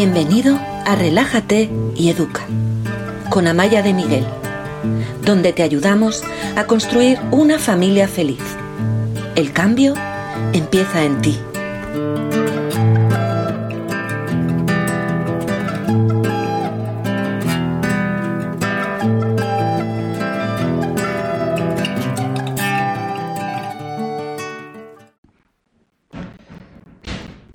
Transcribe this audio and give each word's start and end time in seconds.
Bienvenido 0.00 0.56
a 0.86 0.94
Relájate 0.94 1.68
y 1.96 2.08
Educa 2.10 2.46
con 3.30 3.48
Amaya 3.48 3.82
de 3.82 3.92
Miguel, 3.92 4.24
donde 5.24 5.52
te 5.52 5.64
ayudamos 5.64 6.22
a 6.54 6.66
construir 6.66 7.18
una 7.32 7.58
familia 7.58 8.06
feliz. 8.06 8.38
El 9.34 9.52
cambio 9.52 9.94
empieza 10.52 11.02
en 11.02 11.20
ti. 11.20 11.36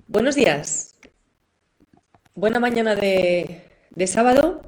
Buenos 0.10 0.36
días. 0.36 0.73
Buena 2.44 2.60
mañana 2.60 2.94
de, 2.94 4.06
sábado. 4.06 4.64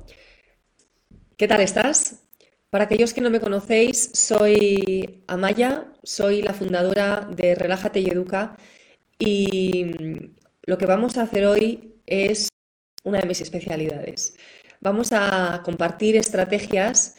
¿Qué 1.36 1.46
tal 1.46 1.60
estás? 1.60 2.22
Para 2.70 2.86
aquellos 2.86 3.14
que 3.14 3.20
no 3.20 3.30
me 3.30 3.42
conocéis, 3.42 4.12
soy 4.14 5.26
Amaya, 5.28 5.92
soy 6.02 6.42
la 6.42 6.54
fundadora 6.54 7.28
de 7.36 7.54
Relájate 7.54 8.00
y 8.00 8.10
Educa 8.10 8.56
y 9.20 9.92
lo 10.64 10.78
que 10.78 10.86
vamos 10.86 11.18
a 11.18 11.24
hacer 11.24 11.48
hoy 11.48 12.00
es 12.06 12.48
una 13.04 13.20
de 13.20 13.28
mis 13.28 13.42
especialidades. 13.42 14.38
Vamos 14.80 15.12
a 15.12 15.62
compartir 15.66 16.16
estrategias 16.16 17.18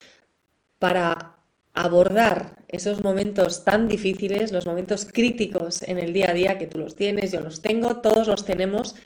para 0.79 1.37
abordar 1.75 2.65
esos 2.69 3.05
momentos 3.05 3.63
tan 3.63 3.89
difíciles, 3.89 4.53
los 4.53 4.65
momentos 4.65 5.05
críticos 5.05 5.83
en 5.83 5.99
el 5.99 6.15
día 6.15 6.31
a 6.31 6.33
día, 6.33 6.57
que 6.57 6.67
tú 6.67 6.79
los 6.79 6.97
tienes, 6.97 7.31
yo 7.31 7.41
los 7.41 7.61
tengo, 7.61 7.99
todos 7.99 8.27
los 8.27 8.47
tenemos, 8.47 8.97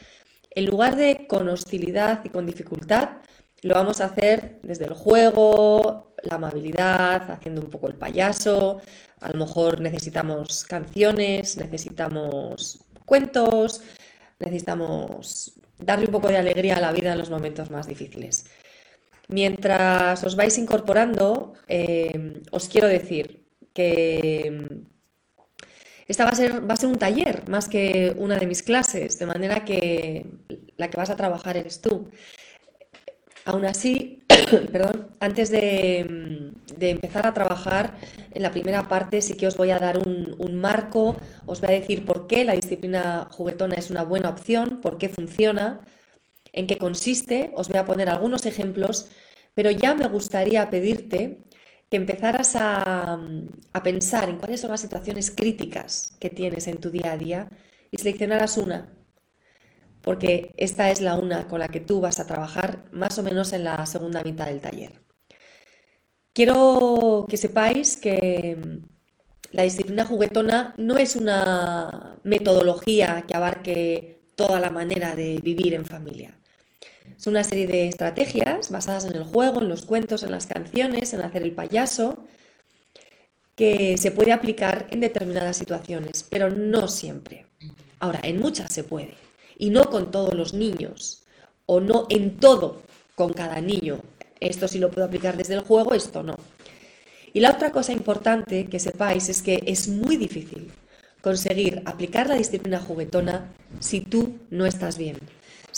en 0.51 0.67
lugar 0.67 0.97
de 0.97 1.27
con 1.27 1.49
hostilidad 1.49 2.25
y 2.25 2.29
con 2.29 2.47
dificultad, 2.47 3.19
lo 3.63 3.75
vamos 3.75 4.01
a 4.01 4.07
hacer 4.07 4.59
desde 4.63 4.87
el 4.87 4.95
juego, 4.95 6.15
la 6.23 6.37
amabilidad, 6.37 7.31
haciendo 7.31 7.61
un 7.61 7.71
poco 7.71 7.89
el 7.89 7.95
payaso, 7.95 8.81
a 9.21 9.31
lo 9.31 9.39
mejor 9.39 9.81
necesitamos 9.81 10.65
canciones, 10.65 11.57
necesitamos 11.57 12.85
cuentos, 13.05 13.83
necesitamos 14.39 15.53
darle 15.79 16.07
un 16.07 16.13
poco 16.13 16.29
de 16.29 16.39
alegría 16.39 16.77
a 16.77 16.81
la 16.81 16.93
vida 16.93 17.13
en 17.13 17.19
los 17.19 17.31
momentos 17.31 17.71
más 17.71 17.87
difíciles. 17.87 18.47
Mientras 19.29 20.25
os 20.25 20.37
vais 20.37 20.59
incorporando, 20.59 21.53
eh, 21.69 22.43
os 22.51 22.69
quiero 22.69 22.89
decir 22.89 23.47
que 23.73 24.83
esta 26.11 26.25
va 26.25 26.31
a, 26.31 26.35
ser, 26.35 26.69
va 26.69 26.75
a 26.75 26.77
ser 26.77 26.89
un 26.89 26.99
taller 26.99 27.49
más 27.49 27.69
que 27.69 28.15
una 28.19 28.37
de 28.37 28.47
mis 28.49 28.65
clases, 28.65 29.17
de 29.21 29.27
manera 29.27 29.65
que 29.65 30.27
la 30.77 30.91
que 30.91 30.97
vas 30.97 31.09
a 31.11 31.15
trabajar 31.15 31.57
eres 31.57 31.81
tú. 31.81 32.11
Aún 33.45 33.65
así, 33.65 34.25
perdón, 34.73 35.09
antes 35.21 35.51
de, 35.51 36.53
empezar 36.81 37.29
a 37.29 37.33
trabajar 37.33 37.95
en 38.33 38.43
la 38.43 38.51
primera 38.51 38.89
parte 38.89 39.23
sí 39.23 39.35
que 39.35 39.47
os 39.47 39.57
voy 39.57 39.71
a 39.71 39.79
dar 39.79 39.99
un, 39.99 40.35
un, 40.39 40.57
marco, 40.57 41.17
os 41.47 41.61
voy 41.61 41.71
a 41.71 41.79
decir 41.81 42.05
por 42.05 42.27
qué 42.27 42.45
la 42.45 42.55
disciplina 42.55 43.29
juguetona 43.31 43.77
es 43.77 43.89
una 43.91 44.03
buena 44.03 44.31
opción, 44.31 44.81
por 44.83 44.99
qué 44.99 45.09
funciona, 45.09 45.81
en 46.53 46.67
qué 46.67 46.77
consiste, 46.77 47.53
os 47.55 47.69
voy 47.69 47.79
a 47.79 47.85
poner 47.85 48.09
algunos 48.09 48.47
ejemplos, 48.47 49.11
pero 49.55 49.71
ya 49.71 49.95
me 49.95 50.09
gustaría 50.09 50.69
pedirte 50.71 51.39
que 51.91 51.97
empezaras 51.97 52.55
a, 52.55 53.19
pensar 53.83 54.29
en 54.29 54.39
cuáles 54.39 54.61
son 54.61 54.71
las 54.71 54.81
situaciones 54.81 55.31
críticas 55.31 56.17
que 56.21 56.31
tienes 56.31 56.69
en 56.69 56.79
tu 56.79 56.91
día 56.91 57.13
a 57.13 57.19
día 57.19 57.49
y 57.91 57.99
seleccionaras 57.99 58.57
una, 58.59 58.93
porque 60.03 60.55
esta 60.57 60.91
es 60.91 61.01
la 61.01 61.17
una 61.17 61.49
con 61.49 61.59
la 61.61 61.69
que 61.69 61.81
tú 61.81 62.01
vas 62.01 62.21
a 62.21 62.27
trabajar 62.27 62.85
más 62.93 63.19
o 63.19 63.23
menos 63.23 63.53
en 63.53 63.65
la 63.65 63.85
segunda 63.87 64.23
mitad 64.23 64.47
del 64.47 64.61
taller. 64.61 65.03
Quiero 66.33 67.27
que 67.29 67.37
sepáis 67.37 67.97
que 67.97 68.57
la 69.51 69.65
disciplina 69.65 70.07
juguetona 70.07 70.75
no 70.79 70.97
es 70.97 71.17
una 71.17 72.21
metodología 72.23 73.25
que 73.27 73.35
abarque 73.37 74.23
toda 74.37 74.61
la 74.61 74.71
manera 74.71 75.17
de 75.17 75.41
vivir 75.43 75.75
en 75.75 75.85
familia. 75.85 76.40
Es 77.17 77.27
una 77.27 77.45
serie 77.45 77.67
de 77.67 77.89
estrategias 77.89 78.71
basadas 78.71 79.05
en 79.05 79.15
el 79.15 79.25
juego, 79.25 79.61
en 79.61 79.69
los 79.69 79.83
cuentos, 79.83 80.23
en 80.23 80.31
las 80.31 80.47
canciones, 80.47 81.13
en 81.13 81.21
hacer 81.21 81.43
el 81.43 81.53
payaso, 81.53 82.25
que 83.55 83.99
se 83.99 84.11
puede 84.11 84.33
aplicar 84.33 84.87
en 84.91 85.01
determinadas 85.01 85.57
situaciones, 85.57 86.25
pero 86.29 86.51
no 86.51 86.89
siempre. 86.89 87.47
Ahora, 87.99 88.21
en 88.23 88.39
muchas 88.39 88.73
se 88.73 88.85
puede, 88.85 89.15
y 89.59 89.71
no 89.71 89.91
con 89.91 90.11
todos 90.11 90.35
los 90.35 90.55
niños, 90.55 91.25
o 91.67 91.81
no 91.81 92.07
en 92.09 92.37
todo 92.39 92.83
con 93.15 93.33
cada 93.33 93.61
niño. 93.61 94.01
Esto 94.41 94.67
sí 94.67 94.79
lo 94.79 94.91
puedo 94.91 95.07
aplicar 95.07 95.37
desde 95.37 95.55
el 95.55 95.61
juego, 95.61 95.93
esto 95.93 96.23
no. 96.23 96.37
Y 97.35 97.41
la 97.41 97.51
otra 97.51 97.71
cosa 97.71 97.93
importante 97.93 98.67
que 98.67 98.81
sepáis 98.81 99.29
es 99.29 99.43
que 99.43 99.63
es 99.67 99.89
muy 99.89 100.17
difícil 100.17 100.73
conseguir 101.21 101.83
aplicar 101.85 102.29
la 102.29 102.37
disciplina 102.37 102.81
juguetona 102.81 103.53
si 103.79 104.01
tú 104.01 104.39
no 104.49 104.65
estás 104.65 104.97
bien 104.97 105.19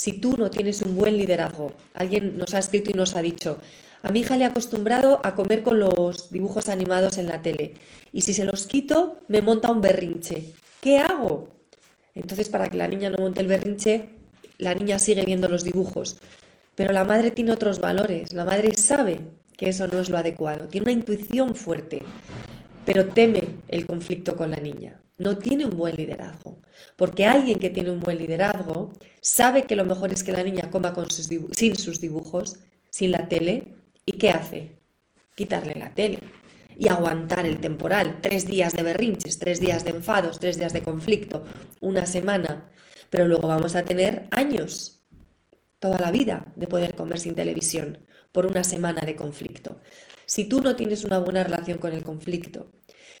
si 0.03 0.11
tú 0.11 0.35
no 0.37 0.51
tienes 0.51 0.81
un 0.81 0.97
buen 0.97 1.15
liderazgo. 1.15 1.71
Alguien 1.93 2.37
nos 2.37 2.53
ha 2.53 2.59
escrito 2.59 2.91
y 2.91 2.93
nos 2.93 3.15
ha 3.15 3.21
dicho, 3.21 3.59
a 4.01 4.11
mi 4.11 4.19
hija 4.19 4.35
le 4.35 4.43
he 4.43 4.47
acostumbrado 4.47 5.21
a 5.23 5.33
comer 5.33 5.63
con 5.63 5.79
los 5.79 6.29
dibujos 6.29 6.67
animados 6.67 7.17
en 7.17 7.27
la 7.27 7.41
tele 7.41 7.75
y 8.11 8.19
si 8.19 8.33
se 8.33 8.43
los 8.43 8.67
quito 8.67 9.19
me 9.29 9.41
monta 9.41 9.71
un 9.71 9.79
berrinche. 9.79 10.51
¿Qué 10.81 10.97
hago? 10.97 11.47
Entonces 12.15 12.49
para 12.49 12.67
que 12.67 12.75
la 12.75 12.89
niña 12.89 13.11
no 13.11 13.17
monte 13.17 13.39
el 13.39 13.47
berrinche, 13.47 14.09
la 14.57 14.75
niña 14.75 14.99
sigue 14.99 15.23
viendo 15.23 15.47
los 15.47 15.63
dibujos. 15.63 16.17
Pero 16.75 16.91
la 16.91 17.05
madre 17.05 17.31
tiene 17.31 17.53
otros 17.53 17.79
valores, 17.79 18.33
la 18.33 18.43
madre 18.43 18.73
sabe 18.73 19.21
que 19.55 19.69
eso 19.69 19.87
no 19.87 20.01
es 20.01 20.09
lo 20.09 20.17
adecuado, 20.17 20.67
tiene 20.67 20.83
una 20.83 20.99
intuición 20.99 21.55
fuerte, 21.55 22.03
pero 22.85 23.05
teme 23.05 23.43
el 23.69 23.85
conflicto 23.85 24.35
con 24.35 24.51
la 24.51 24.57
niña 24.57 24.99
no 25.17 25.37
tiene 25.37 25.65
un 25.65 25.77
buen 25.77 25.95
liderazgo. 25.95 26.61
Porque 26.95 27.25
alguien 27.25 27.59
que 27.59 27.69
tiene 27.69 27.91
un 27.91 27.99
buen 27.99 28.17
liderazgo 28.17 28.93
sabe 29.21 29.63
que 29.63 29.75
lo 29.75 29.85
mejor 29.85 30.11
es 30.11 30.23
que 30.23 30.31
la 30.31 30.43
niña 30.43 30.69
coma 30.69 30.93
sin 31.51 31.75
sus 31.75 31.99
dibujos, 32.01 32.57
sin 32.89 33.11
la 33.11 33.27
tele. 33.27 33.75
¿Y 34.05 34.13
qué 34.13 34.29
hace? 34.31 34.77
Quitarle 35.35 35.75
la 35.75 35.93
tele 35.93 36.19
y 36.77 36.89
aguantar 36.89 37.45
el 37.45 37.59
temporal. 37.59 38.19
Tres 38.21 38.45
días 38.45 38.73
de 38.73 38.83
berrinches, 38.83 39.39
tres 39.39 39.59
días 39.59 39.83
de 39.83 39.91
enfados, 39.91 40.39
tres 40.39 40.57
días 40.57 40.73
de 40.73 40.83
conflicto, 40.83 41.43
una 41.81 42.05
semana. 42.05 42.69
Pero 43.09 43.27
luego 43.27 43.47
vamos 43.47 43.75
a 43.75 43.83
tener 43.83 44.27
años, 44.31 45.03
toda 45.79 45.99
la 45.99 46.11
vida, 46.11 46.51
de 46.55 46.67
poder 46.67 46.95
comer 46.95 47.19
sin 47.19 47.35
televisión 47.35 47.99
por 48.31 48.45
una 48.45 48.63
semana 48.63 49.01
de 49.01 49.15
conflicto. 49.15 49.79
Si 50.25 50.45
tú 50.45 50.61
no 50.61 50.75
tienes 50.75 51.03
una 51.03 51.19
buena 51.19 51.43
relación 51.43 51.77
con 51.77 51.93
el 51.93 52.03
conflicto, 52.03 52.71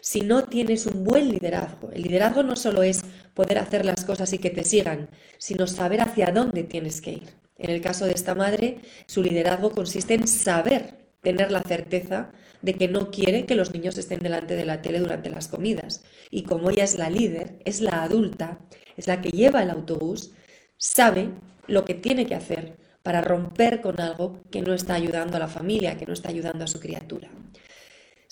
si 0.03 0.19
no 0.19 0.43
tienes 0.43 0.85
un 0.85 1.05
buen 1.05 1.29
liderazgo. 1.29 1.89
El 1.93 2.01
liderazgo 2.01 2.43
no 2.43 2.57
solo 2.57 2.83
es 2.83 3.05
poder 3.33 3.57
hacer 3.57 3.85
las 3.85 4.03
cosas 4.03 4.33
y 4.33 4.37
que 4.37 4.49
te 4.49 4.65
sigan, 4.65 5.07
sino 5.37 5.65
saber 5.65 6.01
hacia 6.01 6.33
dónde 6.33 6.63
tienes 6.63 6.99
que 6.99 7.11
ir. 7.13 7.29
En 7.57 7.69
el 7.69 7.79
caso 7.79 8.05
de 8.05 8.11
esta 8.11 8.35
madre, 8.35 8.79
su 9.05 9.23
liderazgo 9.23 9.71
consiste 9.71 10.15
en 10.15 10.27
saber, 10.27 10.95
tener 11.21 11.51
la 11.51 11.61
certeza 11.61 12.33
de 12.61 12.73
que 12.73 12.89
no 12.89 13.11
quiere 13.11 13.45
que 13.45 13.55
los 13.55 13.73
niños 13.73 13.97
estén 13.97 14.19
delante 14.19 14.57
de 14.57 14.65
la 14.65 14.81
tele 14.81 14.99
durante 14.99 15.29
las 15.29 15.47
comidas. 15.47 16.03
Y 16.29 16.43
como 16.43 16.69
ella 16.69 16.83
es 16.83 16.97
la 16.97 17.09
líder, 17.09 17.59
es 17.63 17.79
la 17.79 18.03
adulta, 18.03 18.59
es 18.97 19.07
la 19.07 19.21
que 19.21 19.29
lleva 19.29 19.63
el 19.63 19.69
autobús, 19.69 20.33
sabe 20.75 21.29
lo 21.67 21.85
que 21.85 21.93
tiene 21.93 22.25
que 22.25 22.35
hacer 22.35 22.75
para 23.03 23.21
romper 23.21 23.79
con 23.79 24.01
algo 24.01 24.41
que 24.51 24.61
no 24.61 24.73
está 24.73 24.95
ayudando 24.95 25.37
a 25.37 25.39
la 25.39 25.47
familia, 25.47 25.95
que 25.95 26.05
no 26.05 26.11
está 26.11 26.27
ayudando 26.27 26.65
a 26.65 26.67
su 26.67 26.81
criatura. 26.81 27.29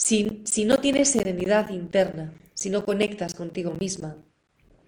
Si, 0.04 0.66
no 0.66 0.80
tienes 0.80 1.10
serenidad 1.10 1.70
interna, 1.70 2.34
si 2.56 2.72
no 2.72 2.84
conectas 2.86 3.36
contigo 3.36 3.76
misma, 3.80 4.18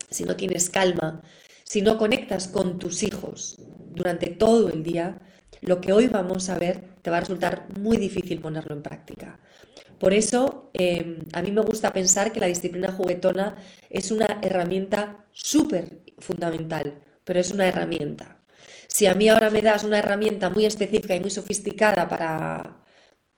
si 0.09 0.23
no 0.23 0.35
tienes 0.35 0.71
calma, 0.71 1.21
si 1.63 1.83
no 1.83 1.99
conectas 1.99 2.47
con 2.47 2.79
tus 2.79 3.03
hijos 3.03 3.57
durante 3.91 4.31
todo 4.31 4.69
el 4.69 4.81
día, 4.81 5.21
lo 5.61 5.81
que 5.81 5.93
hoy 5.93 6.07
vamos 6.07 6.49
a 6.49 6.57
ver 6.57 6.95
te 7.03 7.11
va 7.11 7.17
a 7.17 7.19
resultar 7.19 7.67
muy 7.79 7.97
difícil 7.97 8.41
ponerlo 8.41 8.73
en 8.73 8.81
práctica. 8.81 9.39
Por 9.99 10.13
eso, 10.13 10.71
em, 10.73 11.19
a 11.31 11.43
mí 11.43 11.51
me 11.51 11.61
gusta 11.61 11.93
pensar 11.93 12.31
que 12.31 12.39
la 12.39 12.47
disciplina 12.47 12.91
juguetona 12.91 13.55
es 13.91 14.09
una 14.09 14.39
herramienta 14.41 15.27
súper 15.31 16.01
fundamental, 16.17 16.99
pero 17.23 17.39
es 17.39 17.51
una 17.51 17.67
herramienta. 17.67 18.39
Si 18.88 19.05
a 19.05 19.13
mí 19.13 19.29
ahora 19.29 19.51
me 19.51 19.61
das 19.61 19.83
una 19.83 19.99
herramienta 19.99 20.49
muy 20.49 20.65
específica 20.65 21.15
y 21.15 21.19
muy 21.19 21.29
sofisticada 21.29 22.09
para, 22.09 22.82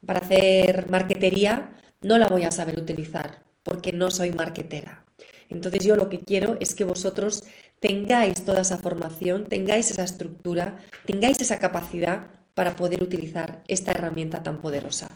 para 0.06 0.20
hacer 0.20 0.90
marquetería, 0.90 1.72
no 2.02 2.18
la 2.18 2.28
voy 2.28 2.44
a 2.44 2.52
saber 2.52 2.80
utilizar 2.80 3.44
porque 3.64 3.92
no 3.92 4.12
soy 4.12 4.32
marquetera. 4.32 5.06
Entonces 5.50 5.84
yo 5.84 5.96
lo 5.96 6.10
que 6.10 6.20
quiero 6.20 6.58
es 6.60 6.76
que 6.76 6.84
vosotros 6.84 7.44
tengáis 7.80 8.44
toda 8.46 8.62
esa 8.62 8.78
formación, 8.78 9.46
tengáis 9.46 9.92
esa 9.92 10.04
estructura, 10.04 10.78
tengáis 11.06 11.40
esa 11.42 11.60
capacidad 11.60 12.28
para 12.54 12.76
poder 12.76 13.04
utilizar 13.04 13.64
esta 13.68 13.92
herramienta 13.92 14.42
tan 14.44 14.62
poderosa. 14.62 15.10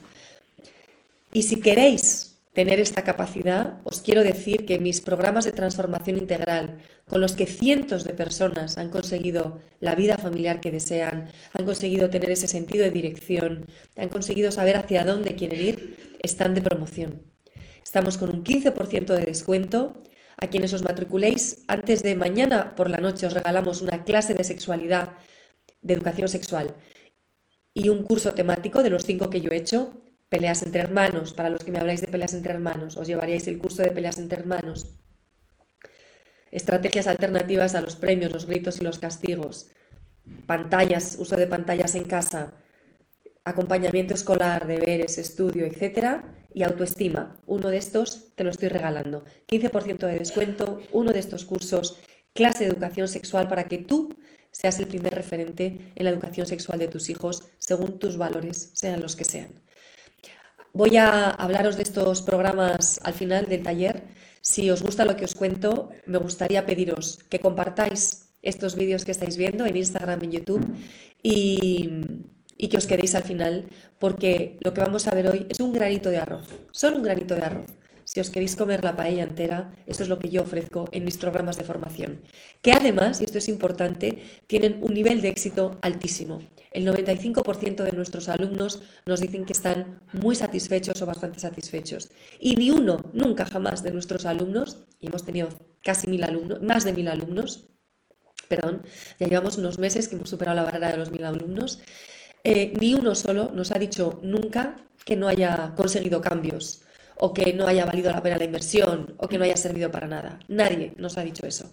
Y 1.31 1.44
si 1.44 1.59
queréis 1.59 2.29
tener 2.54 2.80
esta 2.80 3.04
capacidad, 3.04 3.80
os 3.84 4.01
quiero 4.01 4.24
decir 4.24 4.66
que 4.66 4.80
mis 4.80 5.01
programas 5.01 5.46
de 5.46 5.51
transformación 5.51 6.18
integral, 6.18 6.80
con 7.07 7.22
los 7.22 7.34
que 7.34 7.46
cientos 7.46 8.04
de 8.04 8.13
personas 8.13 8.78
han 8.78 8.90
conseguido 8.90 9.60
la 9.80 9.96
vida 9.96 10.18
familiar 10.18 10.60
que 10.60 10.72
desean, 10.72 11.30
han 11.54 11.66
conseguido 11.66 12.10
tener 12.10 12.31
ese 12.31 12.48
sentido 12.48 12.84
de 12.84 12.92
dirección, 12.92 13.66
han 13.96 14.10
conseguido 14.10 14.51
saber 14.51 14.78
hacia 14.78 15.06
dónde 15.06 15.36
quieren 15.36 15.62
ir, 15.62 16.18
están 16.22 16.56
de 16.56 16.62
promoción. 16.62 17.22
Estamos 17.84 18.18
con 18.18 18.30
un 18.30 18.44
15% 18.44 19.16
de 19.16 19.25
descuento. 19.25 20.04
A 20.42 20.48
quienes 20.48 20.72
os 20.72 20.84
matriculéis 20.84 21.66
antes 21.68 22.01
de 22.01 22.16
mañana 22.16 22.74
por 22.78 22.90
la 22.90 23.00
noche 23.00 23.28
os 23.28 23.34
regalamos 23.34 23.81
una 23.81 24.06
clase 24.06 24.34
de 24.34 24.46
sexualidad, 24.46 25.18
de 25.81 25.96
educación 25.96 26.30
sexual 26.30 26.75
y 27.74 27.90
un 27.90 28.04
curso 28.04 28.34
temático 28.34 28.84
de 28.84 28.90
los 28.90 29.04
cinco 29.06 29.30
que 29.30 29.42
yo 29.42 29.50
he 29.51 29.57
hecho 29.57 30.01
peleas 30.30 30.62
entre 30.64 30.81
hermanos, 30.81 31.34
para 31.34 31.50
los 31.50 31.64
que 31.64 31.72
me 31.72 31.80
habláis 31.80 32.02
de 32.02 32.08
peleas 32.08 32.34
entre 32.34 32.54
hermanos, 32.54 32.98
os 32.98 33.08
llevaríais 33.08 33.48
el 33.48 33.58
curso 33.58 33.81
de 33.81 33.92
peleas 33.92 34.20
entre 34.20 34.40
hermanos. 34.40 34.96
Estrategias 36.52 37.08
alternativas 37.08 37.76
a 37.76 37.81
los 37.81 37.96
premios, 37.96 38.31
los 38.31 38.46
gritos 38.46 38.80
y 38.80 38.84
los 38.84 39.00
castigos. 39.00 39.72
Pantallas, 40.46 41.18
uso 41.20 41.36
de 41.36 41.48
pantallas 41.48 41.96
en 41.96 42.06
casa, 42.06 42.54
acompañamiento 43.44 44.14
escolar, 44.14 44.68
deberes, 44.68 45.18
estudio, 45.18 45.66
etc. 45.66 46.24
Y 46.54 46.64
autoestima. 46.64 47.40
Uno 47.46 47.70
de 47.70 47.78
estos 47.78 48.34
te 48.36 48.44
lo 48.44 48.50
estoy 48.50 48.70
regalando. 48.70 49.24
15% 49.48 50.08
de 50.08 50.20
descuento, 50.20 50.82
uno 50.92 51.12
de 51.12 51.20
estos 51.20 51.46
cursos, 51.46 52.00
clase 52.34 52.64
de 52.64 52.72
educación 52.72 53.08
sexual 53.08 53.48
para 53.48 53.66
que 53.66 53.80
tú 53.80 54.16
seas 54.52 54.80
el 54.80 54.88
primer 54.88 55.14
referente 55.14 55.92
en 55.96 56.04
la 56.04 56.10
educación 56.10 56.48
sexual 56.48 56.80
de 56.80 56.88
tus 56.88 57.10
hijos 57.10 57.50
según 57.60 58.00
tus 58.00 58.18
valores, 58.18 58.72
sean 58.74 59.02
los 59.02 59.16
que 59.16 59.25
sean. 59.25 59.50
Voy 60.74 60.98
a 60.98 61.30
hablaros 61.30 61.77
de 61.77 61.83
estos 61.83 62.21
programas 62.21 63.00
al 63.04 63.13
final 63.13 63.48
del 63.48 63.63
taller. 63.63 64.04
Si 64.42 64.69
os 64.69 64.81
gusta 64.81 65.06
lo 65.06 65.16
que 65.16 65.25
os 65.25 65.36
cuento, 65.36 65.89
me 66.06 66.18
gustaría 66.18 66.66
pediros 66.66 67.19
que 67.30 67.39
compartáis 67.39 68.30
estos 68.42 68.75
vídeos 68.75 69.04
que 69.04 69.12
estáis 69.12 69.36
viendo 69.36 69.66
en 69.66 69.75
Instagram, 69.75 70.24
en 70.24 70.31
YouTube 70.31 70.66
y, 71.21 71.89
y 72.57 72.68
que 72.69 72.77
os 72.77 72.88
quedéis 72.88 73.16
al 73.16 73.24
final, 73.24 73.68
porque 74.00 74.57
lo 74.62 74.74
que 74.74 74.81
vamos 74.81 75.07
a 75.07 75.16
ver 75.16 75.27
hoy 75.27 75.48
es 75.50 75.60
un 75.60 75.74
granito 75.74 76.10
de 76.10 76.18
arroz, 76.18 76.48
solo 76.72 76.98
un 76.98 77.04
granito 77.04 77.36
de 77.36 77.42
arroz 77.42 77.80
si 78.10 78.19
os 78.19 78.31
queréis 78.31 78.56
comer 78.56 78.83
la 78.83 78.95
paella 78.95 79.22
entera, 79.22 79.72
esto 79.86 80.01
es 80.01 80.10
lo 80.10 80.18
que 80.18 80.30
yo 80.30 80.42
ofrezco 80.42 80.89
en 80.92 81.06
mis 81.06 81.18
programas 81.18 81.57
de 81.57 81.63
formación, 81.63 82.22
que 82.63 82.72
además, 82.72 83.22
y 83.22 83.25
esto 83.25 83.38
es 83.38 83.48
importante, 83.48 84.18
tienen 84.48 84.80
un 84.81 84.95
nivel 84.95 85.22
de 85.22 85.30
éxito 85.30 85.77
altísimo. 85.83 86.39
El 86.71 86.86
95% 86.88 87.83
de 87.83 87.92
nuestros 87.92 88.30
alumnos 88.30 88.81
nos 89.06 89.21
dicen 89.21 89.45
que 89.45 89.54
están 89.54 90.01
muy 90.13 90.36
satisfechos 90.36 91.01
o 91.01 91.06
bastante 91.06 91.39
satisfechos. 91.39 92.10
Y 92.39 92.56
ni 92.56 92.69
uno, 92.69 93.10
nunca 93.13 93.45
jamás 93.45 93.81
de 93.83 93.92
nuestros 93.92 94.25
alumnos, 94.25 94.77
y 95.00 95.07
hemos 95.07 95.25
tenido 95.25 95.50
casi 95.83 96.07
mil 96.07 96.24
alumnos, 96.24 96.62
más 96.62 96.83
de 96.83 96.94
mil 96.94 97.07
alumnos, 97.07 97.69
perdón, 98.48 98.83
ya 99.19 99.27
llevamos 99.27 99.57
unos 99.57 99.80
meses 99.80 100.07
que 100.07 100.16
hemos 100.16 100.30
superado 100.30 100.57
la 100.57 100.63
barrera 100.63 100.92
de 100.92 100.98
los 100.98 101.12
mil 101.12 101.24
alumnos, 101.24 101.80
eh, 102.44 102.74
ni 102.80 102.94
uno 102.94 103.15
solo 103.15 103.51
nos 103.54 103.72
ha 103.72 103.80
dicho 103.80 104.19
nunca 104.24 104.75
que 105.06 105.15
no 105.15 105.27
haya 105.27 105.74
conseguido 105.75 106.22
cambios 106.22 106.83
o 107.18 107.33
que 107.33 107.54
no 107.54 107.68
haya 107.68 107.86
valido 107.86 108.12
la 108.12 108.24
pena 108.24 108.38
la 108.38 108.45
inversión 108.45 109.15
o 109.18 109.27
que 109.27 109.38
no 109.38 109.44
haya 109.44 109.57
servido 109.57 109.92
para 109.92 110.07
nada. 110.07 110.39
Nadie 110.48 110.94
nos 110.98 111.18
ha 111.18 111.24
dicho 111.24 111.45
eso. 111.45 111.69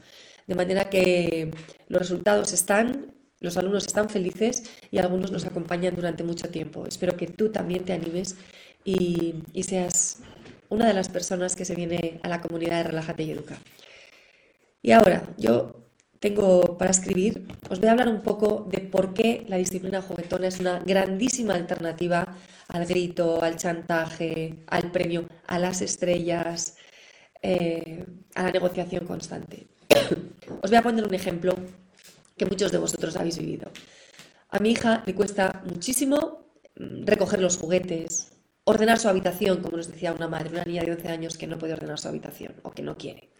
De 0.46 0.54
manera 0.54 0.90
que 0.90 1.52
los 1.88 2.00
resultados 2.00 2.52
están, 2.52 3.15
los 3.40 3.56
alumnos 3.56 3.86
están 3.86 4.08
felices 4.08 4.64
y 4.90 4.98
algunos 4.98 5.30
nos 5.30 5.44
acompañan 5.44 5.94
durante 5.94 6.24
mucho 6.24 6.48
tiempo. 6.48 6.86
Espero 6.86 7.16
que 7.16 7.26
tú 7.26 7.50
también 7.50 7.84
te 7.84 7.92
animes 7.92 8.36
y, 8.84 9.34
seas 9.62 10.18
una 10.68 10.86
de 10.86 10.94
las 10.94 11.08
personas 11.08 11.54
que 11.54 11.64
se 11.64 11.74
viene 11.74 12.20
a 12.22 12.28
la 12.28 12.40
comunidad 12.40 12.78
de 12.78 12.84
Relájate 12.84 13.22
y 13.24 13.30
Educa. 13.32 13.58
Y 14.82 14.92
ahora, 14.92 15.28
yo 15.36 15.86
tengo 16.20 16.78
para 16.78 16.90
escribir, 16.90 17.46
os 17.68 17.78
voy 17.78 17.88
a 17.88 17.92
hablar 17.92 18.08
un 18.08 18.22
poco 18.22 18.66
de 18.70 18.78
por 18.78 19.12
qué 19.12 19.44
la 19.48 19.56
disciplina 19.56 20.00
juguetona 20.00 20.48
es 20.48 20.60
una 20.60 20.80
grandísima 20.80 21.54
alternativa 21.54 22.36
al 22.68 22.86
grito, 22.86 23.42
al 23.42 23.56
chantaje, 23.56 24.54
al 24.66 24.90
premio, 24.90 25.26
a 25.46 25.58
las 25.58 25.82
estrellas, 25.82 26.76
eh, 27.42 28.04
a 28.34 28.44
la 28.44 28.50
negociación 28.50 29.06
constante. 29.06 29.66
Os 30.62 30.70
voy 30.70 30.78
a 30.78 30.82
poner 30.82 31.04
un 31.04 31.14
ejemplo 31.14 31.54
que 32.36 32.46
muchos 32.46 32.72
de 32.72 32.78
vosotros 32.78 33.16
habéis 33.16 33.38
vivido. 33.38 33.70
A 34.50 34.58
mi 34.58 34.70
hija 34.70 35.02
le 35.06 35.14
cuesta 35.14 35.62
muchísimo 35.66 36.52
mm, 36.76 37.04
recoger 37.04 37.40
los 37.40 37.56
juguetes, 37.56 38.32
ordenar 38.64 38.98
su 38.98 39.08
habitación, 39.08 39.62
como 39.62 39.76
nos 39.76 39.90
decía 39.90 40.12
una 40.12 40.28
madre, 40.28 40.50
una 40.50 40.64
niña 40.64 40.82
de 40.82 40.92
11 40.92 41.08
años 41.08 41.38
que 41.38 41.46
no 41.46 41.58
puede 41.58 41.72
ordenar 41.72 41.98
su 41.98 42.08
habitación 42.08 42.54
o 42.62 42.72
que 42.72 42.82
no 42.82 42.96
quiere. 42.96 43.30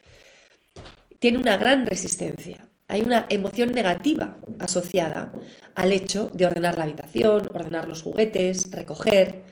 Tiene 1.19 1.39
una 1.39 1.57
gran 1.57 1.87
resistencia 1.87 2.69
hay 2.89 3.03
una 3.03 3.27
emoción 3.29 3.73
negativa 3.73 4.39
asociada 4.61 5.33
al 5.75 5.93
hecho 5.93 6.31
de 6.33 6.47
ordenar 6.47 6.79
la 6.79 6.85
habitación, 6.85 7.49
ordenar 7.53 7.89
los 7.89 8.03
juguetes, 8.03 8.71
recoger. 8.71 9.43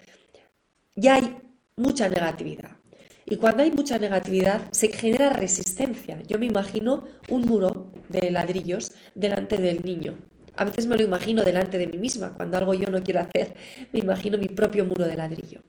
Ya 0.95 1.17
hay 1.17 1.37
mucha 1.77 2.09
negatividad. 2.09 2.77
Y 3.27 3.37
cuando 3.37 3.63
hay 3.63 3.71
mucha 3.71 3.99
negatividad 3.99 4.71
se 4.71 4.89
genera 4.89 5.31
resistencia. 5.31 6.23
Yo 6.27 6.39
me 6.39 6.47
imagino 6.47 7.05
un 7.29 7.43
muro 7.43 7.93
de 8.09 8.31
ladrillos 8.31 8.93
delante 9.15 9.57
del 9.57 9.83
niño. 9.83 10.19
A 10.57 10.65
veces 10.65 10.87
me 10.87 10.97
lo 10.97 11.03
imagino 11.03 11.43
delante 11.43 11.79
de 11.79 11.87
mí 11.87 11.99
misma. 11.99 12.35
Cuando 12.35 12.59
algo 12.59 12.75
yo 12.75 12.89
no 12.89 13.03
quiero 13.03 13.21
hacer, 13.21 13.55
me 13.93 14.01
imagino 14.01 14.39
mi 14.39 14.49
propio 14.49 14.85
muro 14.85 15.07
de 15.07 15.17
ladrillo. 15.17 15.63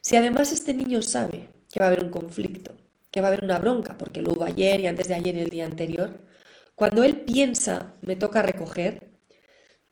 Si 0.00 0.16
además 0.16 0.52
este 0.52 0.74
niño 0.74 1.00
sabe 1.02 1.48
que 1.72 1.80
va 1.80 1.86
a 1.86 1.88
haber 1.88 2.02
un 2.02 2.10
conflicto, 2.10 2.76
que 3.10 3.20
va 3.20 3.28
a 3.28 3.30
haber 3.30 3.44
una 3.44 3.58
bronca, 3.58 3.96
porque 3.96 4.22
lo 4.22 4.32
hubo 4.32 4.44
ayer 4.44 4.80
y 4.80 4.86
antes 4.86 5.08
de 5.08 5.14
ayer 5.14 5.36
y 5.36 5.40
el 5.40 5.50
día 5.50 5.64
anterior, 5.64 6.20
cuando 6.74 7.02
él 7.02 7.22
piensa, 7.22 7.94
me 8.02 8.16
toca 8.16 8.42
recoger, 8.42 9.10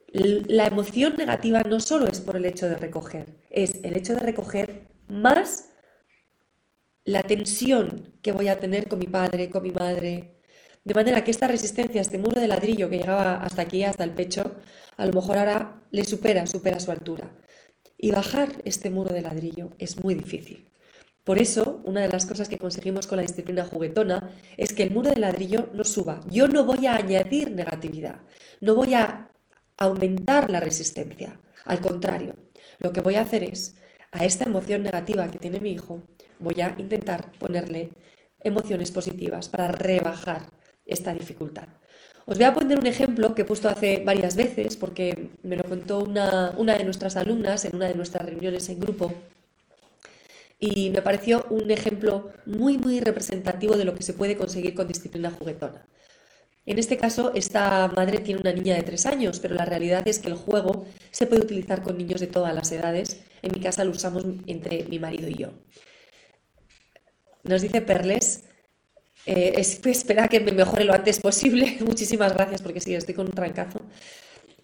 la 0.09 0.67
emoción 0.67 1.17
negativa 1.17 1.63
no 1.63 1.81
solo 1.81 2.07
es 2.07 2.21
por 2.21 2.37
el 2.37 2.47
hecho 2.47 2.69
de 2.69 2.77
recoger, 2.77 3.37
es 3.51 3.81
el 3.83 3.97
hecho 3.97 4.15
de 4.15 4.21
recoger 4.21 4.89
más 5.09 5.71
la 7.07 7.23
tensión 7.23 8.13
que 8.21 8.33
voy 8.33 8.49
a 8.49 8.59
tener 8.59 8.89
con 8.89 8.99
mi 8.99 9.07
padre, 9.07 9.49
con 9.49 9.63
mi 9.63 9.71
madre. 9.71 10.41
De 10.85 10.93
manera 10.93 11.23
que 11.25 11.31
esta 11.31 11.47
resistencia, 11.47 12.01
este 12.01 12.19
muro 12.19 12.41
de 12.41 12.49
ladrillo 12.49 12.91
que 12.91 12.99
llegaba 12.99 13.37
hasta 13.37 13.63
aquí, 13.63 13.85
hasta 13.85 14.05
el 14.05 14.11
pecho, 14.11 14.57
a 14.97 15.07
lo 15.07 15.13
mejor 15.13 15.39
ahora 15.39 15.83
le 15.93 16.05
supera, 16.05 16.47
supera 16.47 16.81
su 16.81 16.91
altura. 16.91 17.31
Y 17.97 18.11
bajar 18.11 18.61
este 18.65 18.91
muro 18.91 19.15
de 19.15 19.23
ladrillo 19.23 19.71
es 19.79 20.03
muy 20.03 20.15
difícil. 20.15 20.69
Por 21.23 21.39
eso, 21.39 21.81
una 21.85 22.03
de 22.03 22.09
las 22.09 22.27
cosas 22.27 22.49
que 22.49 22.59
conseguimos 22.59 23.07
con 23.07 23.17
la 23.17 23.23
disciplina 23.23 23.65
juguetona 23.65 24.31
es 24.57 24.73
que 24.73 24.83
el 24.83 24.91
muro 24.91 25.11
de 25.11 25.21
ladrillo 25.21 25.71
no 25.75 25.85
suba. 25.85 26.21
Yo 26.29 26.49
no 26.49 26.65
voy 26.65 26.87
a 26.87 26.97
añadir 26.97 27.53
negatividad, 27.53 28.21
no 28.61 28.75
voy 28.75 28.95
a 28.95 29.31
aumentar 29.77 30.51
la 30.51 30.61
resistencia. 30.61 31.41
Al 31.65 31.81
contrario, 31.81 32.35
lo 32.79 32.93
que 32.93 33.01
voy 33.01 33.15
a 33.15 33.23
hacer 33.23 33.45
es, 33.45 33.77
a 34.11 34.25
esta 34.25 34.45
emoción 34.45 34.83
negativa 34.83 35.31
que 35.31 35.39
tiene 35.39 35.61
mi 35.61 35.73
hijo, 35.73 36.03
voy 36.39 36.61
a 36.61 36.75
intentar 36.79 37.33
ponerle 37.39 37.91
emociones 38.43 38.91
positivas 38.91 39.49
para 39.49 39.69
rebajar 39.69 40.51
esta 40.85 41.13
dificultad. 41.13 41.69
Os 42.27 42.37
voy 42.37 42.45
a 42.45 42.55
poner 42.55 42.79
un 42.79 42.87
ejemplo 42.87 43.35
que 43.35 43.43
he 43.43 43.45
puesto 43.45 43.69
hace 43.69 44.03
varias 44.05 44.35
veces 44.37 44.77
porque 44.77 45.31
me 45.43 45.57
lo 45.57 45.65
contó 45.65 46.01
una, 46.01 46.55
una 46.57 46.75
de 46.77 46.85
nuestras 46.85 47.17
alumnas 47.17 47.65
en 47.65 47.77
una 47.77 47.87
de 47.87 47.95
nuestras 47.95 48.27
reuniones 48.27 48.69
en 48.69 48.81
grupo 48.81 49.13
y 50.59 50.91
me 50.91 51.03
pareció 51.03 51.47
un 51.51 51.71
ejemplo 51.71 52.31
muy, 52.47 52.79
muy 52.79 53.01
representativo 53.01 53.77
de 53.77 53.85
lo 53.85 53.95
que 53.95 54.03
se 54.03 54.15
puede 54.15 54.37
conseguir 54.37 54.75
con 54.75 54.89
disciplina 54.89 55.31
juguetona. 55.31 55.87
En 56.65 56.79
este 56.79 56.97
caso, 56.97 57.33
esta 57.35 57.87
madre 57.95 58.19
tiene 58.19 58.41
una 58.41 58.53
niña 58.53 58.75
de 58.75 58.83
tres 58.83 59.07
años, 59.07 59.39
pero 59.39 59.55
la 59.55 59.65
realidad 59.65 60.07
es 60.09 60.19
que 60.19 60.29
el 60.29 60.35
juego 60.35 60.85
se 61.13 61.27
puede 61.27 61.43
utilizar 61.43 61.83
con 61.83 61.97
niños 61.97 62.21
de 62.21 62.27
todas 62.27 62.55
las 62.55 62.73
edades. 62.73 63.21
En 63.43 63.53
mi 63.53 63.61
casa 63.61 63.85
lo 63.85 63.93
usamos 63.93 64.25
entre 64.47 64.85
mi 64.85 64.99
marido 64.99 65.29
y 65.29 65.35
yo. 65.35 65.51
Nos 67.49 67.63
dice 67.63 67.81
Perles, 67.81 68.45
eh, 69.27 69.55
espera 69.59 70.29
que 70.29 70.41
me 70.41 70.53
mejore 70.53 70.85
lo 70.85 70.95
antes 70.95 71.21
posible. 71.21 71.79
Muchísimas 71.85 72.33
gracias, 72.33 72.63
porque 72.63 72.81
sí, 72.81 72.95
estoy 72.95 73.15
con 73.15 73.27
un 73.27 73.33
trancazo. 73.33 73.81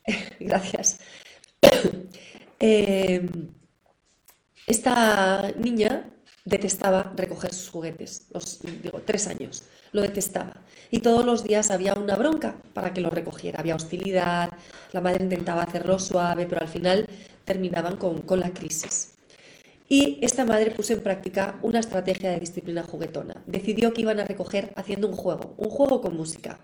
gracias. 0.41 1.01
eh, 2.61 3.29
esta 4.67 5.53
niña 5.59 6.09
detestaba 6.45 7.12
recoger 7.17 7.53
sus 7.53 7.69
juguetes, 7.71 8.27
los, 8.33 8.61
digo, 8.83 9.01
tres 9.05 9.27
años, 9.29 9.65
lo 9.93 10.03
detestaba. 10.03 10.62
Y 10.91 11.01
todos 11.01 11.25
los 11.25 11.45
días 11.45 11.71
había 11.71 11.95
una 11.95 12.17
bronca 12.17 12.57
para 12.75 12.93
que 12.93 13.01
lo 13.01 13.11
recogiera, 13.11 13.61
había 13.61 13.77
hostilidad, 13.77 14.51
la 14.93 15.01
madre 15.01 15.25
intentaba 15.25 15.62
hacerlo 15.62 15.99
suave, 15.99 16.47
pero 16.47 16.61
al 16.61 16.69
final 16.69 17.07
terminaban 17.45 17.97
con, 17.97 18.23
con 18.23 18.41
la 18.41 18.53
crisis. 18.53 19.12
Y 19.92 20.18
esta 20.22 20.46
madre 20.46 20.70
puso 20.70 20.94
en 20.94 21.02
práctica 21.02 21.58
una 21.61 21.80
estrategia 21.80 22.30
de 22.30 22.40
disciplina 22.40 22.82
juguetona. 22.82 23.42
Decidió 23.46 23.92
que 23.92 24.00
iban 24.00 24.20
a 24.20 24.25
recoger 24.25 24.72
haciendo 24.75 25.06
un 25.06 25.14
juego, 25.14 25.54
un 25.58 25.68
juego 25.68 26.00
con 26.00 26.16
música. 26.16 26.61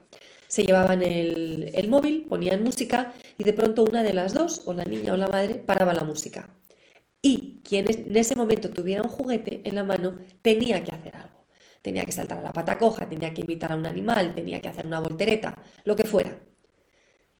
Se 0.47 0.64
llevaban 0.64 1.02
el, 1.02 1.88
móvil, 1.90 2.25
ponían 2.26 2.62
música 2.62 3.12
y 3.37 3.44
de 3.44 3.52
pronto 3.52 3.85
una 3.85 4.02
de 4.02 4.14
las 4.14 4.32
dos, 4.32 4.62
o 4.64 4.73
la 4.73 4.87
niña 4.87 5.12
o 5.12 5.18
la 5.18 5.28
madre, 5.28 5.56
paraba 5.56 5.92
la 5.92 6.04
música 6.04 6.49
y 7.20 7.61
quien 7.64 7.85
en 7.90 8.16
ese 8.16 8.35
momento 8.35 8.70
tuviera 8.70 9.02
un 9.02 9.11
juguete 9.11 9.61
en 9.68 9.75
la 9.75 9.85
mano 9.85 10.16
tenía 10.40 10.82
que 10.82 10.94
hacer 10.94 11.14
algo. 11.14 11.44
Tenía 11.82 12.06
que 12.06 12.12
saltar 12.12 12.38
a 12.38 12.42
la 12.42 12.52
pata 12.54 12.78
coja, 12.78 13.06
tenía 13.11 13.35
que 13.35 13.42
invitar 13.42 13.73
a 13.73 13.76
un 13.76 13.85
animal, 13.85 14.35
tenía 14.35 14.62
que 14.62 14.68
hacer 14.68 14.87
una 14.87 15.00
voltereta, 15.00 15.54
lo 15.85 15.97
que 15.97 16.04
fuera. 16.04 16.38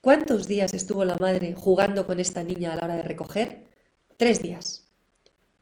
¿Cuántos 0.03 0.47
días 0.49 0.75
estuvo 0.75 1.03
la 1.07 1.17
madre 1.17 1.55
jugando 1.55 2.07
con 2.07 2.21
esta 2.21 2.43
niña 2.45 2.75
a 2.75 2.77
la 2.77 2.85
hora 2.85 2.97
de 2.97 3.03
recoger? 3.05 3.65
Tres 4.19 4.43
días. 4.43 4.88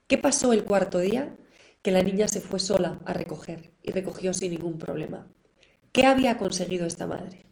¿Qué 0.09 0.19
pasó 0.19 0.53
el 0.53 0.63
cuarto 0.63 1.01
día? 1.01 1.37
Que 1.83 1.91
la 1.91 2.01
niña 2.01 2.29
se 2.29 2.41
fue 2.41 2.61
sola 2.61 3.01
a 3.07 3.13
recoger 3.13 3.73
y 3.83 3.91
recogió 3.91 4.33
sin 4.35 4.53
ningún 4.53 4.79
problema. 4.79 5.27
¿Qué 5.91 6.07
había 6.07 6.39
conseguido 6.39 6.87
esta 6.87 7.09
madre? 7.09 7.45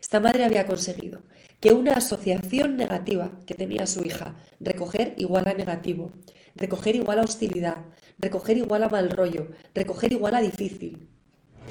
Esta 0.00 0.18
madre 0.18 0.44
había 0.44 0.66
conseguido 0.66 1.22
que 1.60 1.72
una 1.72 1.92
asociación 1.92 2.76
negativa 2.76 3.38
que 3.46 3.54
tenía 3.54 3.86
su 3.86 4.02
hija, 4.02 4.34
recoger 4.58 5.14
igual 5.16 5.46
a 5.46 5.54
negativo, 5.54 6.10
recoger 6.56 6.96
igual 6.96 7.20
a 7.20 7.22
hostilidad, 7.22 7.76
recoger 8.18 8.56
igual 8.56 8.82
a 8.82 8.88
mal 8.88 9.08
rollo, 9.08 9.52
recoger 9.72 10.12
igual 10.12 10.34
a 10.34 10.40
difícil, 10.40 11.08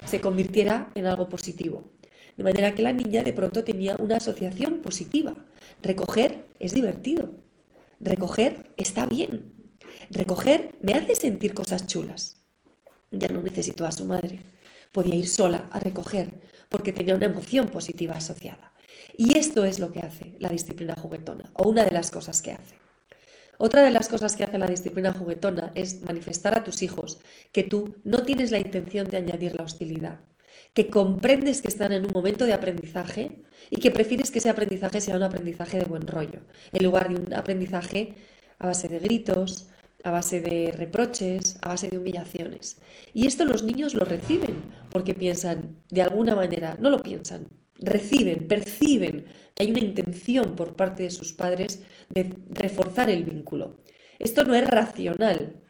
se 0.05 0.21
convirtiera 0.21 0.93
en 0.95 1.07
algo 1.07 1.27
positivo. 1.27 1.91
De 2.37 2.45
manera 2.45 2.73
que 2.73 2.83
la 2.83 2.93
niña 2.93 3.23
de 3.23 3.33
pronto 3.33 3.65
tenía 3.65 3.97
una 3.97 4.15
asociación 4.15 4.79
positiva. 4.79 5.35
Recoger 5.83 6.45
es 6.59 6.73
divertido. 6.73 7.31
Recoger 7.99 8.71
está 8.77 9.05
bien. 9.05 9.60
Recoger 10.09 10.75
me 10.81 10.93
hace 10.93 11.15
sentir 11.15 11.53
cosas 11.53 11.87
chulas. 11.87 12.37
Ya 13.11 13.27
no 13.27 13.41
necesito 13.41 13.85
a 13.85 13.91
su 13.91 14.05
madre. 14.05 14.39
Podía 14.91 15.15
ir 15.15 15.27
sola 15.27 15.69
a 15.71 15.79
recoger 15.79 16.41
porque 16.69 16.93
tenía 16.93 17.15
una 17.15 17.25
emoción 17.25 17.67
positiva 17.67 18.15
asociada. 18.15 18.73
Y 19.17 19.37
esto 19.37 19.65
es 19.65 19.79
lo 19.79 19.91
que 19.91 19.99
hace 19.99 20.35
la 20.39 20.49
disciplina 20.49 20.95
juguetona, 20.95 21.51
o 21.53 21.69
una 21.69 21.83
de 21.83 21.91
las 21.91 22.11
cosas 22.11 22.41
que 22.41 22.53
hace. 22.53 22.75
Otra 23.57 23.83
de 23.83 23.91
las 23.91 24.07
cosas 24.07 24.35
que 24.35 24.43
hace 24.43 24.57
la 24.57 24.67
disciplina 24.67 25.13
juguetona 25.13 25.71
es 25.75 26.01
manifestar 26.01 26.57
a 26.57 26.63
tus 26.63 26.81
hijos 26.81 27.19
que 27.51 27.63
tú 27.63 27.95
no 28.03 28.23
tienes 28.23 28.51
la 28.51 28.57
intención 28.57 29.07
de 29.07 29.17
añadir 29.17 29.55
la 29.55 29.63
hostilidad, 29.63 30.21
que 30.73 30.89
comprendes 30.89 31.61
que 31.61 31.67
están 31.67 31.91
en 31.91 32.05
un 32.05 32.11
momento 32.11 32.45
de 32.45 32.53
aprendizaje 32.53 33.43
y 33.69 33.79
que 33.79 33.91
prefieres 33.91 34.31
que 34.31 34.39
ese 34.39 34.49
aprendizaje 34.49 35.01
sea 35.01 35.15
un 35.17 35.23
aprendizaje 35.23 35.77
de 35.77 35.85
buen 35.85 36.07
rollo, 36.07 36.39
en 36.71 36.83
lugar 36.83 37.09
de 37.09 37.15
un 37.15 37.33
aprendizaje 37.33 38.15
a 38.57 38.67
base 38.67 38.87
de 38.87 38.99
gritos, 38.99 39.67
a 40.03 40.11
base 40.11 40.41
de 40.41 40.71
reproches, 40.71 41.57
a 41.61 41.69
base 41.69 41.89
de 41.89 41.97
humillaciones. 41.97 42.79
Y 43.13 43.27
esto 43.27 43.45
los 43.45 43.63
niños 43.63 43.93
lo 43.93 44.05
reciben 44.05 44.55
porque 44.89 45.13
piensan, 45.13 45.77
de 45.89 46.01
alguna 46.01 46.35
manera, 46.35 46.77
no 46.79 46.89
lo 46.89 47.01
piensan, 47.01 47.47
reciben, 47.75 48.47
perciben 48.47 49.25
que 49.53 49.63
hay 49.63 49.71
una 49.71 49.79
intención 49.79 50.55
por 50.55 50.75
parte 50.75 51.03
de 51.03 51.11
sus 51.11 51.33
padres 51.33 51.83
de 52.09 52.33
reforzar 52.49 53.09
el 53.09 53.23
vínculo. 53.23 53.77
Esto 54.19 54.43
no 54.43 54.53
es 54.55 54.67
racional, 54.67 55.61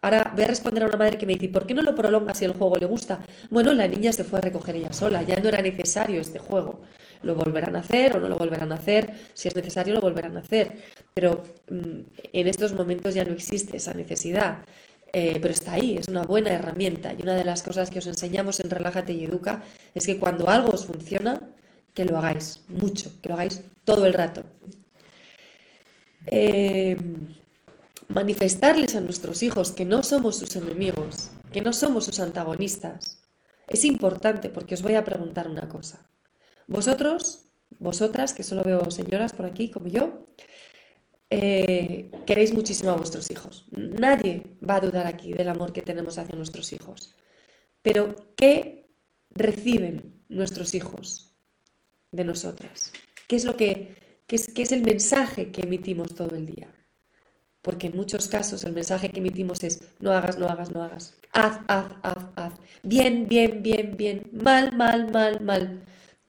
Ahora 0.00 0.32
voy 0.34 0.44
a 0.44 0.46
responder 0.46 0.84
a 0.84 0.86
una 0.86 0.96
madre 0.96 1.18
que 1.18 1.26
me 1.26 1.34
dice, 1.34 1.48
¿por 1.48 1.66
qué 1.66 1.74
no 1.74 1.82
lo 1.82 1.94
prolonga 1.94 2.32
si 2.32 2.44
el 2.44 2.52
juego 2.52 2.76
le 2.76 2.86
gusta? 2.86 3.18
Bueno, 3.50 3.72
la 3.72 3.88
niña 3.88 4.12
se 4.12 4.22
fue 4.22 4.38
a 4.38 4.42
recoger 4.42 4.76
ella 4.76 4.92
sola, 4.92 5.22
ya 5.24 5.40
no 5.40 5.48
era 5.48 5.60
necesario 5.60 6.20
este 6.20 6.38
juego. 6.38 6.82
Lo 7.22 7.34
volverán 7.34 7.76
a 7.76 7.80
hacer 7.80 8.16
o 8.16 8.20
no 8.20 8.28
lo 8.28 8.36
volverán 8.36 8.72
a 8.72 8.76
hacer, 8.76 9.12
si 9.34 9.48
es 9.48 9.56
necesario 9.56 9.94
lo 9.94 10.00
volverán 10.00 10.36
a 10.36 10.40
hacer. 10.40 10.82
Pero 11.14 11.42
mm, 11.70 12.00
en 12.32 12.46
estos 12.46 12.72
momentos 12.72 13.14
ya 13.14 13.24
no 13.24 13.32
existe 13.32 13.76
esa 13.76 13.94
necesidad. 13.94 14.64
Eh, 15.12 15.38
pero 15.40 15.54
está 15.54 15.72
ahí, 15.72 15.96
es 15.96 16.08
una 16.08 16.22
buena 16.22 16.50
herramienta. 16.50 17.14
Y 17.18 17.22
una 17.22 17.34
de 17.34 17.44
las 17.44 17.62
cosas 17.62 17.90
que 17.90 17.98
os 17.98 18.06
enseñamos 18.06 18.60
en 18.60 18.70
Relájate 18.70 19.12
y 19.12 19.24
Educa 19.24 19.62
es 19.94 20.06
que 20.06 20.18
cuando 20.18 20.48
algo 20.48 20.70
os 20.70 20.86
funciona, 20.86 21.40
que 21.94 22.04
lo 22.04 22.18
hagáis 22.18 22.62
mucho, 22.68 23.10
que 23.22 23.28
lo 23.28 23.34
hagáis 23.34 23.62
todo 23.84 24.06
el 24.06 24.12
rato. 24.12 24.44
Eh, 26.26 26.96
manifestarles 28.08 28.94
a 28.96 29.00
nuestros 29.00 29.42
hijos 29.42 29.72
que 29.72 29.84
no 29.84 30.02
somos 30.02 30.36
sus 30.36 30.56
enemigos, 30.56 31.30
que 31.52 31.62
no 31.62 31.72
somos 31.72 32.04
sus 32.04 32.20
antagonistas, 32.20 33.22
es 33.66 33.84
importante 33.84 34.48
porque 34.48 34.74
os 34.74 34.82
voy 34.82 34.94
a 34.94 35.04
preguntar 35.04 35.48
una 35.48 35.68
cosa. 35.68 36.06
Vosotros, 36.68 37.46
vosotras, 37.80 38.32
que 38.32 38.44
solo 38.44 38.62
veo 38.62 38.90
señoras 38.90 39.32
por 39.32 39.46
aquí 39.46 39.70
como 39.70 39.88
yo, 39.88 40.26
eh, 41.30 42.10
queréis 42.24 42.54
muchísimo 42.54 42.90
a 42.90 42.96
vuestros 42.96 43.30
hijos. 43.32 43.66
Nadie 43.72 44.56
va 44.66 44.76
a 44.76 44.80
dudar 44.80 45.06
aquí 45.08 45.32
del 45.32 45.48
amor 45.48 45.72
que 45.72 45.82
tenemos 45.82 46.16
hacia 46.18 46.36
nuestros 46.36 46.72
hijos. 46.72 47.16
Pero, 47.82 48.14
¿qué 48.36 48.88
reciben 49.30 50.22
nuestros 50.28 50.74
hijos 50.74 51.34
de 52.12 52.24
nosotras? 52.24 52.92
¿Qué 53.26 53.34
es 53.34 53.44
lo 53.44 53.56
que, 53.56 53.96
qué 54.26 54.62
es 54.62 54.72
el 54.72 54.82
mensaje 54.82 55.50
que 55.50 55.62
emitimos 55.62 56.14
todo 56.14 56.36
el 56.36 56.46
día? 56.46 56.68
porque 57.68 57.88
en 57.88 57.96
muchos 57.96 58.28
casos 58.28 58.64
el 58.64 58.72
mensaje 58.72 59.10
que 59.10 59.20
emitimos 59.20 59.62
es 59.62 59.82
no 60.00 60.12
hagas, 60.12 60.38
no 60.38 60.46
hagas, 60.48 60.70
no 60.70 60.82
hagas. 60.82 61.14
Haz, 61.34 61.60
haz, 61.68 61.92
haz, 62.02 62.24
haz. 62.36 62.52
Bien, 62.82 63.28
bien, 63.28 63.62
bien, 63.62 63.94
bien. 63.94 64.22
Mal, 64.32 64.74
mal, 64.74 65.12
mal, 65.12 65.40
mal. 65.42 65.82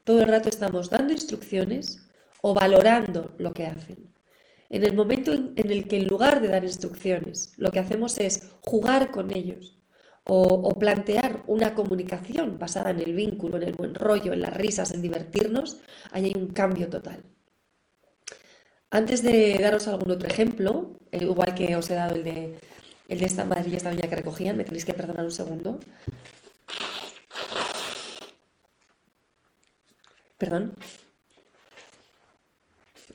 Todo 0.10 0.22
el 0.22 0.28
rato 0.28 0.50
estamos 0.50 0.90
dando 0.90 1.14
instrucciones 1.14 2.10
o 2.42 2.56
valorando 2.56 3.36
lo 3.38 3.54
que 3.54 3.68
hacen. 3.68 4.12
En 4.68 4.84
el 4.84 4.96
momento 4.96 5.32
en, 5.32 5.54
el 5.56 5.88
que 5.88 5.98
en 5.98 6.08
lugar 6.08 6.42
de 6.42 6.48
dar 6.48 6.64
instrucciones, 6.64 7.54
lo 7.58 7.70
que 7.70 7.78
hacemos 7.78 8.18
es 8.18 8.50
jugar 8.62 9.12
con 9.12 9.30
ellos 9.30 9.78
o, 10.24 10.74
plantear 10.80 11.44
una 11.46 11.76
comunicación 11.76 12.58
basada 12.58 12.90
en 12.90 13.02
el 13.02 13.14
vínculo, 13.14 13.58
en 13.58 13.64
el 13.68 13.74
buen 13.74 13.94
rollo, 13.94 14.34
en 14.34 14.42
las 14.42 14.58
risas, 14.58 14.90
en 14.96 15.04
divertirnos, 15.04 15.80
ahí 16.10 16.26
hay 16.26 16.34
un 16.36 16.48
cambio 16.48 16.90
total. 16.90 17.22
Antes 18.90 19.22
de 19.22 19.60
daros 19.60 19.88
algún 19.88 20.10
otro 20.10 20.28
ejemplo, 20.28 20.98
eh, 21.12 21.20
igual 21.22 21.54
que 21.54 21.76
os 21.76 21.88
he 21.92 21.94
dado 21.94 22.16
el 22.16 22.24
de, 22.24 22.58
el 23.10 23.20
de 23.20 23.26
esta 23.28 23.46
madre 23.46 23.70
y 23.70 23.76
esta 23.76 23.92
niña 23.92 24.10
que 24.10 24.16
recogían, 24.16 24.58
me 24.58 24.64
tenéis 24.64 24.86
que 24.86 24.96
perdonar 24.96 25.26
un 25.26 25.32
segundo. 25.32 25.80
Perdón. 30.40 30.74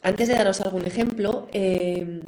Antes 0.03 0.29
de 0.29 0.35
daros 0.35 0.61
algún 0.61 0.87
ejemplo, 0.87 1.49
eh, 1.53 2.21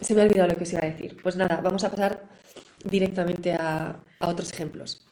se 0.00 0.14
me 0.14 0.22
ha 0.22 0.24
olvidado 0.24 0.48
lo 0.50 0.56
que 0.56 0.62
os 0.62 0.72
iba 0.72 0.82
a 0.82 0.90
decir. 0.92 1.16
Pues 1.22 1.36
nada, 1.36 1.60
vamos 1.62 1.84
a 1.84 1.90
pasar 1.90 2.12
directamente 2.84 3.52
a 3.54 4.00
otros 4.20 4.52
ejemplos. 4.52 5.06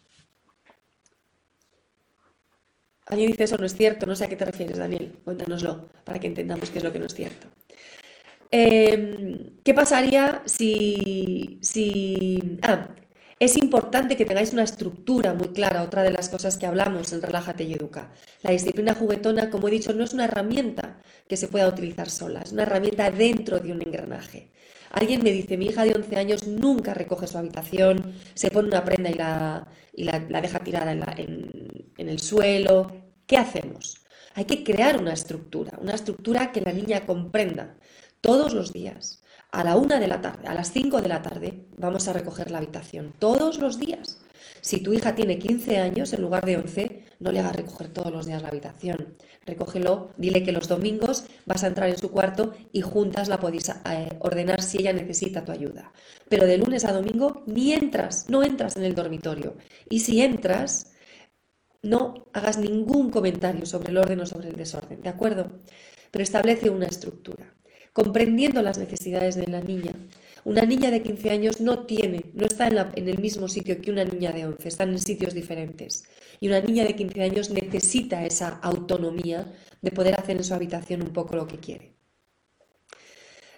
Alguien 3.11 3.33
dice 3.33 3.45
eso 3.45 3.59
no 3.59 3.67
es 3.67 3.75
cierto, 3.75 4.07
no 4.07 4.15
sé 4.15 4.25
a 4.25 4.29
qué 4.29 4.37
te 4.37 4.45
refieres, 4.45 4.79
Daniel. 4.79 5.19
Cuéntanoslo 5.25 5.89
para 6.05 6.21
que 6.21 6.29
entendamos 6.29 6.71
qué 6.71 6.79
es 6.79 6.85
lo 6.85 6.93
que 6.93 7.00
no 7.00 7.07
es 7.07 7.15
cierto. 7.15 7.49
Em, 8.53 9.59
¿Qué 9.65 9.75
pasaría 9.75 10.43
si, 10.47 11.59
si... 11.61 12.59
Ah, 12.62 12.89
es 13.41 13.57
importante 13.57 14.19
que 14.19 14.27
tengáis 14.27 14.53
una 14.53 14.65
estructura 14.65 15.33
muy 15.33 15.49
clara, 15.49 15.83
otra 15.83 16.03
de 16.03 16.13
las 16.13 16.29
cosas 16.29 16.59
que 16.59 16.67
hablamos 16.67 17.11
en 17.15 17.23
Relájate 17.23 17.65
y 17.65 17.73
Educa. 17.73 18.13
La 18.43 18.51
disciplina 18.51 18.95
juguetona, 18.95 19.49
como 19.49 19.67
he 19.67 19.71
dicho, 19.71 19.95
no 19.95 20.05
es 20.05 20.13
una 20.13 20.27
herramienta 20.27 21.01
que 21.27 21.39
se 21.39 21.49
pueda 21.49 21.67
utilizar 21.67 22.11
sola, 22.11 22.43
es 22.43 22.53
una 22.53 22.65
herramienta 22.65 23.11
dentro 23.11 23.59
de 23.59 23.73
un 23.73 23.81
engranaje. 23.81 24.53
Alguien 24.91 25.23
me 25.23 25.33
dice, 25.33 25.57
mi 25.57 25.67
hija 25.67 25.85
de 25.85 25.95
11 25.95 26.17
años 26.17 26.47
nunca 26.47 26.93
recoge 26.93 27.27
su 27.27 27.39
habitación, 27.39 28.15
se 28.35 28.51
pone 28.51 28.69
una 28.69 28.85
prenda 28.85 29.09
y 29.09 29.15
la, 29.15 29.67
y 29.95 30.05
la, 30.05 30.21
deja 30.43 30.59
tirada 30.59 30.93
en, 30.93 31.91
en 31.97 32.09
el 32.11 32.19
suelo. 32.19 32.93
¿Qué 33.27 33.39
hacemos? 33.39 34.05
Hay 34.35 34.45
que 34.45 34.63
crear 34.63 35.01
una 35.01 35.15
estructura, 35.15 35.79
una 35.81 35.95
estructura 35.95 36.53
que 36.53 36.61
la 36.61 36.73
niña 36.73 37.07
comprenda 37.07 37.75
todos 38.21 38.53
los 38.53 38.75
días. 38.75 39.20
A 39.52 39.64
la 39.64 39.76
una 39.76 39.99
de 39.99 40.07
la 40.07 40.21
tarde, 40.21 40.47
a 40.47 40.54
las 40.54 40.73
5 40.73 41.02
de 41.02 41.09
la 41.09 41.23
tarde, 41.23 41.66
vamos 41.76 42.07
a 42.07 42.12
recoger 42.12 42.50
la 42.52 42.59
habitación. 42.59 43.12
Todos 43.19 43.59
los 43.59 43.80
días. 43.80 44.21
Si 44.61 44.80
tu 44.80 44.92
hija 44.92 45.14
tiene 45.14 45.38
15 45.38 45.78
años 45.78 46.12
en 46.12 46.23
lugar 46.23 46.45
de 46.45 46.57
11, 46.57 47.04
no 47.19 47.33
le 47.33 47.40
hagas 47.40 47.57
recoger 47.57 47.88
todos 47.88 48.12
los 48.12 48.26
días 48.26 48.42
la 48.42 48.49
habitación. 48.49 49.16
Recógelo, 49.47 50.11
dile 50.19 50.45
que 50.45 50.52
los 50.52 50.69
domingos 50.69 51.25
vas 51.47 51.64
a 51.64 51.66
entrar 51.66 51.88
en 51.88 51.99
su 51.99 52.11
cuarto 52.11 52.52
y 52.73 52.83
juntas 52.83 53.28
la 53.28 53.40
podéis 53.40 53.71
eh, 53.71 54.11
ordenar 54.21 54.62
si 54.62 54.78
ella 54.78 54.92
necesita 54.92 55.45
tu 55.45 55.50
ayuda. 55.50 55.92
Pero 56.28 56.47
de 56.47 56.59
lunes 56.59 56.85
a 56.85 56.92
domingo 56.92 57.42
ni 57.47 57.73
entras, 57.73 58.26
no 58.28 58.45
entras 58.45 58.76
en 58.76 58.85
el 58.85 58.95
dormitorio. 58.95 59.57
Y 59.88 60.00
si 60.00 60.21
entras, 60.21 60.92
no 61.83 62.26
hagas 62.33 62.59
ningún 62.59 63.11
comentario 63.11 63.66
sobre 63.66 63.90
el 63.90 63.99
orden 63.99 64.21
o 64.21 64.26
sobre 64.26 64.49
el 64.49 64.57
desorden, 64.57 65.00
¿de 65.02 65.09
acuerdo? 65.09 65.50
Pero 66.11 66.23
establece 66.23 66.71
una 66.71 66.87
estructura, 66.87 67.54
comprendiendo 68.02 68.62
las 68.62 68.78
necesidades 68.78 69.35
de 69.35 69.47
la 69.47 69.61
niña, 69.61 69.92
una 70.45 70.62
niña 70.62 70.90
de 70.90 71.02
15 71.02 71.30
años 71.30 71.61
no 71.61 71.80
tiene, 71.85 72.30
no 72.33 72.47
está 72.47 72.66
en, 72.69 73.09
el 73.09 73.19
mismo 73.19 73.47
sitio 73.47 73.78
que 73.83 73.90
una 73.90 74.04
niña 74.04 74.33
de 74.33 74.47
11, 74.47 74.69
están 74.69 74.88
en 74.88 74.99
sitios 74.99 75.35
diferentes. 75.35 76.04
Y 76.40 76.49
una 76.49 76.62
niña 76.62 76.85
de 76.85 76.97
15 76.97 77.23
años 77.23 77.50
necesita 77.50 78.25
esa 78.25 78.59
autonomía 78.62 79.52
de 79.83 79.90
poder 79.90 80.19
hacer 80.19 80.38
en 80.38 80.45
su 80.45 80.54
habitación 80.54 81.02
un 81.02 81.12
poco 81.12 81.37
lo 81.37 81.47
que 81.47 81.59
quiere. 81.59 81.92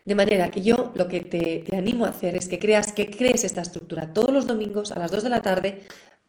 De 0.05 0.17
manera 0.17 0.51
que 0.51 0.63
yo 0.63 0.91
lo 0.97 1.07
que 1.07 1.21
te, 1.21 1.65
animo 1.77 2.05
a 2.05 2.09
hacer 2.09 2.35
es 2.35 2.49
que 2.49 2.59
creas 2.59 2.93
que 2.93 3.09
crees 3.11 3.45
esta 3.45 3.63
estructura. 3.63 4.13
Todos 4.13 4.33
los 4.33 4.49
domingos 4.49 4.91
a 4.91 4.99
las 4.99 5.13
2 5.13 5.23
de 5.23 5.31
la 5.31 5.43
tarde 5.43 5.83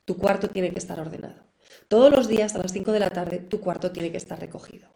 tu 0.06 0.18
cuarto 0.18 0.52
tiene 0.52 0.70
que 0.70 0.78
estar 0.78 1.00
ordenado. 1.00 1.42
Todos 1.88 2.12
los 2.12 2.28
días 2.28 2.54
a 2.54 2.60
las 2.60 2.74
5 2.74 2.92
de 2.92 3.00
la 3.00 3.10
tarde 3.10 3.40
tu 3.40 3.60
cuarto 3.60 3.92
tiene 3.92 4.12
que 4.12 4.18
estar 4.18 4.40
recogido. 4.40 4.88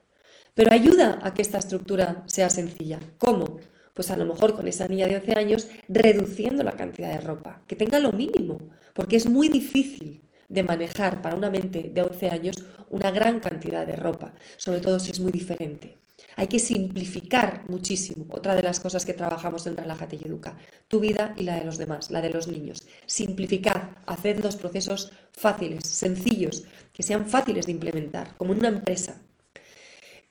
Pero 0.57 0.73
ayuda 0.73 1.19
a 1.21 1.35
que 1.35 1.43
esta 1.43 1.59
estructura 1.59 2.23
sea 2.25 2.49
sencilla. 2.49 2.99
¿Cómo? 3.19 3.59
Pues 3.93 4.09
a 4.09 4.17
lo 4.17 4.25
mejor 4.25 4.55
con 4.55 4.67
esa 4.67 4.87
niña 4.87 5.05
de 5.05 5.17
11 5.17 5.33
años 5.37 5.67
reduciendo 5.87 6.63
la 6.63 6.71
cantidad 6.71 7.11
de 7.11 7.21
ropa, 7.21 7.61
que 7.67 7.75
tenga 7.75 7.99
lo 7.99 8.11
mínimo, 8.11 8.57
porque 8.95 9.17
es 9.17 9.29
muy 9.29 9.49
difícil 9.49 10.23
de 10.49 10.63
manejar 10.63 11.21
para 11.21 11.35
una 11.35 11.51
mente 11.51 11.91
de 11.93 12.01
11 12.01 12.29
años 12.31 12.65
una 12.89 13.11
gran 13.11 13.39
cantidad 13.39 13.85
de 13.85 13.97
ropa, 13.97 14.33
sobre 14.57 14.79
todo 14.79 14.99
si 14.99 15.11
es 15.11 15.19
muy 15.19 15.31
diferente. 15.31 15.99
Hay 16.35 16.47
que 16.47 16.57
simplificar 16.57 17.63
muchísimo. 17.67 18.25
Otra 18.29 18.55
de 18.55 18.63
las 18.63 18.79
cosas 18.79 19.05
que 19.05 19.13
trabajamos 19.13 19.67
en 19.67 19.77
Relájate 19.77 20.17
y 20.19 20.27
Educa, 20.27 20.57
tu 20.87 20.99
vida 20.99 21.35
y 21.37 21.43
la 21.43 21.59
de 21.59 21.65
los 21.65 21.77
demás, 21.77 22.09
la 22.09 22.21
de 22.21 22.31
los 22.31 22.47
niños. 22.47 22.87
Simplificad, 23.05 23.91
haced 24.07 24.43
los 24.43 24.55
procesos 24.55 25.11
fáciles, 25.33 25.85
sencillos, 25.85 26.63
que 26.93 27.03
sean 27.03 27.27
fáciles 27.27 27.67
de 27.67 27.73
implementar, 27.73 28.35
como 28.37 28.53
en 28.53 28.59
una 28.59 28.69
empresa. 28.69 29.21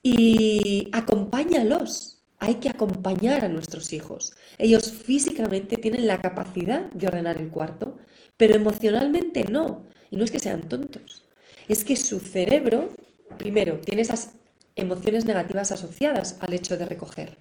Y 0.08 0.88
acompáñalos. 0.92 2.22
Hay 2.38 2.56
que 2.56 2.68
acompañar 2.68 3.44
a 3.44 3.48
nuestros 3.48 3.92
hijos. 3.92 4.34
Ellos 4.56 4.92
físicamente 4.92 5.78
tienen 5.78 6.06
la 6.06 6.20
capacidad 6.20 6.92
de 6.92 7.08
ordenar 7.08 7.38
el 7.38 7.48
cuarto, 7.48 7.96
pero 8.36 8.54
emocionalmente 8.54 9.46
no. 9.50 9.84
Y 10.12 10.16
no 10.16 10.22
es 10.22 10.30
que 10.30 10.38
sean 10.38 10.68
tontos, 10.68 11.24
es 11.66 11.82
que 11.82 11.96
su 11.96 12.20
cerebro, 12.20 12.90
primero, 13.36 13.80
tiene 13.80 14.02
esas 14.02 14.34
emociones 14.76 15.24
negativas 15.24 15.72
asociadas 15.72 16.36
al 16.38 16.54
hecho 16.54 16.76
de 16.76 16.86
recoger. 16.86 17.36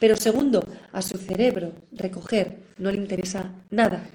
Pero 0.00 0.16
segundo, 0.16 0.64
a 0.92 1.02
su 1.02 1.18
cerebro 1.18 1.72
recoger 1.92 2.60
no 2.78 2.90
le 2.90 2.96
interesa 2.96 3.52
nada, 3.68 4.08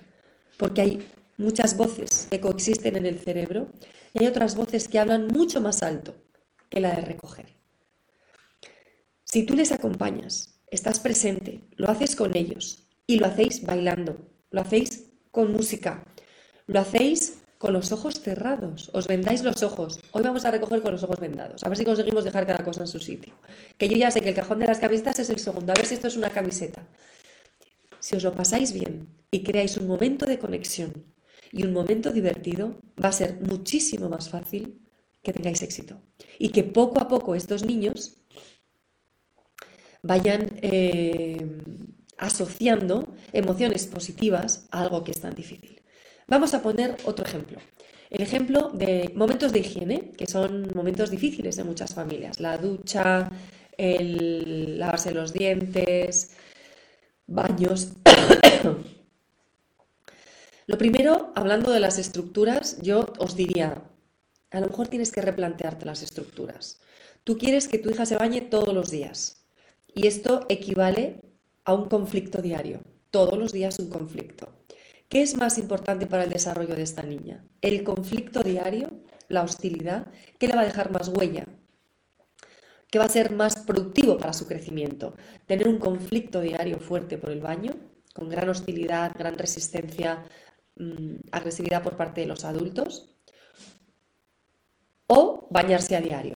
porque 0.58 0.82
hay 0.82 1.08
muchas 1.38 1.78
voces 1.78 2.28
que 2.32 2.42
coexisten 2.42 2.96
en 2.96 3.06
el 3.06 3.20
cerebro 3.20 3.68
y 4.16 4.24
hay 4.24 4.28
otras 4.28 4.56
voces 4.56 4.88
que 4.88 4.98
hablan 4.98 5.28
mucho 5.28 5.62
más 5.62 5.84
alto 5.84 6.16
que 6.68 6.80
la 6.80 6.96
de 6.96 7.02
recoger. 7.02 7.61
Si 9.32 9.44
tú 9.44 9.56
les 9.56 9.72
acompañas, 9.72 10.60
estás 10.68 11.00
presente, 11.00 11.62
lo 11.78 11.90
haces 11.90 12.18
con 12.18 12.36
ellos 12.36 12.90
y 13.08 13.16
lo 13.16 13.28
hacéis 13.28 13.64
bailando, 13.64 14.18
lo 14.50 14.60
hacéis 14.60 15.06
con 15.32 15.54
música, 15.54 16.04
lo 16.68 16.82
hacéis 16.82 17.38
con 17.58 17.72
los 17.72 17.94
ojos 17.94 18.20
cerrados. 18.20 18.92
Os 18.92 19.08
vendáis 19.08 19.42
los 19.42 19.64
ojos. 19.64 20.02
Hoy 20.12 20.24
vamos 20.24 20.44
a 20.44 20.52
recoger 20.52 20.82
con 20.82 20.92
los 20.92 21.04
ojos 21.04 21.22
vendados. 21.22 21.64
A 21.64 21.70
ver 21.70 21.78
si 21.78 21.86
conseguimos 21.86 22.26
dejar 22.26 22.46
cada 22.46 22.66
cosa 22.66 22.82
en 22.82 22.88
su 22.88 23.00
sitio. 23.00 23.34
Que 23.78 23.88
yo 23.88 23.96
ya 23.96 24.12
sé 24.12 24.20
que 24.20 24.30
el 24.30 24.36
cajón 24.36 24.60
de 24.60 24.68
las 24.68 24.80
camisetas 24.80 25.20
es 25.20 25.30
el 25.30 25.40
segundo. 25.40 25.72
A 25.72 25.76
ver 25.76 25.86
si 25.86 25.94
esto 25.94 26.10
es 26.10 26.18
una 26.18 26.32
camiseta. 26.32 26.86
Si 28.02 28.18
os 28.18 28.24
lo 28.24 28.34
pasáis 28.34 28.74
bien 28.74 29.08
y 29.32 29.44
creáis 29.44 29.78
un 29.78 29.88
momento 29.88 30.26
de 30.26 30.40
conexión 30.40 31.06
y 31.54 31.64
un 31.64 31.72
momento 31.72 32.12
divertido, 32.12 32.82
va 33.02 33.08
a 33.08 33.14
ser 33.14 33.40
muchísimo 33.40 34.10
más 34.10 34.28
fácil 34.28 34.82
que 35.24 35.32
tengáis 35.32 35.62
éxito. 35.62 36.02
Y 36.38 36.50
que 36.50 36.66
poco 36.66 37.00
a 37.00 37.08
poco 37.08 37.34
estos 37.34 37.64
niños 37.64 38.21
vayan 40.04 40.60
eh, 40.62 41.38
asociando 42.18 43.08
emociones 43.34 43.86
positivas 43.88 44.68
a 44.72 44.82
algo 44.82 45.04
que 45.04 45.12
es 45.12 45.22
tan 45.22 45.36
difícil. 45.36 45.82
Vamos 46.28 46.54
a 46.54 46.62
poner 46.62 46.98
otro 47.06 47.26
ejemplo. 47.26 47.60
El 48.10 48.22
ejemplo 48.22 48.70
de 48.74 49.12
momentos 49.16 49.54
de 49.54 49.60
higiene, 49.60 50.12
que 50.12 50.28
son 50.28 50.72
momentos 50.76 51.10
difíciles 51.10 51.58
en 51.58 51.68
muchas 51.68 51.94
familias. 51.94 52.40
La 52.40 52.58
ducha, 52.58 53.30
el 53.78 54.80
lavarse 54.80 55.12
los 55.12 55.34
dientes, 55.34 56.32
baños. 57.28 57.94
lo 60.68 60.78
primero, 60.78 61.32
hablando 61.36 61.72
de 61.72 61.80
las 61.80 62.00
estructuras, 62.00 62.82
yo 62.82 63.14
os 63.18 63.36
diría, 63.36 63.82
a 64.52 64.60
lo 64.60 64.68
mejor 64.68 64.90
tienes 64.90 65.12
que 65.12 65.22
replantearte 65.22 65.86
las 65.86 66.04
estructuras. 66.04 66.82
Tú 67.24 67.38
quieres 67.38 67.68
que 67.68 67.78
tu 67.78 67.90
hija 67.90 68.06
se 68.06 68.18
bañe 68.18 68.42
todos 68.42 68.74
los 68.74 68.92
días 68.92 69.41
y 69.94 70.08
esto 70.08 70.46
equivale 70.50 71.22
a 71.66 71.74
un 71.74 71.88
conflicto 71.90 72.42
diario. 72.42 72.82
Todos 73.12 73.38
los 73.38 73.52
días 73.52 73.80
un 73.80 73.90
conflicto. 73.90 74.50
¿Qué 75.10 75.22
es 75.22 75.36
más 75.36 75.58
importante 75.58 76.08
para 76.08 76.24
el 76.24 76.30
desarrollo 76.30 76.76
de 76.76 76.84
esta 76.84 77.04
niña? 77.04 77.44
¿El 77.62 77.84
conflicto 77.84 78.44
diario? 78.44 78.90
¿La 79.28 79.44
hostilidad? 79.44 80.08
¿Qué 80.40 80.48
le 80.48 80.56
va 80.56 80.62
a 80.62 80.66
dejar 80.66 80.92
más 80.92 81.10
huella? 81.10 81.46
¿Qué 82.90 83.00
va 83.00 83.06
a 83.06 83.10
ser 83.10 83.32
más 83.32 83.58
productivo 83.58 84.18
para 84.18 84.34
su 84.34 84.48
crecimiento? 84.48 85.16
¿Tener 85.48 85.68
un 85.68 85.80
conflicto 85.80 86.42
diario 86.42 86.80
fuerte 86.80 87.18
por 87.18 87.32
el 87.32 87.42
baño? 87.42 87.74
Con 88.14 88.30
gran 88.30 88.50
hostilidad, 88.50 89.14
gran 89.18 89.38
resistencia, 89.38 90.24
mm, 90.76 91.16
agresividad 91.32 91.84
por 91.84 91.98
parte 91.98 92.22
de 92.22 92.28
los 92.28 92.46
adultos. 92.46 93.16
¿O 95.08 95.48
bañarse 95.50 95.96
a 95.96 96.02
diario? 96.02 96.36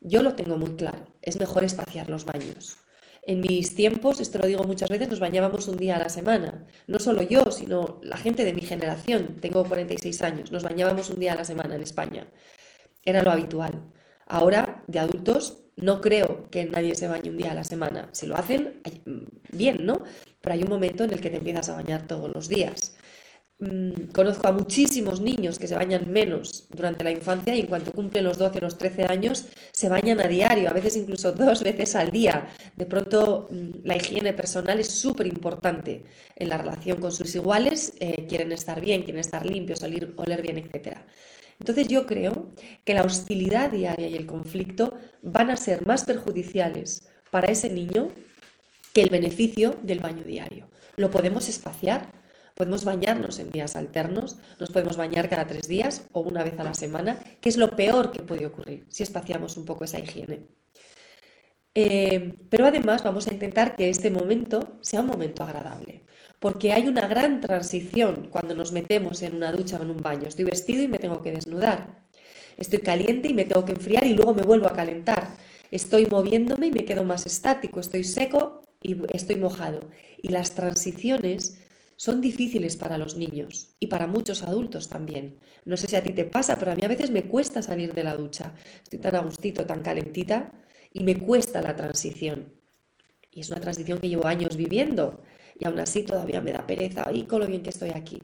Yo 0.00 0.22
lo 0.22 0.34
tengo 0.34 0.56
muy 0.56 0.76
claro. 0.76 1.06
Es 1.22 1.38
mejor 1.38 1.64
espaciar 1.64 2.08
los 2.08 2.24
baños. 2.24 2.78
En 3.22 3.40
mis 3.40 3.74
tiempos, 3.74 4.20
esto 4.20 4.38
lo 4.38 4.46
digo 4.46 4.62
muchas 4.62 4.88
veces, 4.88 5.08
nos 5.08 5.18
bañábamos 5.18 5.66
un 5.66 5.76
día 5.76 5.96
a 5.96 5.98
la 5.98 6.08
semana. 6.08 6.64
No 6.86 7.00
solo 7.00 7.22
yo, 7.22 7.50
sino 7.50 7.98
la 8.02 8.16
gente 8.16 8.44
de 8.44 8.52
mi 8.52 8.60
generación. 8.62 9.38
Tengo 9.40 9.64
46 9.64 10.22
años. 10.22 10.52
Nos 10.52 10.62
bañábamos 10.62 11.10
un 11.10 11.18
día 11.18 11.32
a 11.32 11.36
la 11.36 11.44
semana 11.44 11.74
en 11.74 11.82
España. 11.82 12.28
Era 13.04 13.22
lo 13.22 13.32
habitual. 13.32 13.92
Ahora, 14.26 14.84
de 14.86 15.00
adultos, 15.00 15.64
no 15.76 16.00
creo 16.00 16.48
que 16.50 16.64
nadie 16.66 16.94
se 16.94 17.08
bañe 17.08 17.30
un 17.30 17.36
día 17.36 17.50
a 17.50 17.54
la 17.54 17.64
semana. 17.64 18.08
Si 18.12 18.26
lo 18.26 18.36
hacen, 18.36 18.80
mm, 19.04 19.56
bien, 19.56 19.84
¿no? 19.84 20.02
Pero 20.40 20.54
hay 20.54 20.62
un 20.62 20.70
momento 20.70 21.04
en 21.04 21.12
el 21.12 21.20
que 21.20 21.30
te 21.30 21.36
empiezas 21.36 21.68
a 21.68 21.74
bañar 21.74 22.06
todos 22.06 22.32
los 22.32 22.48
días. 22.48 22.96
Mm, 23.58 24.12
conozco 24.12 24.48
a 24.48 24.52
muchísimos 24.52 25.22
niños 25.22 25.58
que 25.58 25.66
se 25.66 25.74
bañan 25.74 26.12
menos 26.12 26.68
durante 26.68 27.02
la 27.02 27.10
infancia 27.10 27.54
y 27.54 27.60
en 27.60 27.66
cuanto 27.66 27.90
cumplen 27.90 28.24
los 28.24 28.36
12 28.36 28.58
o 28.58 28.60
los 28.60 28.76
13 28.76 29.04
años 29.04 29.46
se 29.72 29.88
bañan 29.88 30.20
a 30.20 30.28
diario, 30.28 30.68
a 30.68 30.74
veces 30.74 30.94
incluso 30.94 31.32
dos 31.44 31.62
veces 31.62 31.96
al 31.96 32.10
día. 32.10 32.48
De 32.76 32.84
pronto 32.84 33.48
mm, 33.50 33.86
la 33.86 33.96
higiene 33.96 34.34
personal 34.34 34.78
es 34.78 34.88
súper 34.90 35.26
importante 35.26 36.04
en 36.36 36.48
la 36.50 36.58
relación 36.58 37.00
con 37.00 37.12
sus 37.12 37.34
iguales, 37.34 37.94
eh, 38.00 38.26
quieren 38.28 38.52
estar 38.52 38.78
bien, 38.80 39.02
quieren 39.04 39.20
estar 39.20 39.46
limpios, 39.46 39.82
oler, 39.82 40.12
oler 40.16 40.42
bien, 40.42 40.58
etc. 40.58 40.98
Entonces 41.58 41.88
yo 41.88 42.06
creo 42.06 42.52
que 42.84 42.92
la 42.92 43.04
hostilidad 43.04 43.70
diaria 43.70 44.08
y 44.08 44.16
el 44.16 44.26
conflicto 44.26 44.98
van 45.22 45.48
a 45.50 45.56
ser 45.56 45.86
más 45.86 46.04
perjudiciales 46.04 47.08
para 47.30 47.50
ese 47.50 47.70
niño 47.70 48.08
que 48.92 49.00
el 49.02 49.08
beneficio 49.08 49.76
del 49.82 50.00
baño 50.00 50.24
diario. 50.24 50.68
Lo 50.96 51.10
podemos 51.10 51.48
espaciar 51.48 52.25
Podemos 52.56 52.86
bañarnos 52.86 53.38
en 53.38 53.50
días 53.50 53.76
alternos, 53.76 54.38
nos 54.58 54.70
podemos 54.70 54.96
bañar 54.96 55.28
cada 55.28 55.46
tres 55.46 55.68
días 55.68 56.06
o 56.12 56.20
una 56.20 56.42
vez 56.42 56.58
a 56.58 56.64
la 56.64 56.72
semana, 56.72 57.18
que 57.42 57.50
es 57.50 57.58
lo 57.58 57.68
peor 57.76 58.10
que 58.10 58.22
puede 58.22 58.46
ocurrir 58.46 58.86
si 58.88 59.02
espaciamos 59.02 59.58
un 59.58 59.66
poco 59.66 59.84
esa 59.84 59.98
higiene. 59.98 60.46
Eh, 61.74 62.32
pero 62.48 62.64
además 62.64 63.04
vamos 63.04 63.28
a 63.28 63.34
intentar 63.34 63.76
que 63.76 63.90
este 63.90 64.10
momento 64.10 64.78
sea 64.80 65.02
un 65.02 65.08
momento 65.08 65.44
agradable, 65.44 66.06
porque 66.40 66.72
hay 66.72 66.88
una 66.88 67.06
gran 67.06 67.42
transición 67.42 68.28
cuando 68.30 68.54
nos 68.54 68.72
metemos 68.72 69.20
en 69.20 69.36
una 69.36 69.52
ducha 69.52 69.76
o 69.76 69.82
en 69.82 69.90
un 69.90 69.98
baño. 69.98 70.26
Estoy 70.26 70.46
vestido 70.46 70.82
y 70.82 70.88
me 70.88 70.98
tengo 70.98 71.20
que 71.20 71.32
desnudar. 71.32 72.06
Estoy 72.56 72.78
caliente 72.78 73.28
y 73.28 73.34
me 73.34 73.44
tengo 73.44 73.66
que 73.66 73.72
enfriar 73.72 74.06
y 74.06 74.14
luego 74.14 74.32
me 74.32 74.40
vuelvo 74.40 74.66
a 74.66 74.72
calentar. 74.72 75.28
Estoy 75.70 76.06
moviéndome 76.06 76.68
y 76.68 76.72
me 76.72 76.86
quedo 76.86 77.04
más 77.04 77.26
estático. 77.26 77.80
Estoy 77.80 78.02
seco 78.02 78.62
y 78.80 78.96
estoy 79.14 79.36
mojado. 79.36 79.90
Y 80.22 80.28
las 80.28 80.54
transiciones 80.54 81.58
son 81.96 82.20
difíciles 82.20 82.76
para 82.76 82.98
los 82.98 83.16
niños 83.16 83.74
y 83.80 83.86
para 83.86 84.06
muchos 84.06 84.42
adultos 84.42 84.88
también. 84.88 85.40
No 85.64 85.76
sé 85.76 85.86
si 85.88 85.96
a 85.96 86.02
ti 86.02 86.12
te 86.12 86.26
pasa, 86.26 86.58
pero 86.58 86.72
a 86.72 86.74
mí 86.74 86.82
a 86.84 86.88
veces 86.88 87.10
me 87.10 87.24
cuesta 87.24 87.62
salir 87.62 87.94
de 87.94 88.04
la 88.04 88.14
ducha. 88.14 88.54
Estoy 88.82 88.98
tan 88.98 89.16
a 89.16 89.20
gustito, 89.20 89.64
tan 89.64 89.82
calentita 89.82 90.52
y 90.92 91.02
me 91.04 91.16
cuesta 91.18 91.62
la 91.62 91.74
transición. 91.74 92.52
Y 93.32 93.40
es 93.40 93.50
una 93.50 93.60
transición 93.60 93.98
que 93.98 94.08
llevo 94.08 94.26
años 94.26 94.56
viviendo 94.56 95.22
y 95.58 95.64
aún 95.66 95.78
así 95.80 96.02
todavía 96.02 96.40
me 96.40 96.52
da 96.52 96.66
pereza 96.66 97.10
y 97.12 97.24
con 97.24 97.40
lo 97.40 97.46
bien 97.46 97.62
que 97.62 97.70
estoy 97.70 97.90
aquí. 97.90 98.22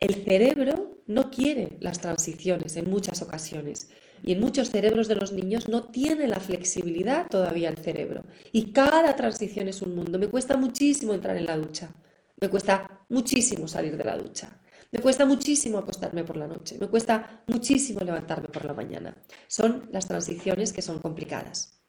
El 0.00 0.14
cerebro 0.24 1.02
no 1.06 1.30
quiere 1.30 1.76
las 1.80 2.00
transiciones 2.00 2.76
en 2.76 2.90
muchas 2.90 3.22
ocasiones 3.22 3.90
y 4.22 4.32
en 4.32 4.40
muchos 4.40 4.70
cerebros 4.70 5.08
de 5.08 5.14
los 5.14 5.32
niños 5.32 5.68
no 5.68 5.84
tiene 5.84 6.26
la 6.26 6.40
flexibilidad 6.40 7.28
todavía 7.28 7.68
el 7.68 7.78
cerebro 7.78 8.24
y 8.50 8.72
cada 8.72 9.14
transición 9.14 9.68
es 9.68 9.80
un 9.82 9.94
mundo. 9.94 10.18
Me 10.18 10.28
cuesta 10.28 10.56
muchísimo 10.56 11.14
entrar 11.14 11.36
en 11.36 11.46
la 11.46 11.56
ducha. 11.56 11.94
Me 12.40 12.48
cuesta 12.48 13.04
muchísimo 13.08 13.68
salir 13.68 13.96
de 13.96 14.04
la 14.04 14.16
ducha. 14.16 14.60
Me 14.92 14.98
cuesta 15.00 15.24
muchísimo 15.24 15.78
acostarme 15.78 16.24
por 16.24 16.36
la 16.36 16.48
noche. 16.48 16.76
Me 16.80 16.88
cuesta 16.88 17.44
muchísimo 17.46 18.00
levantarme 18.00 18.48
por 18.48 18.64
la 18.64 18.74
mañana. 18.74 19.16
Son 19.46 19.88
las 19.92 20.08
transiciones 20.08 20.72
que 20.72 20.82
son 20.82 20.98
complicadas. 21.00 21.80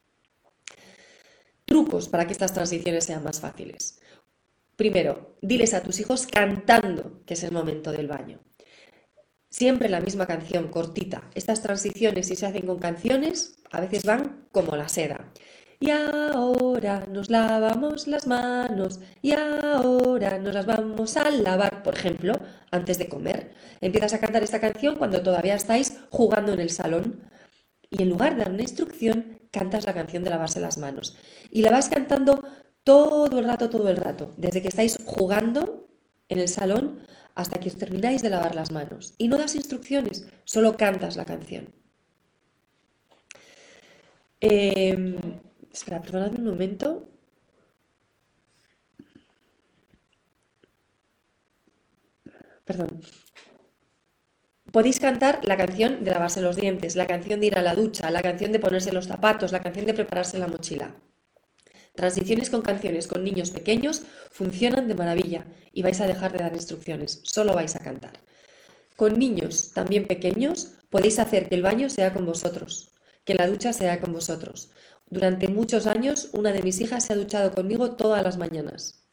Trucos 1.65 2.09
para 2.09 2.27
que 2.27 2.33
estas 2.33 2.53
transiciones 2.53 3.05
sean 3.05 3.23
más 3.23 3.39
fáciles. 3.39 3.99
Primero, 4.75 5.37
diles 5.41 5.73
a 5.73 5.81
tus 5.81 5.99
hijos 5.99 6.27
cantando 6.27 7.23
que 7.25 7.33
es 7.35 7.43
el 7.43 7.51
momento 7.51 7.91
del 7.91 8.07
baño. 8.07 8.41
Siempre 9.49 9.89
la 9.89 9.99
misma 9.99 10.27
canción, 10.27 10.69
cortita. 10.69 11.29
Estas 11.35 11.61
transiciones, 11.61 12.27
si 12.27 12.35
se 12.35 12.45
hacen 12.45 12.65
con 12.65 12.79
canciones, 12.79 13.61
a 13.71 13.81
veces 13.81 14.05
van 14.05 14.47
como 14.51 14.75
la 14.75 14.87
seda. 14.87 15.31
Y 15.81 15.89
ahora 15.89 17.07
nos 17.09 17.31
lavamos 17.31 18.07
las 18.07 18.27
manos 18.27 18.99
y 19.23 19.31
ahora 19.31 20.37
nos 20.37 20.53
las 20.53 20.67
vamos 20.67 21.17
a 21.17 21.31
lavar, 21.31 21.81
por 21.81 21.95
ejemplo, 21.95 22.39
antes 22.69 22.99
de 22.99 23.09
comer. 23.09 23.51
Empiezas 23.81 24.13
a 24.13 24.19
cantar 24.19 24.43
esta 24.43 24.61
canción 24.61 24.95
cuando 24.97 25.23
todavía 25.23 25.55
estáis 25.55 25.97
jugando 26.11 26.53
en 26.53 26.59
el 26.59 26.69
salón. 26.69 27.21
y 27.89 28.03
en 28.03 28.09
lugar 28.09 28.35
de 28.35 28.43
dar 28.43 28.51
una 28.53 28.61
instrucción, 28.61 29.39
cantas 29.51 29.85
la 29.85 29.93
canción 29.93 30.23
de 30.23 30.29
lavarse 30.29 30.59
las 30.61 30.77
manos. 30.77 31.17
Y 31.49 31.63
la 31.63 31.71
vas 31.71 31.89
cantando 31.89 32.43
todo 32.83 33.39
el 33.39 33.45
rato, 33.45 33.69
todo 33.69 33.89
el 33.89 33.97
rato, 33.97 34.33
desde 34.37 34.61
que 34.61 34.69
estáis 34.69 34.97
jugando 35.03 35.87
en 36.29 36.39
el 36.39 36.47
salón 36.47 36.99
hasta 37.35 37.59
que 37.59 37.69
os 37.69 37.77
termináis 37.77 38.21
de 38.21 38.29
lavar 38.29 38.53
las 38.55 38.71
manos. 38.71 39.15
Y 39.17 39.27
no 39.27 39.37
das 39.37 39.55
instrucciones, 39.55 40.27
solo 40.45 40.77
cantas 40.77 41.15
la 41.17 41.25
canción. 41.25 41.73
Em, 44.39 45.17
espera, 45.73 46.01
perdonadme 46.01 46.39
un 46.39 46.45
momento. 46.45 47.07
Perdón. 52.65 53.01
Podéis 54.71 54.99
cantar 54.99 55.43
la 55.43 55.57
canción 55.57 56.03
de 56.03 56.11
lavarse 56.11 56.41
los 56.41 56.55
dientes, 56.55 56.95
la 56.95 57.05
canción 57.05 57.41
de 57.41 57.47
ir 57.47 57.57
a 57.57 57.61
la 57.61 57.75
ducha, 57.75 58.09
la 58.09 58.21
canción 58.21 58.51
de 58.53 58.59
ponerse 58.59 58.93
los 58.93 59.07
zapatos, 59.07 59.51
la 59.51 59.61
canción 59.61 59.85
de 59.85 59.93
prepararse 59.93 60.39
la 60.39 60.47
mochila. 60.47 60.95
Transiciones 61.93 62.49
con 62.49 62.61
canciones 62.61 63.07
con 63.07 63.23
niños 63.23 63.51
pequeños 63.51 64.03
funcionan 64.31 64.87
de 64.87 64.95
maravilla 64.95 65.45
y 65.73 65.81
vais 65.81 65.99
a 65.99 66.07
dejar 66.07 66.31
de 66.31 66.39
dar 66.39 66.53
instrucciones, 66.53 67.19
solo 67.23 67.53
vais 67.53 67.75
a 67.75 67.79
cantar. 67.79 68.13
Con 68.95 69.19
niños 69.19 69.73
también 69.73 70.07
pequeños 70.07 70.75
podéis 70.89 71.19
hacer 71.19 71.49
que 71.49 71.55
el 71.55 71.63
baño 71.63 71.89
sea 71.89 72.13
con 72.13 72.25
vosotros, 72.25 72.91
que 73.25 73.35
la 73.35 73.47
ducha 73.47 73.73
sea 73.73 73.99
con 73.99 74.13
vosotros. 74.13 74.71
Durante 75.11 75.49
muchos 75.49 75.87
años 75.87 76.29
una 76.31 76.53
de 76.53 76.63
mis 76.63 76.79
hijas 76.79 77.03
se 77.03 77.11
ha 77.11 77.17
duchado 77.17 77.51
conmigo 77.51 77.91
todas 77.91 78.23
las 78.23 78.37
mañanas. 78.37 79.03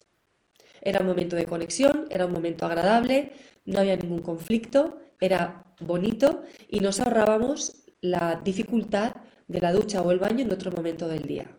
Era 0.80 1.00
un 1.00 1.06
momento 1.08 1.34
de 1.34 1.44
conexión, 1.44 2.06
era 2.08 2.24
un 2.24 2.32
momento 2.32 2.66
agradable, 2.66 3.32
no 3.64 3.80
había 3.80 3.96
ningún 3.96 4.22
conflicto, 4.22 5.00
era 5.20 5.64
bonito 5.80 6.44
y 6.68 6.78
nos 6.78 7.00
ahorrábamos 7.00 7.84
la 8.00 8.40
dificultad 8.44 9.16
de 9.48 9.60
la 9.60 9.72
ducha 9.72 10.00
o 10.00 10.12
el 10.12 10.20
baño 10.20 10.44
en 10.44 10.52
otro 10.52 10.70
momento 10.70 11.08
del 11.08 11.24
día. 11.26 11.50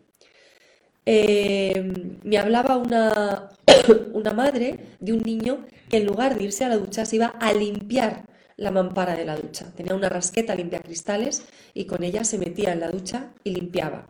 Eh, 1.04 1.92
me 2.22 2.38
hablaba 2.38 2.78
una, 2.78 3.50
una 4.14 4.32
madre 4.32 4.96
de 5.00 5.12
un 5.12 5.20
niño 5.20 5.66
que 5.90 5.98
en 5.98 6.06
lugar 6.06 6.38
de 6.38 6.44
irse 6.44 6.64
a 6.64 6.70
la 6.70 6.78
ducha 6.78 7.04
se 7.04 7.16
iba 7.16 7.26
a 7.26 7.52
limpiar 7.52 8.24
la 8.56 8.70
mampara 8.70 9.16
de 9.16 9.26
la 9.26 9.36
ducha. 9.36 9.70
Tenía 9.76 9.94
una 9.94 10.08
rasqueta 10.08 10.54
limpia 10.54 10.80
cristales 10.80 11.44
y 11.74 11.84
con 11.84 12.02
ella 12.04 12.24
se 12.24 12.38
metía 12.38 12.72
en 12.72 12.80
la 12.80 12.90
ducha 12.90 13.34
y 13.44 13.50
limpiaba. 13.50 14.06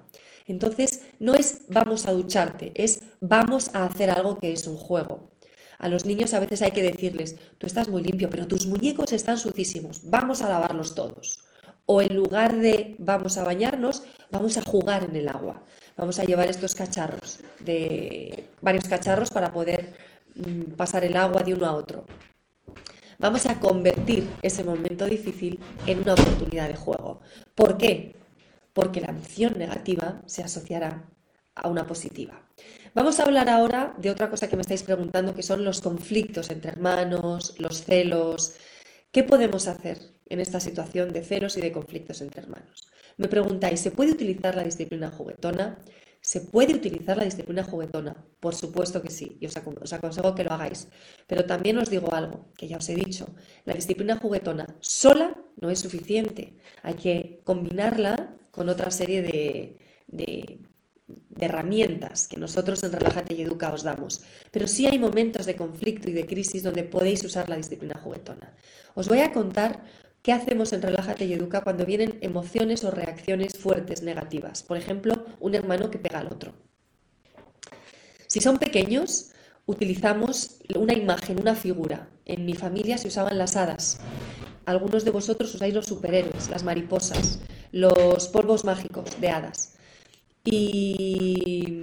Entonces, 0.47 1.03
no 1.19 1.35
es 1.35 1.63
vamos 1.69 2.07
a 2.07 2.13
ducharte, 2.13 2.73
es 2.75 3.01
vamos 3.21 3.75
a 3.75 3.85
hacer 3.85 4.11
algo 4.11 4.39
que 4.39 4.53
es 4.53 4.67
un 4.67 4.77
juego. 4.77 5.31
A 5.79 5.89
los 5.89 6.05
niños 6.05 6.35
a 6.35 6.41
veces 6.41 6.61
hay 6.63 6.73
que 6.73 6.83
decirles, 6.83 7.37
tú 7.57 7.67
estás 7.67 7.89
muy 7.89 8.03
limpio, 8.03 8.29
pero 8.29 8.47
tus 8.47 8.67
muñecos 8.67 9.13
están 9.13 9.39
sucísimos, 9.39 10.03
vamos 10.05 10.43
a 10.43 10.49
lavarlos 10.49 10.95
todos. 10.95 11.41
O 11.87 12.03
en 12.03 12.15
lugar 12.15 12.57
de 12.57 12.97
vamos 12.99 13.39
a 13.39 13.45
bañarnos, 13.45 14.03
vamos 14.31 14.57
a 14.59 14.63
jugar 14.63 15.05
en 15.05 15.17
el 15.17 15.29
agua. 15.29 15.65
Vamos 15.97 16.19
a 16.19 16.25
llevar 16.25 16.49
estos 16.49 16.75
cacharros, 16.75 17.41
de 17.61 18.49
varios 18.61 18.85
cacharros 18.89 19.31
para 19.31 19.53
poder 19.53 19.95
mm, 20.35 20.73
pasar 20.77 21.05
el 21.05 21.17
agua 21.17 21.43
de 21.43 21.55
uno 21.55 21.67
a 21.67 21.75
otro. 21.75 22.05
Vamos 23.19 23.45
a 23.47 23.59
convertir 23.59 24.29
ese 24.41 24.65
momento 24.65 25.05
difícil 25.05 25.59
en 25.87 26.01
una 26.01 26.15
oportunidad 26.15 26.69
de 26.69 26.77
juego. 26.77 27.21
¿Por 27.55 27.77
qué? 27.77 28.20
Porque 28.73 29.01
la 29.01 29.09
emoción 29.09 29.59
negativa 29.59 30.23
se 30.27 30.43
asociará 30.43 31.09
a 31.55 31.69
una 31.69 31.87
positiva. 31.87 32.49
Vamos 32.95 33.21
a 33.21 33.25
hablar 33.25 33.49
ahora 33.49 33.95
de 33.99 34.11
otra 34.11 34.31
cosa 34.31 34.49
que 34.49 34.57
me 34.57 34.63
estáis 34.63 34.83
preguntando, 34.83 35.35
que 35.35 35.43
son 35.43 35.65
los 35.65 35.81
conflictos 35.81 36.51
entre 36.51 36.71
hermanos, 36.71 37.55
los 37.59 37.85
celos. 37.85 38.55
¿Qué 39.13 39.23
podemos 39.23 39.69
hacer 39.69 39.99
en 40.29 40.41
esta 40.41 40.61
situación 40.61 41.13
de 41.13 41.23
celos 41.23 41.57
y 41.57 41.61
de 41.61 41.73
conflictos 41.73 42.21
entre 42.21 42.43
hermanos? 42.43 42.91
Me 43.17 43.29
preguntáis, 43.29 43.81
¿se 43.81 43.91
puede 43.91 44.13
utilizar 44.13 44.55
la 44.55 44.65
disciplina 44.65 45.11
juguetona? 45.11 45.79
¿Se 46.23 46.41
puede 46.41 46.75
utilizar 46.75 47.17
la 47.17 47.25
disciplina 47.25 47.65
juguetona? 47.65 48.25
Por 48.41 48.55
supuesto 48.55 49.01
que 49.01 49.11
sí, 49.11 49.39
y 49.41 49.47
os, 49.47 49.57
aconsejo 49.57 50.35
que 50.35 50.45
lo 50.45 50.53
hagáis. 50.53 50.89
Pero 51.27 51.45
también 51.45 51.79
os 51.79 51.91
digo 51.91 52.13
algo, 52.13 52.53
que 52.57 52.69
ya 52.69 52.77
os 52.77 52.89
he 52.89 52.95
dicho, 52.95 53.27
la 53.65 53.75
disciplina 53.75 54.17
juguetona 54.17 54.67
sola 54.81 55.35
no 55.61 55.71
es 55.71 55.81
suficiente. 55.81 56.57
Hay 56.83 56.95
que 56.95 57.41
combinarla 57.45 58.37
con 58.51 58.69
otra 58.69 58.91
serie 58.91 59.23
de, 59.23 59.79
de, 60.07 60.59
herramientas 61.39 62.29
que 62.29 62.37
nosotros 62.37 62.83
en 62.85 62.93
Relájate 62.93 63.35
y 63.35 63.43
Educa 63.43 63.73
os 63.73 63.83
damos. 63.83 64.23
Pero 64.51 64.69
sí 64.69 64.87
hay 64.87 64.99
momentos 64.99 65.47
de 65.47 65.57
conflicto 65.57 66.11
y 66.11 66.13
de 66.13 66.27
crisis 66.27 66.63
donde 66.63 66.85
podéis 66.85 67.25
usar 67.25 67.49
la 67.49 67.57
disciplina 67.57 67.99
juguetona. 67.99 68.55
Os 68.95 69.09
voy 69.09 69.21
a 69.21 69.33
contar 69.33 69.85
¿Qué 70.23 70.33
hacemos 70.35 70.75
en 70.75 70.83
Relájate 70.83 71.25
y 71.25 71.33
Educa 71.33 71.63
cuando 71.63 71.87
vienen 71.87 72.19
emociones 72.21 72.85
o 72.85 72.91
reacciones 72.91 73.57
fuertes 73.57 74.03
negativas? 74.03 74.63
Por 74.63 74.77
ejemplo, 74.77 75.25
un 75.41 75.55
hermano 75.55 75.91
que 75.91 75.99
pega 75.99 76.19
al 76.19 76.27
otro. 76.27 76.53
Si 78.27 78.41
son 78.41 78.59
pequeños, 78.59 79.31
utilizamos 79.65 80.61
una 80.77 80.93
imagen, 80.93 81.41
una 81.41 81.55
figura. 81.55 82.11
En 82.27 82.45
mi 82.45 82.53
familia 82.53 82.99
se 82.99 83.09
usaban 83.09 83.39
las 83.39 83.57
hadas. 83.57 84.01
Algunos 84.67 85.07
de 85.07 85.11
vosotros 85.11 85.55
usáis 85.55 85.73
los 85.73 85.87
superhéroes, 85.87 86.51
las 86.51 86.65
mariposas, 86.65 87.41
los 87.73 88.29
polvos 88.29 88.65
mágicos 88.65 89.21
de 89.21 89.29
hadas. 89.31 89.77
Y 90.45 91.83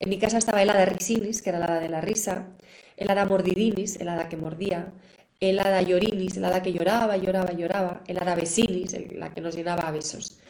en 0.00 0.08
mi 0.08 0.18
casa 0.18 0.38
estaba 0.38 0.62
el 0.62 0.70
hada 0.70 0.86
risinis, 0.86 1.42
que 1.42 1.50
era 1.50 1.58
la 1.58 1.66
hada 1.66 1.80
de 1.80 1.88
la 1.88 2.00
risa, 2.00 2.48
el 2.96 3.10
hada 3.10 3.24
mordidinis, 3.26 3.96
el 3.96 4.08
hada 4.08 4.28
que 4.28 4.36
mordía, 4.36 4.92
el 5.40 5.58
hada 5.60 5.82
llorinis, 5.82 6.36
el 6.36 6.44
hada 6.44 6.62
que 6.62 6.72
lloraba, 6.72 7.16
lloraba, 7.16 7.52
lloraba, 7.52 8.02
el 8.06 8.18
hada 8.18 8.34
vesinis, 8.34 8.96
la 9.12 9.32
que 9.32 9.40
nos 9.40 9.54
llenaba 9.54 9.88
a 9.88 9.92
besos. 9.92 10.40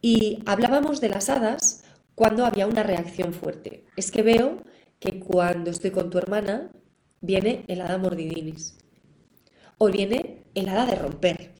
Y 0.00 0.42
hablábamos 0.46 1.00
de 1.00 1.08
las 1.08 1.30
hadas 1.30 1.84
cuando 2.14 2.44
había 2.44 2.66
una 2.66 2.82
reacción 2.82 3.32
fuerte. 3.32 3.86
Es 3.96 4.10
que 4.10 4.22
veo 4.22 4.62
que 5.00 5.18
cuando 5.18 5.70
estoy 5.70 5.90
con 5.90 6.10
tu 6.10 6.18
hermana 6.18 6.70
viene 7.20 7.64
el 7.68 7.80
hada 7.80 7.98
mordidinis 7.98 8.76
o 9.78 9.88
viene 9.90 10.44
el 10.54 10.68
hada 10.68 10.86
de 10.86 10.96
romper. 10.96 11.53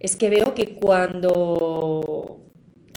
Es 0.00 0.16
que 0.16 0.30
veo 0.30 0.54
que 0.54 0.74
cuando 0.74 2.40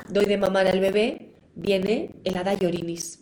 doy 0.10 0.26
de 0.26 0.38
mamar 0.38 0.68
al 0.68 0.80
bebé 0.80 1.36
viene 1.54 2.10
el 2.24 2.38
hada 2.38 2.56
llorinis. 2.56 3.20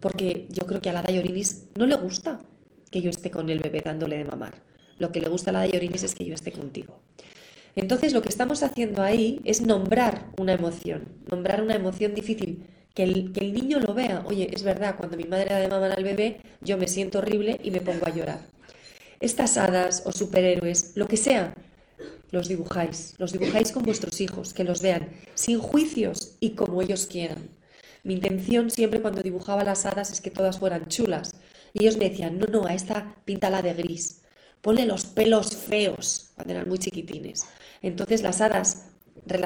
Porque 0.00 0.46
yo 0.48 0.66
creo 0.66 0.80
que 0.80 0.88
al 0.90 0.96
hada 0.96 1.12
llorinis 1.12 1.68
no 1.76 1.86
le 1.86 1.96
gusta 1.96 2.40
que 2.90 3.02
yo 3.02 3.10
esté 3.10 3.30
con 3.30 3.50
el 3.50 3.58
bebé 3.58 3.82
dándole 3.84 4.16
de 4.16 4.24
mamar. 4.24 4.62
Lo 4.98 5.10
que 5.10 5.20
le 5.20 5.28
gusta 5.28 5.50
a 5.50 5.52
la 5.52 5.60
de 5.62 5.70
Llorinis 5.70 6.04
es 6.04 6.14
que 6.14 6.24
yo 6.24 6.34
esté 6.34 6.52
contigo. 6.52 7.00
Entonces 7.76 8.12
lo 8.12 8.22
que 8.22 8.28
estamos 8.28 8.62
haciendo 8.62 9.02
ahí 9.02 9.40
es 9.44 9.60
nombrar 9.60 10.30
una 10.38 10.52
emoción, 10.52 11.08
nombrar 11.28 11.60
una 11.60 11.74
emoción 11.74 12.14
difícil, 12.14 12.64
que 12.94 13.02
el, 13.02 13.32
que 13.32 13.40
el 13.40 13.52
niño 13.52 13.80
lo 13.80 13.94
vea. 13.94 14.22
Oye, 14.26 14.48
es 14.52 14.62
verdad, 14.62 14.94
cuando 14.96 15.16
mi 15.16 15.24
madre 15.24 15.50
da 15.50 15.58
de 15.58 15.66
mamar 15.66 15.90
al 15.90 16.04
bebé, 16.04 16.40
yo 16.60 16.78
me 16.78 16.86
siento 16.86 17.18
horrible 17.18 17.60
y 17.64 17.72
me 17.72 17.80
pongo 17.80 18.06
a 18.06 18.14
llorar. 18.14 18.46
Estas 19.18 19.56
hadas 19.56 20.04
o 20.06 20.12
superhéroes, 20.12 20.92
lo 20.94 21.08
que 21.08 21.16
sea, 21.16 21.52
los 22.30 22.48
dibujáis, 22.48 23.14
los 23.18 23.32
dibujáis 23.32 23.72
con 23.72 23.82
vuestros 23.82 24.20
hijos, 24.20 24.54
que 24.54 24.64
los 24.64 24.82
vean, 24.82 25.08
sin 25.34 25.58
juicios 25.58 26.36
y 26.40 26.50
como 26.50 26.82
ellos 26.82 27.06
quieran. 27.06 27.48
Mi 28.02 28.14
intención 28.14 28.70
siempre 28.70 29.00
cuando 29.00 29.22
dibujaba 29.22 29.64
las 29.64 29.86
hadas 29.86 30.10
es 30.10 30.20
que 30.20 30.30
todas 30.30 30.58
fueran 30.58 30.88
chulas, 30.88 31.34
y 31.72 31.82
ellos 31.82 31.96
me 31.96 32.10
decían, 32.10 32.38
no, 32.38 32.46
no, 32.46 32.66
a 32.66 32.74
esta 32.74 33.16
píntala 33.24 33.62
de 33.62 33.74
gris, 33.74 34.22
ponle 34.60 34.86
los 34.86 35.06
pelos 35.06 35.56
feos 35.56 36.30
cuando 36.34 36.54
eran 36.54 36.68
muy 36.68 36.78
chiquitines. 36.78 37.46
Entonces 37.82 38.22
las 38.22 38.40
hadas 38.40 38.86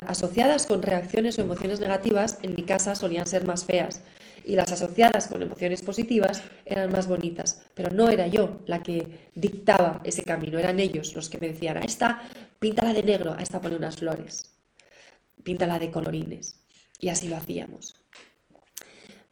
asociadas 0.06 0.66
con 0.66 0.82
reacciones 0.82 1.38
o 1.38 1.42
emociones 1.42 1.80
negativas 1.80 2.38
en 2.42 2.54
mi 2.54 2.62
casa 2.62 2.94
solían 2.94 3.26
ser 3.26 3.46
más 3.46 3.64
feas 3.64 4.02
y 4.44 4.56
las 4.56 4.72
asociadas 4.72 5.28
con 5.28 5.42
emociones 5.42 5.82
positivas 5.82 6.42
eran 6.64 6.90
más 6.90 7.06
bonitas. 7.06 7.62
Pero 7.74 7.90
no 7.90 8.08
era 8.08 8.26
yo 8.26 8.60
la 8.66 8.82
que 8.82 9.28
dictaba 9.34 10.00
ese 10.04 10.22
camino, 10.22 10.58
eran 10.58 10.80
ellos 10.80 11.14
los 11.14 11.28
que 11.28 11.38
me 11.38 11.48
decían, 11.48 11.76
a 11.76 11.80
esta 11.80 12.22
píntala 12.58 12.94
de 12.94 13.02
negro, 13.02 13.34
a 13.34 13.42
esta 13.42 13.60
pone 13.60 13.76
unas 13.76 13.96
flores, 13.96 14.56
píntala 15.44 15.78
de 15.78 15.90
colorines. 15.90 16.64
Y 16.98 17.10
así 17.10 17.28
lo 17.28 17.36
hacíamos. 17.36 17.94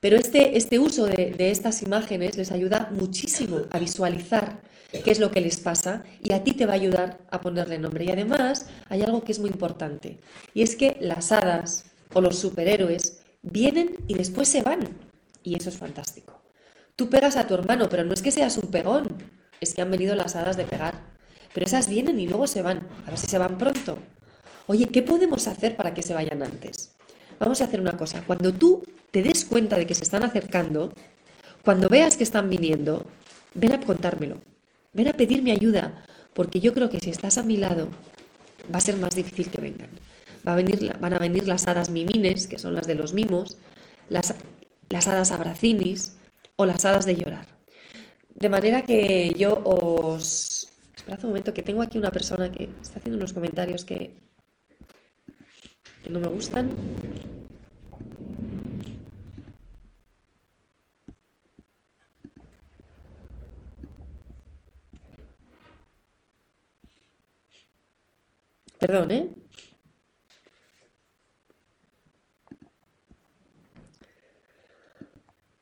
Pero 0.01 0.16
este, 0.16 0.57
este 0.57 0.79
uso 0.79 1.07
de, 1.07 1.35
estas 1.38 1.83
imágenes 1.83 2.37
les 2.37 2.53
ayuda 2.53 2.90
muchísimo 2.92 3.62
a 3.70 3.79
visualizar 3.79 4.61
qué 4.90 5.11
es 5.11 5.18
lo 5.18 5.31
que 5.31 5.40
les 5.40 5.59
pasa 5.59 6.05
y 6.22 6.33
a 6.33 6.42
ti 6.44 6.53
te 6.53 6.66
va 6.66 6.72
a 6.72 6.77
ayudar 6.77 7.18
a 7.31 7.40
ponerle 7.40 7.79
nombre. 7.79 8.05
Y 8.05 8.11
además 8.11 8.66
hay 8.88 9.03
algo 9.03 9.25
que 9.25 9.33
es 9.33 9.38
muy 9.38 9.51
importante 9.51 10.18
y 10.55 10.62
es 10.62 10.77
que 10.77 10.96
las 11.01 11.33
hadas 11.33 11.87
o 12.12 12.20
los 12.20 12.38
superhéroes 12.38 13.20
vienen 13.42 13.96
y 14.07 14.14
después 14.14 14.49
se 14.49 14.62
van 14.62 14.81
y 15.42 15.57
eso 15.57 15.68
es 15.68 15.77
fantástico. 15.77 16.40
Tú 16.96 17.11
pegas 17.11 17.37
a 17.37 17.46
tu 17.46 17.55
hermano, 17.55 17.88
pero 17.88 18.05
no 18.05 18.14
es 18.14 18.22
que 18.22 18.31
seas 18.31 18.57
un 18.57 18.70
pegón, 18.70 19.07
es 19.61 19.75
que 19.75 19.83
han 19.83 19.90
venido 19.90 20.14
las 20.16 20.35
hadas 20.35 20.57
de 20.57 20.64
pegar. 20.64 20.94
Pero 21.53 21.66
esas 21.66 21.88
vienen 21.88 22.18
y 22.18 22.27
luego 22.27 22.46
se 22.46 22.62
van, 22.62 22.87
a 23.07 23.11
ver 23.11 23.18
si 23.18 23.27
se 23.27 23.38
van 23.38 23.59
pronto. 23.59 23.99
Oye, 24.66 24.87
¿qué 24.87 25.03
podemos 25.03 25.46
hacer 25.46 25.77
para 25.77 25.94
que 25.94 26.03
se 26.03 26.14
vayan 26.14 26.42
antes? 26.42 26.96
Vamos 27.38 27.61
a 27.61 27.64
hacer 27.64 27.81
una 27.81 27.96
cosa, 27.96 28.22
cuando 28.27 28.53
tú 28.53 28.83
te 29.11 29.22
des 29.22 29.44
cuenta 29.44 29.77
de 29.77 29.87
que 29.87 29.94
se 29.94 30.05
están 30.05 30.25
acercando, 30.25 30.92
cuando 31.62 31.88
veas 31.88 32.16
que 32.16 32.25
están 32.25 32.49
viniendo, 32.49 33.07
ven 33.55 33.72
a 33.72 33.81
contármelo, 33.81 34.38
ven 34.97 35.09
a 35.09 35.13
pedirme 35.13 35.53
ayuda, 35.53 36.05
porque 36.33 36.59
yo 36.59 36.73
creo 36.73 36.89
que 36.89 37.01
si 37.01 37.11
estás 37.11 37.37
a 37.39 37.43
mi 37.43 37.59
lado, 37.59 37.89
va 38.73 38.79
a 38.79 38.81
ser 38.81 38.97
más 38.97 39.15
difícil 39.15 39.51
que 39.51 39.61
vengan. 39.61 39.91
Va 40.47 40.55
a 40.55 40.57
venir, 40.57 40.97
van 40.99 41.13
a 41.13 41.19
venir 41.19 41.47
las 41.47 41.69
hadas 41.69 41.91
mimines, 41.91 42.47
que 42.47 42.59
son 42.59 42.75
las 42.75 42.87
de 42.87 42.95
los 42.95 43.13
mimos, 43.13 43.59
las, 44.09 44.35
las 44.89 45.07
hadas 45.07 45.33
abracinis 45.33 46.17
o 46.57 46.65
las 46.65 46.85
hadas 46.85 47.05
de 47.05 47.17
llorar. 47.17 47.47
De 48.35 48.49
manera 48.49 48.83
que 48.83 49.35
yo 49.37 49.61
os... 49.65 50.69
Esperad 50.97 51.25
un 51.25 51.31
momento, 51.31 51.53
que 51.53 51.63
tengo 51.63 51.83
aquí 51.83 51.99
una 51.99 52.11
persona 52.11 52.51
que 52.51 52.71
está 52.81 52.99
haciendo 52.99 53.19
unos 53.19 53.33
comentarios 53.33 53.85
que, 53.85 54.15
que 56.03 56.11
no 56.11 56.21
me 56.21 56.29
gustan. 56.29 56.71
Perdón, 68.79 69.11
¿eh? 69.11 69.31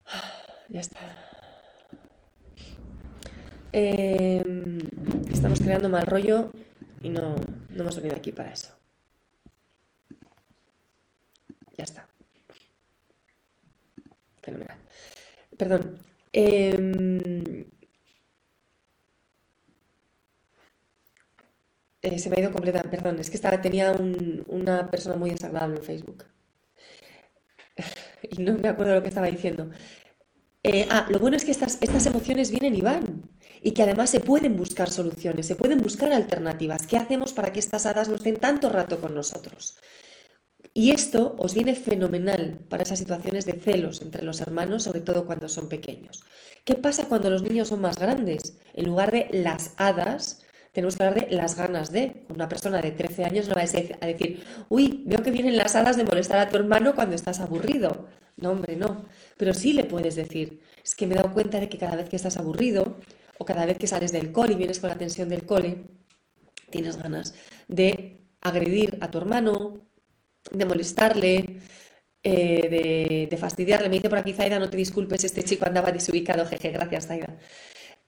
Ya 0.68 0.80
está. 0.80 1.00
Em, 3.72 4.78
estamos 5.32 5.60
creando 5.60 5.88
mal 5.88 6.06
rollo 6.06 6.50
y 7.02 7.08
no, 7.08 7.34
no 7.70 7.82
hemos 7.82 7.96
venido 7.96 8.16
aquí 8.16 8.32
para 8.32 8.52
eso. 8.52 8.72
Ya 11.76 11.84
está. 11.84 12.08
Fenomenal. 14.42 14.78
Perdón. 15.58 15.98
Em, 16.32 17.66
eh, 22.04 22.18
se 22.18 22.30
me 22.30 22.36
ha 22.36 22.40
ido 22.40 22.52
completamente. 22.52 22.96
Perdón, 22.96 23.18
es 23.20 23.30
que 23.30 23.36
estaba, 23.36 23.60
tenía 23.60 23.92
una 24.46 24.90
persona 24.90 25.16
muy 25.16 25.30
desagradable 25.30 25.78
en 25.78 25.82
Facebook. 25.82 26.24
y 28.22 28.42
no 28.42 28.54
me 28.54 28.68
acuerdo 28.68 28.94
lo 28.94 29.02
que 29.02 29.08
estaba 29.08 29.26
diciendo. 29.26 29.70
Eh, 30.62 30.86
ah, 30.90 31.06
lo 31.10 31.18
bueno 31.18 31.36
es 31.36 31.44
que 31.44 31.50
estas, 31.50 31.78
estas 31.82 32.06
emociones 32.06 32.50
vienen 32.50 32.74
y 32.74 32.80
van 32.80 33.28
y 33.62 33.72
que 33.72 33.82
además 33.82 34.10
se 34.10 34.20
pueden 34.20 34.56
buscar 34.56 34.90
soluciones, 34.90 35.46
se 35.46 35.56
pueden 35.56 35.78
buscar 35.78 36.12
alternativas. 36.12 36.86
¿Qué 36.86 36.96
hacemos 36.96 37.32
para 37.32 37.52
que 37.52 37.60
estas 37.60 37.86
hadas 37.86 38.08
no 38.08 38.14
estén 38.16 38.36
tanto 38.36 38.70
rato 38.70 39.00
con 39.00 39.14
nosotros? 39.14 39.76
Y 40.72 40.90
esto 40.90 41.36
os 41.38 41.54
viene 41.54 41.74
fenomenal 41.74 42.58
para 42.68 42.82
esas 42.82 42.98
situaciones 42.98 43.44
de 43.46 43.52
celos 43.52 44.02
entre 44.02 44.24
los 44.24 44.40
hermanos, 44.40 44.82
sobre 44.84 45.00
todo 45.00 45.26
cuando 45.26 45.48
son 45.48 45.68
pequeños. 45.68 46.24
¿Qué 46.64 46.74
pasa 46.74 47.08
cuando 47.08 47.30
los 47.30 47.42
niños 47.42 47.68
son 47.68 47.80
más 47.80 47.98
grandes? 47.98 48.56
En 48.72 48.86
lugar 48.86 49.12
de 49.12 49.28
las 49.32 49.74
hadas, 49.76 50.43
tenemos 50.74 50.96
que 50.96 51.04
hablar 51.04 51.28
de 51.28 51.34
las 51.34 51.56
ganas 51.56 51.92
de. 51.92 52.24
Una 52.28 52.48
persona 52.48 52.82
de 52.82 52.90
13 52.90 53.24
años 53.24 53.48
no 53.48 53.54
va 53.54 53.62
a 53.62 54.06
decir, 54.06 54.44
uy, 54.68 55.04
veo 55.06 55.22
que 55.22 55.30
vienen 55.30 55.56
las 55.56 55.76
hadas 55.76 55.96
de 55.96 56.04
molestar 56.04 56.38
a 56.40 56.48
tu 56.48 56.56
hermano 56.56 56.96
cuando 56.96 57.14
estás 57.14 57.38
aburrido. 57.38 58.08
No, 58.36 58.50
hombre, 58.50 58.74
no. 58.74 59.06
Pero 59.36 59.54
sí 59.54 59.72
le 59.72 59.84
puedes 59.84 60.16
decir, 60.16 60.60
es 60.82 60.96
que 60.96 61.06
me 61.06 61.14
he 61.14 61.16
dado 61.16 61.32
cuenta 61.32 61.60
de 61.60 61.68
que 61.68 61.78
cada 61.78 61.94
vez 61.94 62.08
que 62.08 62.16
estás 62.16 62.36
aburrido 62.38 62.98
o 63.38 63.44
cada 63.44 63.66
vez 63.66 63.78
que 63.78 63.86
sales 63.86 64.10
del 64.10 64.32
cole 64.32 64.54
y 64.54 64.56
vienes 64.56 64.80
con 64.80 64.90
la 64.90 64.98
tensión 64.98 65.28
del 65.28 65.46
cole, 65.46 65.84
tienes 66.70 66.96
ganas 66.96 67.34
de 67.68 68.26
agredir 68.40 68.98
a 69.00 69.10
tu 69.12 69.18
hermano, 69.18 69.86
de 70.50 70.64
molestarle, 70.64 71.60
eh, 72.24 73.28
de, 73.30 73.36
fastidiarle. 73.36 73.88
Me 73.88 73.96
dice 73.96 74.08
por 74.08 74.18
aquí 74.18 74.32
Zaida, 74.32 74.58
no 74.58 74.68
te 74.68 74.76
disculpes, 74.76 75.22
este 75.22 75.44
chico 75.44 75.66
andaba 75.66 75.92
desubicado, 75.92 76.44
jeje, 76.46 76.70
gracias 76.70 77.06
Zaida. 77.06 77.38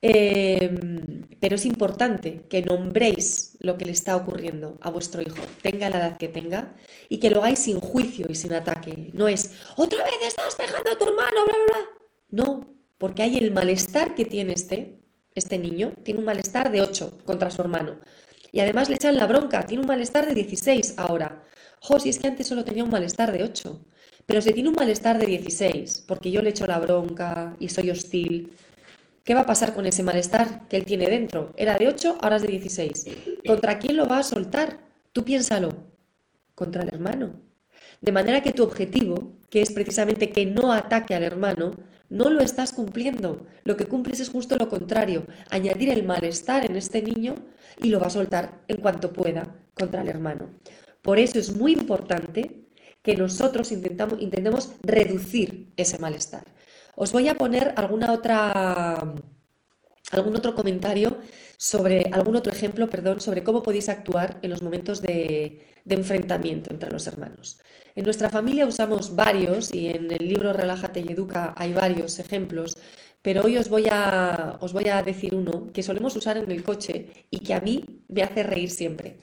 Em, 0.03 1.23
pero 1.41 1.57
es 1.57 1.65
importante 1.65 2.47
que 2.49 2.63
nombréis 2.63 3.57
lo 3.61 3.77
que 3.79 3.87
le 3.87 3.93
está 3.93 4.17
ocurriendo 4.17 4.79
a 4.83 4.91
vuestro 4.91 5.23
hijo, 5.23 5.43
tenga 5.63 5.91
la 5.91 5.99
edad 5.99 6.17
que 6.19 6.29
tenga, 6.29 6.77
y 7.09 7.19
que 7.19 7.31
lo 7.31 7.41
hagáis 7.41 7.61
sin 7.61 7.81
juicio 7.81 8.27
y 8.29 8.35
sin 8.35 8.53
ataque. 8.53 9.11
No 9.15 9.29
es, 9.29 9.53
otra 9.77 10.05
vez 10.05 10.15
estás 10.27 10.55
pegando 10.55 10.91
a 10.91 10.99
tu 10.99 11.05
hermano, 11.05 11.45
bla, 11.45 11.55
bla, 11.55 11.67
bla. 11.67 11.89
No, 12.31 12.77
porque 12.99 13.23
hay 13.23 13.39
el 13.39 13.53
malestar 13.53 14.15
que 14.15 14.25
tiene 14.25 14.53
este, 14.53 15.01
este 15.35 15.59
niño, 15.59 15.93
tiene 16.03 16.21
un 16.21 16.27
malestar 16.27 16.71
de 16.71 16.83
8 16.83 17.19
contra 17.25 17.51
su 17.51 17.63
hermano. 17.63 18.01
Y 18.53 18.61
además 18.61 18.89
le 18.89 18.97
echan 18.97 19.17
la 19.17 19.27
bronca, 19.27 19.67
tiene 19.67 19.83
un 19.83 19.89
malestar 19.89 20.27
de 20.27 20.35
16 20.35 20.95
ahora. 20.99 21.43
Jo, 21.81 22.01
si 22.01 22.09
es 22.09 22.19
que 22.19 22.29
antes 22.29 22.47
solo 22.47 22.65
tenía 22.65 22.85
un 22.85 22.91
malestar 22.91 23.33
de 23.33 23.43
8. 23.43 23.85
Pero 24.27 24.41
si 24.41 24.53
tiene 24.53 24.69
un 24.71 24.75
malestar 24.75 25.19
de 25.19 25.27
16, 25.27 26.05
porque 26.09 26.31
yo 26.31 26.43
le 26.43 26.51
echo 26.51 26.67
la 26.67 26.79
bronca 26.79 27.57
y 27.61 27.69
soy 27.69 27.91
hostil, 27.91 28.53
¿Qué 29.27 29.35
va 29.35 29.41
a 29.41 29.47
pasar 29.47 29.75
con 29.75 29.87
ese 29.87 30.05
malestar 30.05 30.69
que 30.69 30.77
él 30.77 30.85
tiene 30.85 31.09
dentro? 31.09 31.53
Era 31.57 31.75
de 31.75 31.89
8, 31.89 32.19
ahora 32.21 32.37
es 32.37 32.43
de 32.43 32.49
16. 32.49 33.07
¿Contra 33.45 33.81
quién 33.81 33.97
lo 33.97 34.07
va 34.07 34.19
a 34.19 34.23
soltar? 34.23 34.79
Tú 35.13 35.25
piénsalo. 35.25 35.71
Contra 36.55 36.85
el 36.85 36.91
hermano. 36.91 37.35
De 38.01 38.13
manera 38.13 38.41
que 38.41 38.53
tu 38.53 38.63
objetivo, 38.63 39.33
que 39.51 39.63
es 39.63 39.73
precisamente 39.73 40.31
que 40.31 40.47
no 40.47 40.73
ataque 40.73 41.17
al 41.17 41.25
hermano, 41.25 41.73
no 42.09 42.31
lo 42.31 42.41
estás 42.41 42.73
cumpliendo. 42.73 43.45
Lo 43.65 43.77
que 43.77 43.87
cumples 43.87 44.21
es 44.21 44.29
justo 44.29 44.55
lo 44.55 44.69
contrario, 44.69 45.27
añadir 45.51 45.91
el 45.91 46.05
malestar 46.05 46.65
en 46.65 46.77
este 46.77 47.03
niño 47.03 47.35
y 47.83 47.89
lo 47.89 47.99
va 47.99 48.07
a 48.07 48.11
soltar 48.11 48.63
en 48.69 48.77
cuanto 48.77 49.13
pueda 49.13 49.57
contra 49.75 50.03
el 50.03 50.09
hermano. 50.09 50.51
Por 51.03 51.19
eso 51.19 51.41
es 51.41 51.57
muy 51.57 51.73
importante 51.73 52.69
que 53.03 53.17
nosotros 53.17 53.73
intentamos, 53.73 54.23
intentemos 54.23 54.71
reducir 54.85 55.73
ese 55.77 55.99
malestar. 55.99 56.45
Os 56.97 57.13
voy 57.13 57.29
a 57.29 57.35
poner 57.35 57.75
algún 57.77 58.03
otro 58.05 59.15
comentario 60.55 61.19
sobre, 61.59 62.09
algún 62.11 62.37
otro 62.37 62.53
ejemplo, 62.53 62.89
perdón, 62.89 63.21
sobre 63.21 63.45
cómo 63.45 63.63
podéis 63.63 63.91
actuar 63.91 64.39
en 64.41 64.49
los 64.51 64.63
momentos 64.63 65.03
de, 65.03 65.61
enfrentamiento 65.89 66.73
entre 66.73 66.91
los 66.91 67.07
hermanos. 67.07 67.61
En 67.95 68.05
nuestra 68.05 68.31
familia 68.31 68.67
usamos 68.67 69.15
varios 69.15 69.75
y 69.75 69.89
en 69.89 70.11
el 70.11 70.27
libro 70.27 70.55
Relájate 70.55 71.01
y 71.01 71.13
Educa 71.13 71.53
hay 71.57 71.75
varios 71.75 72.19
ejemplos, 72.19 72.79
pero 73.21 73.43
hoy 73.43 73.59
os 73.59 73.69
voy, 73.69 73.89
a, 73.91 74.57
os 74.61 74.73
voy 74.73 74.89
a 74.89 75.03
decir 75.03 75.35
uno 75.35 75.71
que 75.75 75.83
solemos 75.83 76.17
usar 76.17 76.39
en 76.39 76.51
el 76.51 76.65
coche 76.65 77.27
y 77.31 77.41
que 77.41 77.53
a 77.53 77.61
mí 77.61 77.85
me 78.09 78.23
hace 78.23 78.43
reír 78.43 78.71
siempre. 78.71 79.19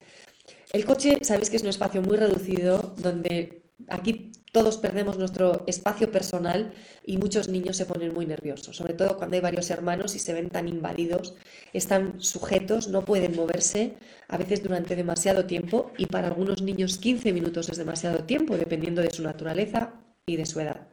El 0.72 0.86
coche, 0.86 1.18
sabéis 1.22 1.50
que 1.50 1.58
es 1.58 1.64
un 1.64 1.70
espacio 1.70 2.04
muy 2.04 2.18
reducido 2.18 2.94
donde 2.98 3.63
aquí 3.90 4.32
todos 4.52 4.78
perdemos 4.78 5.18
nuestro 5.18 5.64
espacio 5.68 6.12
personal 6.12 6.74
y 7.06 7.18
muchos 7.18 7.50
niños 7.50 7.76
se 7.76 7.86
ponen 7.86 8.14
muy 8.14 8.26
nerviosos, 8.26 8.76
sobre 8.78 8.94
todo 8.94 9.18
cuando 9.18 9.36
hay 9.36 9.42
varios 9.42 9.70
hermanos 9.72 10.16
y 10.16 10.20
se 10.20 10.34
ven 10.34 10.50
tan 10.50 10.68
invadidos, 10.68 11.36
están 11.74 12.22
sujetos, 12.22 12.88
no 12.88 13.04
pueden 13.04 13.36
moverse, 13.36 13.98
a 14.28 14.38
veces 14.38 14.62
durante 14.62 14.96
demasiado 14.96 15.46
tiempo 15.46 15.92
y 15.98 16.06
para 16.06 16.28
algunos 16.28 16.62
niños 16.62 16.98
15 16.98 17.34
minutos 17.34 17.70
es 17.70 17.78
demasiado 17.78 18.26
tiempo, 18.26 18.58
dependiendo 18.58 19.02
de 19.02 19.12
su 19.12 19.24
naturaleza 19.24 19.94
y 20.26 20.38
de 20.38 20.46
su 20.46 20.60
edad. 20.60 20.88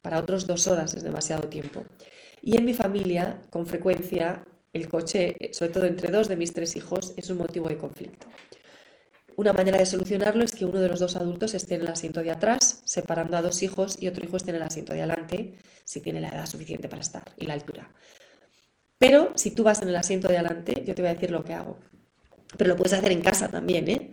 Para 0.00 0.18
otros 0.18 0.46
dos 0.46 0.66
horas 0.66 0.94
es 0.94 1.02
demasiado 1.02 1.48
tiempo. 1.48 1.84
Y 2.40 2.56
en 2.56 2.64
mi 2.64 2.74
familia, 2.74 3.40
con 3.50 3.66
frecuencia, 3.66 4.44
el 4.72 4.88
coche, 4.88 5.36
sobre 5.52 5.70
todo 5.70 5.84
entre 5.84 6.10
dos 6.10 6.28
de 6.28 6.36
mis 6.36 6.52
tres 6.52 6.74
hijos, 6.76 7.12
es 7.16 7.30
un 7.30 7.38
motivo 7.38 7.68
de 7.68 7.76
conflicto. 7.76 8.26
Una 9.36 9.52
manera 9.52 9.78
de 9.78 9.86
solucionarlo 9.86 10.44
es 10.44 10.52
que 10.52 10.64
uno 10.64 10.80
de 10.80 10.88
los 10.88 11.00
dos 11.00 11.16
adultos 11.16 11.54
esté 11.54 11.76
en 11.76 11.82
el 11.82 11.88
asiento 11.88 12.20
de 12.20 12.30
atrás, 12.30 12.82
separando 12.84 13.36
a 13.36 13.42
dos 13.42 13.62
hijos, 13.62 13.96
y 14.00 14.08
otro 14.08 14.24
hijo 14.24 14.36
esté 14.36 14.50
en 14.50 14.56
el 14.56 14.62
asiento 14.62 14.92
de 14.92 15.02
adelante, 15.02 15.54
si 15.84 16.00
tiene 16.00 16.20
la 16.20 16.28
edad 16.28 16.46
suficiente 16.46 16.88
para 16.88 17.02
estar 17.02 17.24
y 17.38 17.46
la 17.46 17.54
altura. 17.54 17.90
Pero 18.98 19.32
si 19.34 19.50
tú 19.50 19.64
vas 19.64 19.82
en 19.82 19.88
el 19.88 19.96
asiento 19.96 20.28
de 20.28 20.38
adelante, 20.38 20.84
yo 20.86 20.94
te 20.94 21.02
voy 21.02 21.10
a 21.10 21.14
decir 21.14 21.30
lo 21.30 21.42
que 21.42 21.54
hago. 21.54 21.78
Pero 22.56 22.68
lo 22.68 22.76
puedes 22.76 22.92
hacer 22.92 23.10
en 23.10 23.22
casa 23.22 23.48
también, 23.48 23.88
¿eh? 23.88 24.12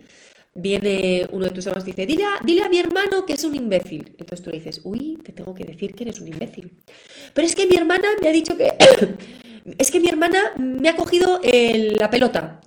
Viene 0.52 1.28
uno 1.30 1.44
de 1.44 1.52
tus 1.52 1.66
hermanos 1.66 1.86
y 1.86 1.92
dice, 1.92 2.06
dile 2.06 2.24
a, 2.24 2.40
dile 2.44 2.62
a 2.64 2.68
mi 2.68 2.80
hermano 2.80 3.24
que 3.24 3.34
es 3.34 3.44
un 3.44 3.54
imbécil. 3.54 4.16
Entonces 4.18 4.42
tú 4.42 4.50
le 4.50 4.56
dices, 4.56 4.80
uy, 4.82 5.16
te 5.22 5.32
tengo 5.32 5.54
que 5.54 5.64
decir 5.64 5.94
que 5.94 6.04
eres 6.04 6.20
un 6.20 6.26
imbécil. 6.26 6.82
Pero 7.32 7.46
es 7.46 7.54
que 7.54 7.66
mi 7.66 7.76
hermana 7.76 8.08
me 8.20 8.28
ha 8.28 8.32
dicho 8.32 8.56
que... 8.56 8.72
es 9.78 9.90
que 9.92 10.00
mi 10.00 10.08
hermana 10.08 10.54
me 10.58 10.88
ha 10.88 10.96
cogido 10.96 11.40
la 11.42 12.10
pelota. 12.10 12.60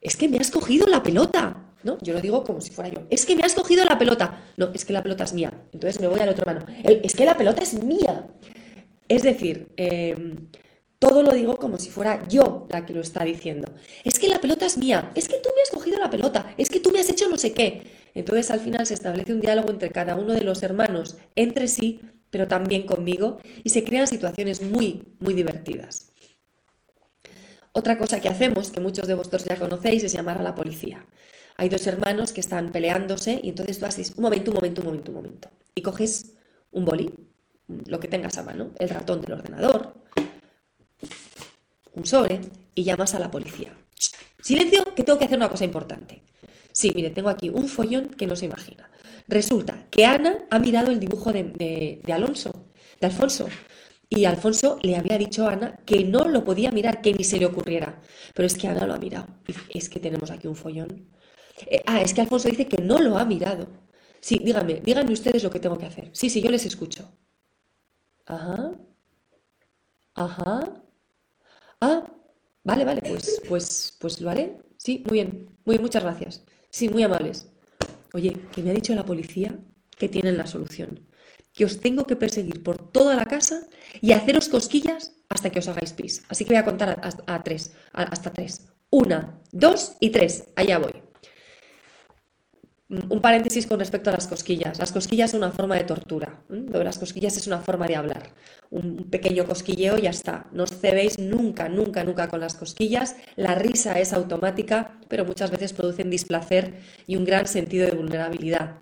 Es 0.00 0.16
que 0.16 0.28
me 0.28 0.38
has 0.38 0.50
cogido 0.50 0.86
la 0.86 1.02
pelota. 1.02 1.67
¿No? 1.82 1.98
Yo 2.00 2.12
lo 2.12 2.20
digo 2.20 2.44
como 2.44 2.60
si 2.60 2.70
fuera 2.70 2.90
yo. 2.90 3.06
Es 3.10 3.26
que 3.26 3.36
me 3.36 3.42
has 3.42 3.54
cogido 3.54 3.84
la 3.84 3.98
pelota. 3.98 4.42
No, 4.56 4.70
es 4.74 4.84
que 4.84 4.92
la 4.92 5.02
pelota 5.02 5.24
es 5.24 5.32
mía. 5.32 5.52
Entonces 5.72 6.00
me 6.00 6.08
voy 6.08 6.20
al 6.20 6.28
otro 6.28 6.44
mano. 6.46 6.64
es 6.84 7.14
que 7.14 7.24
la 7.24 7.36
pelota 7.36 7.62
es 7.62 7.74
mía. 7.82 8.26
Es 9.08 9.22
decir, 9.22 9.68
em, 9.76 10.48
todo 10.98 11.22
lo 11.22 11.32
digo 11.32 11.56
como 11.56 11.78
si 11.78 11.90
fuera 11.90 12.26
yo 12.28 12.66
la 12.70 12.84
que 12.84 12.92
lo 12.92 13.00
está 13.00 13.24
diciendo. 13.24 13.72
Es 14.04 14.18
que 14.18 14.28
la 14.28 14.40
pelota 14.40 14.66
es 14.66 14.76
mía. 14.76 15.12
Es 15.14 15.28
que 15.28 15.36
tú 15.38 15.50
me 15.54 15.62
has 15.62 15.70
cogido 15.70 15.98
la 15.98 16.10
pelota. 16.10 16.54
Es 16.58 16.68
que 16.68 16.80
tú 16.80 16.90
me 16.90 17.00
has 17.00 17.08
hecho 17.08 17.28
no 17.28 17.38
sé 17.38 17.52
qué. 17.52 17.82
Entonces 18.14 18.50
al 18.50 18.60
final 18.60 18.84
se 18.86 18.94
establece 18.94 19.32
un 19.32 19.40
diálogo 19.40 19.70
entre 19.70 19.90
cada 19.90 20.16
uno 20.16 20.34
de 20.34 20.40
los 20.40 20.62
hermanos, 20.62 21.16
entre 21.36 21.68
sí, 21.68 22.00
pero 22.30 22.48
también 22.48 22.84
conmigo, 22.84 23.38
y 23.62 23.70
se 23.70 23.84
crean 23.84 24.06
situaciones 24.06 24.60
muy, 24.60 25.04
muy 25.20 25.34
divertidas. 25.34 26.12
Otra 27.72 27.96
cosa 27.96 28.20
que 28.20 28.28
hacemos, 28.28 28.70
que 28.70 28.80
muchos 28.80 29.06
de 29.06 29.14
vosotros 29.14 29.44
ya 29.44 29.56
conocéis, 29.56 30.02
es 30.02 30.12
llamar 30.12 30.38
a 30.38 30.42
la 30.42 30.54
policía 30.54 31.06
hay 31.58 31.68
dos 31.68 31.86
hermanos 31.88 32.32
que 32.32 32.40
están 32.40 32.70
peleándose 32.70 33.40
y 33.42 33.50
entonces 33.50 33.80
tú 33.80 33.84
haces 33.84 34.14
un 34.16 34.22
momento, 34.22 34.52
un 34.52 34.54
momento, 34.54 34.80
un 34.80 34.86
momento, 34.86 35.10
un 35.10 35.16
momento. 35.16 35.50
Y 35.74 35.82
coges 35.82 36.36
un 36.70 36.84
boli, 36.84 37.12
lo 37.86 37.98
que 37.98 38.06
tengas 38.06 38.38
a 38.38 38.44
mano, 38.44 38.70
el 38.78 38.88
ratón 38.88 39.20
del 39.20 39.32
ordenador, 39.32 39.92
un 41.94 42.06
sobre 42.06 42.40
y 42.76 42.84
llamas 42.84 43.14
a 43.14 43.18
la 43.18 43.30
policía. 43.30 43.76
Silencio, 44.40 44.94
que 44.94 45.02
tengo 45.02 45.18
que 45.18 45.24
hacer 45.24 45.36
una 45.36 45.50
cosa 45.50 45.64
importante. 45.64 46.22
Sí, 46.70 46.92
mire, 46.94 47.10
tengo 47.10 47.28
aquí 47.28 47.48
un 47.48 47.68
follón 47.68 48.10
que 48.10 48.28
no 48.28 48.36
se 48.36 48.46
imagina. 48.46 48.88
Resulta 49.26 49.86
que 49.90 50.06
Ana 50.06 50.46
ha 50.50 50.60
mirado 50.60 50.92
el 50.92 51.00
dibujo 51.00 51.32
de, 51.32 52.00
de 52.04 52.12
Alonso, 52.12 52.66
de 53.00 53.08
Alfonso, 53.08 53.48
y 54.08 54.24
Alfonso 54.24 54.78
le 54.82 54.96
había 54.96 55.18
dicho 55.18 55.46
a 55.46 55.52
Ana 55.52 55.80
que 55.84 56.04
no 56.04 56.28
lo 56.28 56.44
podía 56.44 56.70
mirar, 56.70 57.02
que 57.02 57.12
ni 57.12 57.24
se 57.24 57.38
le 57.38 57.46
ocurriera. 57.46 58.00
Pero 58.32 58.46
es 58.46 58.56
que 58.56 58.68
Ana 58.68 58.86
lo 58.86 58.94
ha 58.94 58.98
mirado. 58.98 59.26
Es 59.68 59.88
que 59.88 60.00
tenemos 60.00 60.30
aquí 60.30 60.46
un 60.46 60.56
follón. 60.56 61.08
Eh, 61.66 61.82
ah, 61.86 62.00
es 62.00 62.14
que 62.14 62.20
Alfonso 62.20 62.48
dice 62.48 62.66
que 62.66 62.82
no 62.82 62.98
lo 62.98 63.18
ha 63.18 63.24
mirado. 63.24 63.66
Sí, 64.20 64.40
díganme, 64.44 64.80
díganme 64.84 65.12
ustedes 65.12 65.42
lo 65.44 65.50
que 65.50 65.60
tengo 65.60 65.78
que 65.78 65.86
hacer. 65.86 66.10
Sí, 66.12 66.30
sí, 66.30 66.40
yo 66.42 66.50
les 66.50 66.66
escucho. 66.66 67.10
Ajá. 68.26 68.72
Ajá. 70.14 70.82
Ah, 71.80 72.04
vale, 72.64 72.84
vale, 72.84 73.02
pues, 73.02 73.40
pues, 73.48 73.96
pues 74.00 74.20
lo 74.20 74.30
haré. 74.30 74.58
Sí, 74.76 75.04
muy 75.06 75.14
bien. 75.18 75.56
Muy 75.64 75.74
bien, 75.74 75.82
muchas 75.82 76.02
gracias. 76.02 76.44
Sí, 76.70 76.88
muy 76.88 77.02
amables. 77.02 77.50
Oye, 78.14 78.36
que 78.52 78.62
me 78.62 78.70
ha 78.70 78.74
dicho 78.74 78.94
la 78.94 79.04
policía 79.04 79.58
que 79.96 80.08
tienen 80.08 80.36
la 80.36 80.46
solución. 80.46 81.06
Que 81.52 81.64
os 81.64 81.80
tengo 81.80 82.04
que 82.04 82.16
perseguir 82.16 82.62
por 82.62 82.90
toda 82.90 83.16
la 83.16 83.26
casa 83.26 83.66
y 84.00 84.12
haceros 84.12 84.48
cosquillas 84.48 85.12
hasta 85.28 85.50
que 85.50 85.58
os 85.58 85.68
hagáis 85.68 85.92
pis. 85.92 86.24
Así 86.28 86.44
que 86.44 86.50
voy 86.50 86.58
a 86.58 86.64
contar 86.64 87.00
a, 87.26 87.42
tres, 87.42 87.74
hasta 87.92 88.32
tres. 88.32 88.68
Una, 88.90 89.40
dos 89.52 89.96
y 90.00 90.10
tres. 90.10 90.44
Allá 90.56 90.78
voy. 90.78 91.07
Un 92.90 93.20
paréntesis 93.20 93.66
con 93.66 93.78
respecto 93.78 94.08
a 94.08 94.14
las 94.14 94.26
cosquillas. 94.26 94.78
Las 94.78 94.92
cosquillas 94.92 95.32
son 95.32 95.42
una 95.42 95.52
forma 95.52 95.76
de 95.76 95.84
tortura. 95.84 96.42
Las 96.48 96.98
cosquillas 96.98 97.36
es 97.36 97.46
una 97.46 97.60
forma 97.60 97.86
de 97.86 97.96
hablar. 97.96 98.32
Un 98.70 99.10
pequeño 99.10 99.44
cosquilleo 99.44 99.98
y 99.98 100.02
ya 100.02 100.10
está. 100.10 100.46
No 100.52 100.62
os 100.62 100.70
cebéis 100.70 101.18
nunca, 101.18 101.68
nunca, 101.68 102.02
nunca 102.02 102.28
con 102.28 102.40
las 102.40 102.54
cosquillas. 102.54 103.16
La 103.36 103.54
risa 103.54 103.98
es 104.00 104.14
automática, 104.14 104.98
pero 105.08 105.26
muchas 105.26 105.50
veces 105.50 105.74
producen 105.74 106.08
displacer 106.08 106.80
y 107.06 107.16
un 107.16 107.26
gran 107.26 107.46
sentido 107.46 107.84
de 107.84 107.94
vulnerabilidad. 107.94 108.78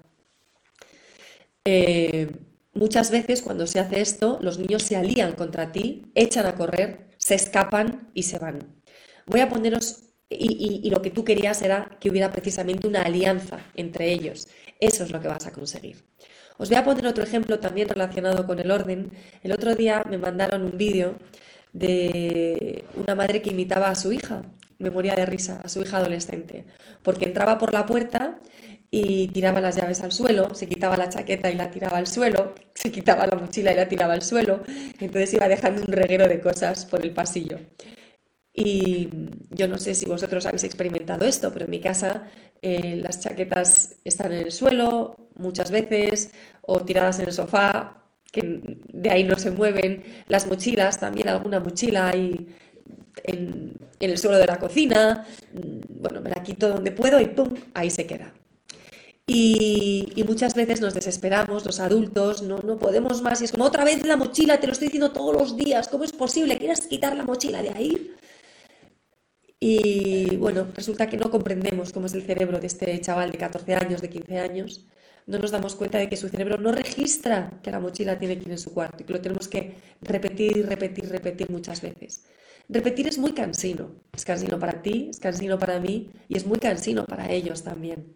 Eh, 1.64 2.31
muchas 2.75 3.11
veces 3.11 3.42
cuando 3.42 3.66
se 3.66 3.81
hace 3.81 4.01
esto, 4.01 4.38
los 4.40 4.61
niños 4.61 4.85
se 4.85 4.95
alían 4.95 5.33
contra 5.33 5.73
ti, 5.73 6.12
echan 6.14 6.47
a 6.47 6.55
correr, 6.55 7.09
se 7.19 7.35
escapan 7.35 8.09
y 8.14 8.23
se 8.23 8.38
van. 8.38 8.83
Voy 9.27 9.40
a 9.40 9.49
poneros 9.49 10.06
y, 10.29 10.91
lo 10.91 11.03
que 11.03 11.11
tú 11.11 11.25
querías 11.25 11.62
era 11.62 11.97
que 12.01 12.11
hubiera 12.11 12.33
precisamente 12.33 12.87
una 12.87 13.03
alianza 13.03 13.59
entre 13.75 14.12
ellos. 14.12 14.49
Eso 14.81 15.05
es 15.05 15.11
lo 15.11 15.21
que 15.21 15.29
vas 15.29 15.47
a 15.47 15.53
conseguir. 15.53 16.05
Os 16.59 16.69
voy 16.69 16.79
a 16.79 16.85
poner 16.85 17.07
otro 17.07 17.23
ejemplo 17.23 17.61
también 17.61 17.89
relacionado 17.89 18.47
con 18.47 18.59
el 18.59 18.71
orden. 18.71 19.12
El 19.43 19.53
otro 19.53 19.75
día 19.75 20.03
me 20.09 20.19
mandaron 20.19 20.62
un 20.65 20.77
vídeo 20.77 21.17
de 21.73 22.85
una 22.97 23.15
madre 23.15 23.43
que 23.43 23.51
imitaba 23.51 23.89
a 23.91 23.95
su 23.95 24.12
hija, 24.12 24.43
me 24.79 24.91
moría 24.91 25.15
de 25.15 25.27
risa, 25.27 25.61
a 25.62 25.69
su 25.69 25.83
hija 25.83 25.99
adolescente, 25.99 26.65
porque 27.03 27.27
entraba 27.27 27.59
por 27.59 27.73
la 27.73 27.85
puerta 27.85 28.39
y 28.91 29.29
tiraba 29.29 29.61
las 29.61 29.77
llaves 29.77 30.03
al 30.03 30.12
suelo, 30.12 30.55
se 30.55 30.67
quitaba 30.67 30.97
la 30.97 31.09
chaqueta 31.09 31.51
y 31.51 31.55
la 31.55 31.71
tiraba 31.71 31.99
al 31.99 32.07
suelo, 32.07 32.55
se 32.75 32.91
quitaba 32.91 33.27
la 33.27 33.37
mochila 33.37 33.73
y 33.73 33.77
la 33.77 33.89
tiraba 33.89 34.15
al 34.15 34.23
suelo, 34.23 34.62
entonces 35.01 35.35
iba 35.35 35.49
dejando 35.49 35.83
un 35.83 35.93
reguero 35.93 36.29
de 36.29 36.41
cosas 36.41 36.87
por 36.87 37.05
el 37.05 37.12
pasillo. 37.12 37.59
Y 38.59 39.11
yo 39.51 39.69
no 39.69 39.77
sé 39.77 39.95
si 39.95 40.07
vosotros 40.07 40.47
habéis 40.47 40.64
experimentado 40.64 41.27
esto, 41.27 41.53
pero 41.53 41.66
en 41.66 41.71
mi 41.71 41.79
casa 41.79 42.27
eh, 42.62 42.99
las 43.03 43.21
chaquetas 43.21 43.97
están 44.03 44.33
en 44.33 44.47
el 44.47 44.51
suelo 44.51 45.29
muchas 45.35 45.71
veces 45.71 46.31
o 46.62 46.81
tiradas 46.81 47.19
en 47.19 47.27
el 47.27 47.35
sofá, 47.35 48.03
que 48.33 48.79
de 48.95 49.11
ahí 49.11 49.25
no 49.25 49.37
se 49.37 49.51
mueven. 49.51 50.03
Las 50.29 50.47
mochilas, 50.47 50.99
también 50.99 51.29
alguna 51.29 51.61
mochila 51.61 52.09
ahí 52.09 52.49
en, 53.25 53.77
el 54.01 54.16
suelo 54.16 54.38
de 54.38 54.47
la 54.47 54.59
cocina. 54.59 55.27
Bueno, 55.90 56.23
me 56.23 56.31
la 56.31 56.42
quito 56.42 56.71
donde 56.71 56.92
puedo 56.92 57.21
y 57.21 57.27
¡pum! 57.27 57.55
Ahí 57.75 57.90
se 57.90 58.07
queda. 58.07 58.33
Y, 59.27 60.12
y, 60.14 60.25
muchas 60.25 60.55
veces 60.55 60.81
nos 60.81 60.95
desesperamos, 60.95 61.66
los 61.66 61.81
adultos, 61.81 62.42
no, 62.42 62.59
no 62.59 62.79
podemos 62.79 63.21
más. 63.21 63.42
Y 63.42 63.45
es 63.45 63.53
como 63.53 63.64
otra 63.64 63.85
vez 63.85 64.07
la 64.07 64.16
mochila, 64.16 64.61
te 64.61 64.66
lo 64.66 64.73
estoy 64.73 64.87
diciendo 64.87 65.11
todos 65.12 65.35
los 65.35 65.57
días. 65.57 65.88
¿Cómo 65.88 66.05
es 66.05 66.12
posible? 66.12 66.57
¿Quieres 66.57 66.87
quitar 66.87 67.14
la 67.16 67.25
mochila 67.25 67.61
de 67.61 67.71
ahí? 67.71 68.16
Y 69.59 70.37
bueno, 70.37 70.69
resulta 70.75 71.09
que 71.09 71.16
no 71.16 71.31
comprendemos 71.31 71.92
cómo 71.92 72.07
es 72.07 72.14
el 72.14 72.23
cerebro 72.23 72.59
de 72.61 72.66
este 72.66 73.01
chaval 73.01 73.31
de 73.33 73.38
14 73.38 73.75
años, 73.75 74.03
de 74.03 74.11
15 74.11 74.38
años. 74.38 74.87
No 75.27 75.38
nos 75.38 75.51
damos 75.51 75.75
cuenta 75.75 75.99
de 75.99 76.09
que 76.09 76.16
su 76.16 76.29
cerebro 76.29 76.59
no 76.59 76.73
registra 76.73 77.59
que 77.62 77.71
la 77.71 77.81
mochila 77.81 78.19
tiene 78.19 78.38
que 78.38 78.45
ir 78.45 78.51
en 78.53 78.59
su 78.59 78.73
cuarto 78.73 79.03
y 79.03 79.07
que 79.07 79.12
lo 79.14 79.21
tenemos 79.21 79.49
que 79.49 79.75
repetir 80.03 80.66
repetir, 80.66 81.09
repetir 81.09 81.51
muchas 81.51 81.81
veces. 81.81 82.27
Repetir 82.69 83.09
es 83.09 83.19
muy 83.19 83.33
cansino. 83.33 83.95
Es 84.14 84.25
cansino 84.25 84.59
para 84.59 84.83
ti, 84.83 85.09
es 85.11 85.19
cansino 85.21 85.59
para 85.59 85.81
mí 85.81 86.11
y 86.29 86.37
es 86.37 86.47
muy 86.47 86.59
cansino 86.59 87.05
para 87.07 87.31
ellos 87.31 87.62
también. 87.64 88.14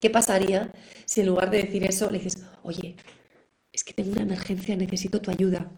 ¿Qué 0.00 0.10
pasaría 0.10 0.72
si 1.04 1.20
en 1.20 1.28
lugar 1.28 1.50
de 1.50 1.62
decir 1.62 1.84
eso 1.84 2.10
le 2.10 2.18
dices, 2.18 2.44
oye, 2.62 2.96
es 3.72 3.84
que 3.84 3.92
tengo 3.94 4.12
una 4.12 4.22
emergencia, 4.22 4.76
necesito 4.76 5.20
tu 5.20 5.30
ayuda? 5.30 5.70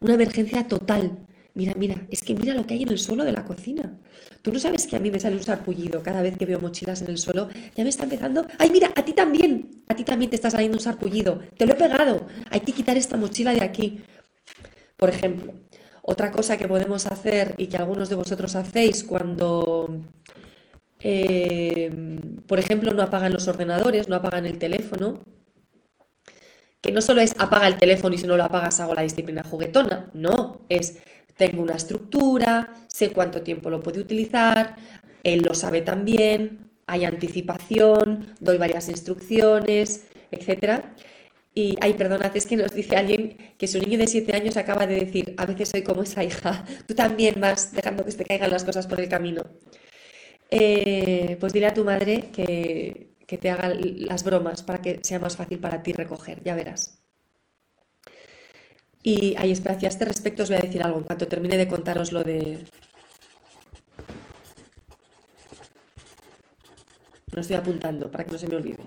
Una 0.00 0.14
emergencia 0.14 0.66
total. 0.68 1.26
Mira, 1.56 1.72
mira, 1.74 1.96
es 2.10 2.22
que 2.22 2.34
mira 2.34 2.52
lo 2.52 2.66
que 2.66 2.74
hay 2.74 2.82
en 2.82 2.90
el 2.90 2.98
suelo 2.98 3.24
de 3.24 3.32
la 3.32 3.42
cocina. 3.46 3.98
Tú 4.42 4.52
no 4.52 4.58
sabes 4.58 4.86
que 4.86 4.94
a 4.96 5.00
mí 5.00 5.10
me 5.10 5.18
sale 5.18 5.36
un 5.36 5.42
sarpullido 5.42 6.02
cada 6.02 6.20
vez 6.20 6.36
que 6.36 6.44
veo 6.44 6.60
mochilas 6.60 7.00
en 7.00 7.08
el 7.08 7.16
suelo. 7.16 7.48
Ya 7.74 7.82
me 7.82 7.88
está 7.88 8.04
empezando. 8.04 8.46
¡Ay, 8.58 8.68
mira! 8.70 8.92
A 8.94 9.02
ti 9.02 9.14
también. 9.14 9.82
A 9.88 9.96
ti 9.96 10.04
también 10.04 10.28
te 10.28 10.36
está 10.36 10.50
saliendo 10.50 10.76
un 10.76 10.82
sarpullido. 10.82 11.40
Te 11.56 11.64
lo 11.64 11.72
he 11.72 11.76
pegado. 11.76 12.26
Hay 12.50 12.60
que 12.60 12.72
quitar 12.72 12.98
esta 12.98 13.16
mochila 13.16 13.54
de 13.54 13.62
aquí. 13.64 14.02
Por 14.98 15.08
ejemplo, 15.08 15.54
otra 16.02 16.30
cosa 16.30 16.58
que 16.58 16.68
podemos 16.68 17.06
hacer 17.06 17.54
y 17.56 17.68
que 17.68 17.78
algunos 17.78 18.10
de 18.10 18.16
vosotros 18.16 18.54
hacéis 18.54 19.02
cuando, 19.02 20.02
eh, 21.00 21.90
por 22.46 22.58
ejemplo, 22.58 22.92
no 22.92 23.02
apagan 23.02 23.32
los 23.32 23.48
ordenadores, 23.48 24.08
no 24.10 24.16
apagan 24.16 24.44
el 24.44 24.58
teléfono, 24.58 25.22
que 26.82 26.92
no 26.92 27.00
solo 27.00 27.20
es 27.20 27.34
apaga 27.38 27.66
el 27.66 27.78
teléfono 27.78 28.14
y 28.14 28.18
si 28.18 28.26
no 28.26 28.36
lo 28.36 28.44
apagas 28.44 28.78
hago 28.80 28.94
la 28.94 29.02
disciplina 29.02 29.42
juguetona, 29.42 30.10
no, 30.14 30.60
es 30.68 30.98
tengo 31.36 31.62
una 31.62 31.74
estructura, 31.74 32.74
sé 32.88 33.10
cuánto 33.10 33.42
tiempo 33.42 33.70
lo 33.70 33.82
puede 33.82 34.00
utilizar, 34.00 34.76
él 35.22 35.42
lo 35.42 35.54
sabe 35.54 35.82
también, 35.82 36.70
hay 36.86 37.04
anticipación, 37.04 38.34
doy 38.40 38.58
varias 38.58 38.88
instrucciones, 38.88 40.06
etc. 40.30 40.84
Y, 41.54 41.76
ay, 41.80 41.94
perdonad, 41.94 42.36
es 42.36 42.46
que 42.46 42.56
nos 42.56 42.72
dice 42.74 42.96
alguien 42.96 43.36
que 43.58 43.66
su 43.66 43.78
niño 43.78 43.98
de 43.98 44.06
7 44.06 44.34
años 44.36 44.56
acaba 44.56 44.86
de 44.86 44.96
decir, 44.96 45.34
a 45.38 45.46
veces 45.46 45.70
soy 45.70 45.82
como 45.82 46.02
esa 46.02 46.22
hija, 46.24 46.64
tú 46.86 46.94
también 46.94 47.40
vas 47.40 47.72
dejando 47.72 48.04
que 48.04 48.12
te 48.12 48.24
caigan 48.24 48.50
las 48.50 48.64
cosas 48.64 48.86
por 48.86 49.00
el 49.00 49.08
camino. 49.08 49.42
Eh, 50.50 51.36
pues 51.40 51.52
dile 51.52 51.66
a 51.66 51.74
tu 51.74 51.84
madre 51.84 52.30
que, 52.32 53.16
que 53.26 53.38
te 53.38 53.50
haga 53.50 53.72
las 53.74 54.22
bromas 54.24 54.62
para 54.62 54.80
que 54.80 55.00
sea 55.02 55.18
más 55.18 55.36
fácil 55.36 55.58
para 55.58 55.82
ti 55.82 55.92
recoger, 55.92 56.42
ya 56.44 56.54
verás. 56.54 57.05
Y 59.06 59.36
ahí, 59.38 59.52
espera, 59.52 59.78
a 59.80 59.86
este 59.86 60.04
respecto 60.04 60.42
os 60.42 60.48
voy 60.48 60.58
a 60.58 60.62
decir 60.62 60.82
algo 60.82 60.98
en 60.98 61.04
cuanto 61.04 61.28
termine 61.28 61.56
de 61.56 61.68
contaros 61.68 62.10
lo 62.10 62.24
de... 62.24 62.58
Lo 67.30 67.40
estoy 67.40 67.54
apuntando 67.54 68.10
para 68.10 68.24
que 68.24 68.32
no 68.32 68.38
se 68.38 68.48
me 68.48 68.56
olvide. 68.56 68.82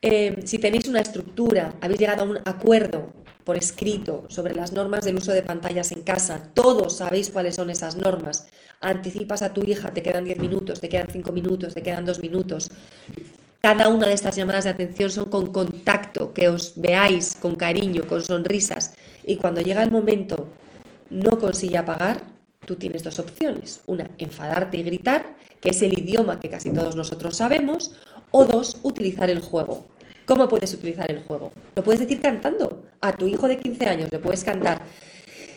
Eh, 0.00 0.40
si 0.46 0.58
tenéis 0.58 0.88
una 0.88 1.00
estructura, 1.00 1.74
habéis 1.82 2.00
llegado 2.00 2.22
a 2.22 2.24
un 2.24 2.38
acuerdo 2.46 3.12
por 3.44 3.58
escrito 3.58 4.24
sobre 4.28 4.54
las 4.54 4.72
normas 4.72 5.04
del 5.04 5.16
uso 5.16 5.32
de 5.32 5.42
pantallas 5.42 5.92
en 5.92 6.00
casa, 6.00 6.50
todos 6.54 6.96
sabéis 6.96 7.28
cuáles 7.28 7.56
son 7.56 7.68
esas 7.68 7.96
normas, 7.96 8.48
anticipas 8.80 9.42
a 9.42 9.52
tu 9.52 9.64
hija, 9.64 9.92
te 9.92 10.02
quedan 10.02 10.24
10 10.24 10.38
minutos, 10.38 10.80
te 10.80 10.88
quedan 10.88 11.08
5 11.12 11.30
minutos, 11.30 11.74
te 11.74 11.82
quedan 11.82 12.06
2 12.06 12.20
minutos, 12.20 12.70
cada 13.60 13.88
una 13.88 14.06
de 14.06 14.14
estas 14.14 14.36
llamadas 14.36 14.64
de 14.64 14.70
atención 14.70 15.10
son 15.10 15.30
con 15.30 15.52
contacto, 15.52 16.32
que 16.32 16.48
os 16.48 16.74
veáis 16.76 17.36
con 17.40 17.56
cariño, 17.56 18.06
con 18.06 18.22
sonrisas. 18.22 18.94
Y 19.24 19.36
cuando 19.36 19.60
llega 19.60 19.82
el 19.82 19.90
momento 19.90 20.48
no 21.10 21.38
consigue 21.38 21.78
apagar, 21.78 22.22
tú 22.64 22.76
tienes 22.76 23.02
dos 23.02 23.18
opciones. 23.18 23.80
Una, 23.86 24.08
enfadarte 24.18 24.76
y 24.76 24.82
gritar, 24.82 25.36
que 25.60 25.70
es 25.70 25.82
el 25.82 25.98
idioma 25.98 26.38
que 26.38 26.50
casi 26.50 26.70
todos 26.70 26.94
nosotros 26.94 27.36
sabemos. 27.36 27.96
O 28.30 28.44
dos, 28.44 28.78
utilizar 28.82 29.30
el 29.30 29.40
juego. 29.40 29.86
¿Cómo 30.26 30.48
puedes 30.48 30.74
utilizar 30.74 31.10
el 31.10 31.22
juego? 31.22 31.52
Lo 31.74 31.82
puedes 31.82 32.00
decir 32.00 32.20
cantando. 32.20 32.82
A 33.00 33.12
tu 33.12 33.26
hijo 33.26 33.48
de 33.48 33.58
15 33.58 33.86
años 33.86 34.12
le 34.12 34.18
puedes 34.18 34.44
cantar. 34.44 34.82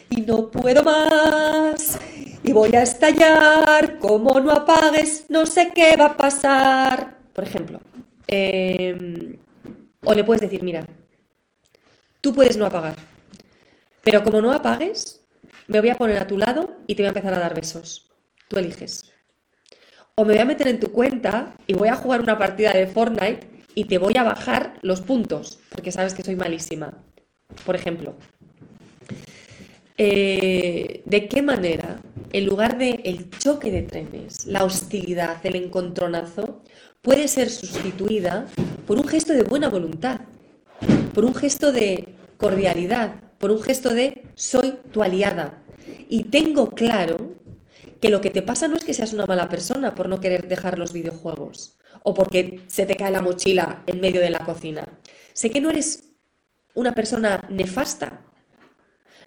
Y 0.10 0.22
no 0.22 0.50
puedo 0.50 0.84
más. 0.84 2.00
Y 2.44 2.54
voy 2.54 2.76
a 2.76 2.84
estallar. 2.84 4.00
Como 4.00 4.40
no 4.40 4.52
apagues, 4.52 5.26
no 5.30 5.46
sé 5.46 5.72
qué 5.74 5.96
va 5.96 6.06
a 6.06 6.18
pasar. 6.18 7.18
Por 7.34 7.44
ejemplo, 7.44 7.80
Em, 8.32 9.38
o 10.04 10.14
le 10.14 10.24
puedes 10.24 10.42
decir, 10.42 10.62
mira, 10.62 10.86
tú 12.22 12.32
puedes 12.32 12.58
no 12.58 12.66
apagar, 12.68 12.96
pero 14.04 14.24
como 14.24 14.40
no 14.40 14.52
apagues, 14.52 15.26
me 15.68 15.80
voy 15.80 15.90
a 15.90 15.96
poner 15.96 16.20
a 16.20 16.28
tu 16.28 16.38
lado 16.38 16.78
y 16.86 16.94
te 16.94 17.02
voy 17.02 17.08
a 17.08 17.10
empezar 17.10 17.34
a 17.34 17.40
dar 17.40 17.56
besos. 17.56 18.08
Tú 18.48 18.60
eliges. 18.60 19.12
O 20.14 20.26
me 20.26 20.34
voy 20.34 20.42
a 20.42 20.46
meter 20.46 20.68
en 20.68 20.80
tu 20.80 20.92
cuenta 20.92 21.56
y 21.66 21.74
voy 21.74 21.88
a 21.90 21.96
jugar 21.96 22.22
una 22.22 22.38
partida 22.38 22.72
de 22.72 22.86
Fortnite 22.86 23.48
y 23.74 23.86
te 23.86 23.98
voy 23.98 24.16
a 24.16 24.24
bajar 24.24 24.78
los 24.84 25.02
puntos, 25.02 25.60
porque 25.70 25.92
sabes 25.92 26.14
que 26.14 26.22
soy 26.22 26.36
malísima. 26.36 26.94
Por 27.66 27.76
ejemplo, 27.76 28.16
eh, 29.98 31.02
¿de 31.04 31.28
qué 31.28 31.42
manera 31.42 32.00
en 32.32 32.46
lugar 32.46 32.78
de 32.78 33.02
el 33.06 33.30
choque 33.32 33.72
de 33.72 33.84
trenes, 33.84 34.46
la 34.46 34.64
hostilidad, 34.64 35.38
el 35.44 35.56
encontronazo, 35.56 36.62
puede 37.02 37.28
ser 37.28 37.50
sustituida 37.50 38.48
por 38.86 38.98
un 38.98 39.08
gesto 39.08 39.34
de 39.34 39.44
buena 39.44 39.70
voluntad, 39.70 40.22
por 41.14 41.26
un 41.26 41.36
gesto 41.36 41.72
de 41.72 42.16
cordialidad, 42.38 43.16
por 43.38 43.52
un 43.52 43.62
gesto 43.62 43.94
de 43.94 44.24
soy 44.36 44.76
tu 44.92 45.04
aliada. 45.04 45.62
Y 46.10 46.26
tengo 46.26 46.72
claro 46.72 47.36
que 48.02 48.10
lo 48.10 48.22
que 48.22 48.30
te 48.30 48.42
pasa 48.42 48.68
no 48.68 48.76
es 48.76 48.84
que 48.84 48.94
seas 48.94 49.14
una 49.14 49.26
mala 49.26 49.50
persona 49.50 49.96
por 49.96 50.10
no 50.10 50.20
querer 50.20 50.48
dejar 50.48 50.80
los 50.80 50.94
videojuegos 50.94 51.78
o 52.04 52.14
porque 52.14 52.62
se 52.68 52.86
te 52.86 52.96
cae 52.96 53.12
la 53.12 53.22
mochila 53.22 53.84
en 53.88 54.00
medio 54.00 54.22
de 54.22 54.30
la 54.30 54.40
cocina. 54.40 54.88
Sé 55.34 55.50
que 55.50 55.62
no 55.62 55.70
eres 55.70 56.04
una 56.74 56.94
persona 56.94 57.46
nefasta. 57.50 58.22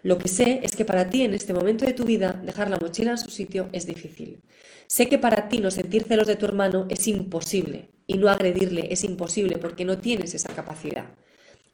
Lo 0.02 0.18
que 0.18 0.28
sé 0.28 0.60
es 0.62 0.74
que 0.74 0.84
para 0.84 1.08
ti 1.10 1.22
en 1.22 1.34
este 1.34 1.54
momento 1.54 1.84
de 1.84 1.92
tu 1.92 2.04
vida 2.04 2.32
dejar 2.44 2.68
la 2.70 2.78
mochila 2.78 3.12
en 3.12 3.18
su 3.18 3.30
sitio 3.30 3.68
es 3.72 3.86
difícil. 3.86 4.40
Sé 4.88 5.08
que 5.08 5.18
para 5.18 5.48
ti 5.48 5.58
no 5.58 5.70
sentir 5.70 6.04
celos 6.04 6.26
de 6.26 6.36
tu 6.36 6.44
hermano 6.44 6.86
es 6.88 7.06
imposible 7.06 7.90
y 8.06 8.18
no 8.18 8.28
agredirle 8.28 8.88
es 8.90 9.04
imposible 9.04 9.58
porque 9.58 9.84
no 9.84 9.98
tienes 9.98 10.34
esa 10.34 10.52
capacidad. 10.54 11.06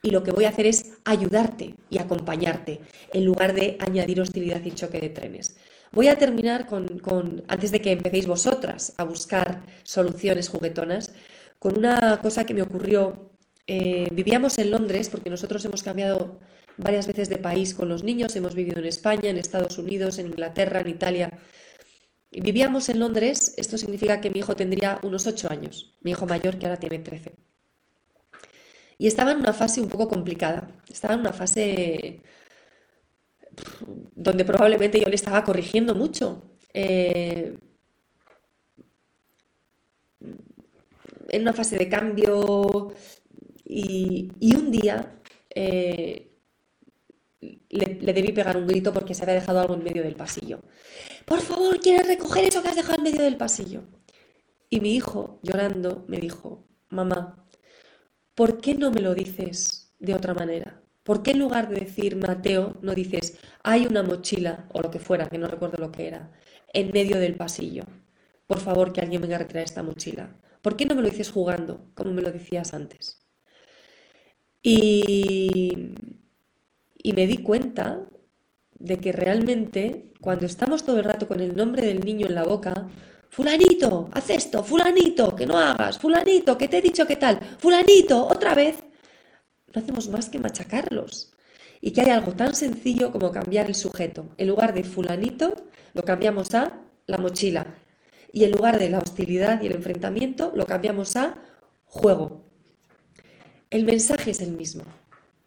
Y 0.02 0.10
lo 0.10 0.22
que 0.22 0.30
voy 0.30 0.44
a 0.44 0.50
hacer 0.50 0.66
es 0.66 0.92
ayudarte 1.04 1.74
y 1.90 1.98
acompañarte 1.98 2.80
en 3.12 3.24
lugar 3.24 3.54
de 3.54 3.76
añadir 3.80 4.20
hostilidad 4.20 4.62
y 4.64 4.72
choque 4.72 5.00
de 5.00 5.08
trenes. 5.08 5.56
Voy 5.90 6.08
a 6.08 6.18
terminar 6.18 6.66
con, 6.66 7.44
antes 7.48 7.72
de 7.72 7.80
que 7.80 7.92
empecéis 7.92 8.26
vosotras 8.26 8.92
a 8.98 9.04
buscar 9.04 9.62
soluciones 9.82 10.48
juguetonas, 10.48 11.12
con 11.58 11.78
una 11.78 12.20
cosa 12.20 12.44
que 12.44 12.54
me 12.54 12.62
ocurrió. 12.62 13.30
Eh, 13.66 14.08
vivíamos 14.12 14.58
en 14.58 14.70
Londres 14.70 15.08
porque 15.08 15.30
nosotros 15.30 15.64
hemos 15.64 15.82
cambiado 15.82 16.38
varias 16.78 17.06
veces 17.06 17.28
de 17.28 17.38
país 17.38 17.74
con 17.74 17.88
los 17.88 18.02
niños, 18.04 18.34
hemos 18.36 18.54
vivido 18.54 18.78
en 18.78 18.86
España, 18.86 19.28
en 19.30 19.36
Estados 19.36 19.78
Unidos, 19.78 20.18
en 20.18 20.26
Inglaterra, 20.26 20.80
en 20.80 20.88
Italia. 20.88 21.38
Vivíamos 22.30 22.88
en 22.88 23.00
Londres, 23.00 23.54
esto 23.56 23.76
significa 23.76 24.20
que 24.20 24.30
mi 24.30 24.38
hijo 24.40 24.54
tendría 24.54 25.00
unos 25.02 25.26
8 25.26 25.50
años, 25.50 25.96
mi 26.02 26.12
hijo 26.12 26.26
mayor 26.26 26.58
que 26.58 26.66
ahora 26.66 26.78
tiene 26.78 26.98
13. 26.98 27.34
Y 28.98 29.06
estaba 29.06 29.32
en 29.32 29.38
una 29.38 29.52
fase 29.52 29.80
un 29.80 29.88
poco 29.88 30.08
complicada, 30.08 30.70
estaba 30.90 31.14
en 31.14 31.20
una 31.20 31.32
fase 31.32 32.22
donde 34.14 34.44
probablemente 34.44 35.00
yo 35.00 35.08
le 35.08 35.14
estaba 35.14 35.44
corrigiendo 35.44 35.94
mucho. 35.94 36.42
Eh, 36.74 37.56
en 41.30 41.42
una 41.42 41.52
fase 41.52 41.76
de 41.76 41.88
cambio 41.88 42.92
y, 43.64 44.30
un 44.54 44.70
día 44.70 45.20
eh, 45.50 46.27
le, 47.40 48.12
debí 48.12 48.32
pegar 48.32 48.56
un 48.56 48.66
grito 48.66 48.92
porque 48.92 49.14
se 49.14 49.22
había 49.22 49.34
dejado 49.34 49.60
algo 49.60 49.74
en 49.74 49.84
medio 49.84 50.02
del 50.02 50.16
pasillo. 50.16 50.60
Por 51.24 51.40
favor, 51.40 51.80
¿quieres 51.80 52.06
recoger 52.06 52.44
eso 52.44 52.62
que 52.62 52.68
has 52.68 52.76
dejado 52.76 52.96
en 52.98 53.04
medio 53.04 53.22
del 53.22 53.36
pasillo? 53.36 53.84
Y 54.70 54.80
mi 54.80 54.94
hijo, 54.94 55.40
llorando, 55.42 56.04
me 56.08 56.18
dijo, 56.18 56.66
mamá, 56.88 57.46
¿por 58.34 58.60
qué 58.60 58.74
no 58.74 58.90
me 58.90 59.00
lo 59.00 59.14
dices 59.14 59.94
de 59.98 60.14
otra 60.14 60.34
manera? 60.34 60.82
¿Por 61.02 61.22
qué 61.22 61.30
en 61.30 61.38
lugar 61.38 61.68
de 61.70 61.80
decir 61.80 62.16
Mateo 62.16 62.76
no 62.82 62.94
dices 62.94 63.38
hay 63.62 63.86
una 63.86 64.02
mochila 64.02 64.68
o 64.74 64.82
lo 64.82 64.90
que 64.90 64.98
fuera, 64.98 65.28
que 65.28 65.38
no 65.38 65.48
recuerdo 65.48 65.78
lo 65.78 65.90
que 65.90 66.06
era, 66.06 66.32
en 66.74 66.90
medio 66.92 67.18
del 67.18 67.34
pasillo? 67.34 67.84
Por 68.46 68.60
favor, 68.60 68.92
que 68.92 69.00
alguien 69.00 69.22
venga 69.22 69.36
a 69.36 69.38
retirar 69.38 69.64
esta 69.64 69.82
mochila. 69.82 70.36
¿Por 70.62 70.76
qué 70.76 70.86
no 70.86 70.94
me 70.94 71.02
lo 71.02 71.08
dices 71.08 71.30
jugando, 71.30 71.90
como 71.94 72.12
me 72.12 72.22
lo 72.22 72.30
decías 72.30 72.74
antes? 72.74 73.22
Y, 74.62 75.94
y 77.08 77.14
me 77.14 77.26
di 77.26 77.38
cuenta 77.38 78.06
de 78.78 78.98
que 78.98 79.12
realmente 79.12 80.12
cuando 80.20 80.44
estamos 80.44 80.84
todo 80.84 80.98
el 80.98 81.04
rato 81.04 81.26
con 81.26 81.40
el 81.40 81.56
nombre 81.56 81.86
del 81.86 82.00
niño 82.00 82.26
en 82.26 82.34
la 82.34 82.44
boca, 82.44 82.86
fulanito, 83.30 84.10
haz 84.12 84.28
esto, 84.28 84.62
fulanito, 84.62 85.34
que 85.34 85.46
no 85.46 85.56
hagas, 85.56 85.98
fulanito, 85.98 86.58
que 86.58 86.68
te 86.68 86.76
he 86.76 86.82
dicho 86.82 87.06
qué 87.06 87.16
tal, 87.16 87.40
fulanito, 87.56 88.26
otra 88.26 88.54
vez, 88.54 88.76
no 89.74 89.80
hacemos 89.80 90.10
más 90.10 90.28
que 90.28 90.38
machacarlos. 90.38 91.32
Y 91.80 91.92
que 91.92 92.02
hay 92.02 92.10
algo 92.10 92.32
tan 92.32 92.54
sencillo 92.54 93.10
como 93.10 93.32
cambiar 93.32 93.68
el 93.68 93.74
sujeto. 93.74 94.28
En 94.36 94.48
lugar 94.48 94.74
de 94.74 94.84
fulanito, 94.84 95.54
lo 95.94 96.02
cambiamos 96.02 96.54
a 96.54 96.78
la 97.06 97.16
mochila. 97.16 97.74
Y 98.34 98.44
en 98.44 98.50
lugar 98.50 98.78
de 98.78 98.90
la 98.90 98.98
hostilidad 98.98 99.62
y 99.62 99.68
el 99.68 99.76
enfrentamiento, 99.76 100.52
lo 100.54 100.66
cambiamos 100.66 101.16
a 101.16 101.38
juego. 101.86 102.44
El 103.70 103.84
mensaje 103.84 104.32
es 104.32 104.42
el 104.42 104.52
mismo, 104.52 104.84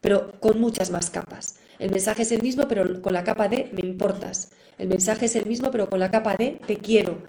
pero 0.02 0.40
con 0.40 0.60
muchas 0.60 0.92
más 0.92 1.10
capas. 1.10 1.56
El 1.80 1.92
mensaje 1.92 2.24
es 2.24 2.32
el 2.32 2.42
mismo, 2.42 2.68
pero 2.68 3.02
con 3.02 3.14
la 3.14 3.24
capa 3.24 3.48
de 3.48 3.70
me 3.72 3.88
importas. 3.88 4.52
El 4.78 4.90
mensaje 4.90 5.28
es 5.28 5.36
el 5.36 5.46
mismo, 5.46 5.72
pero 5.72 5.90
con 5.90 6.00
la 6.00 6.12
capa 6.12 6.36
de 6.36 6.60
te 6.68 6.78
quiero. 6.78 7.24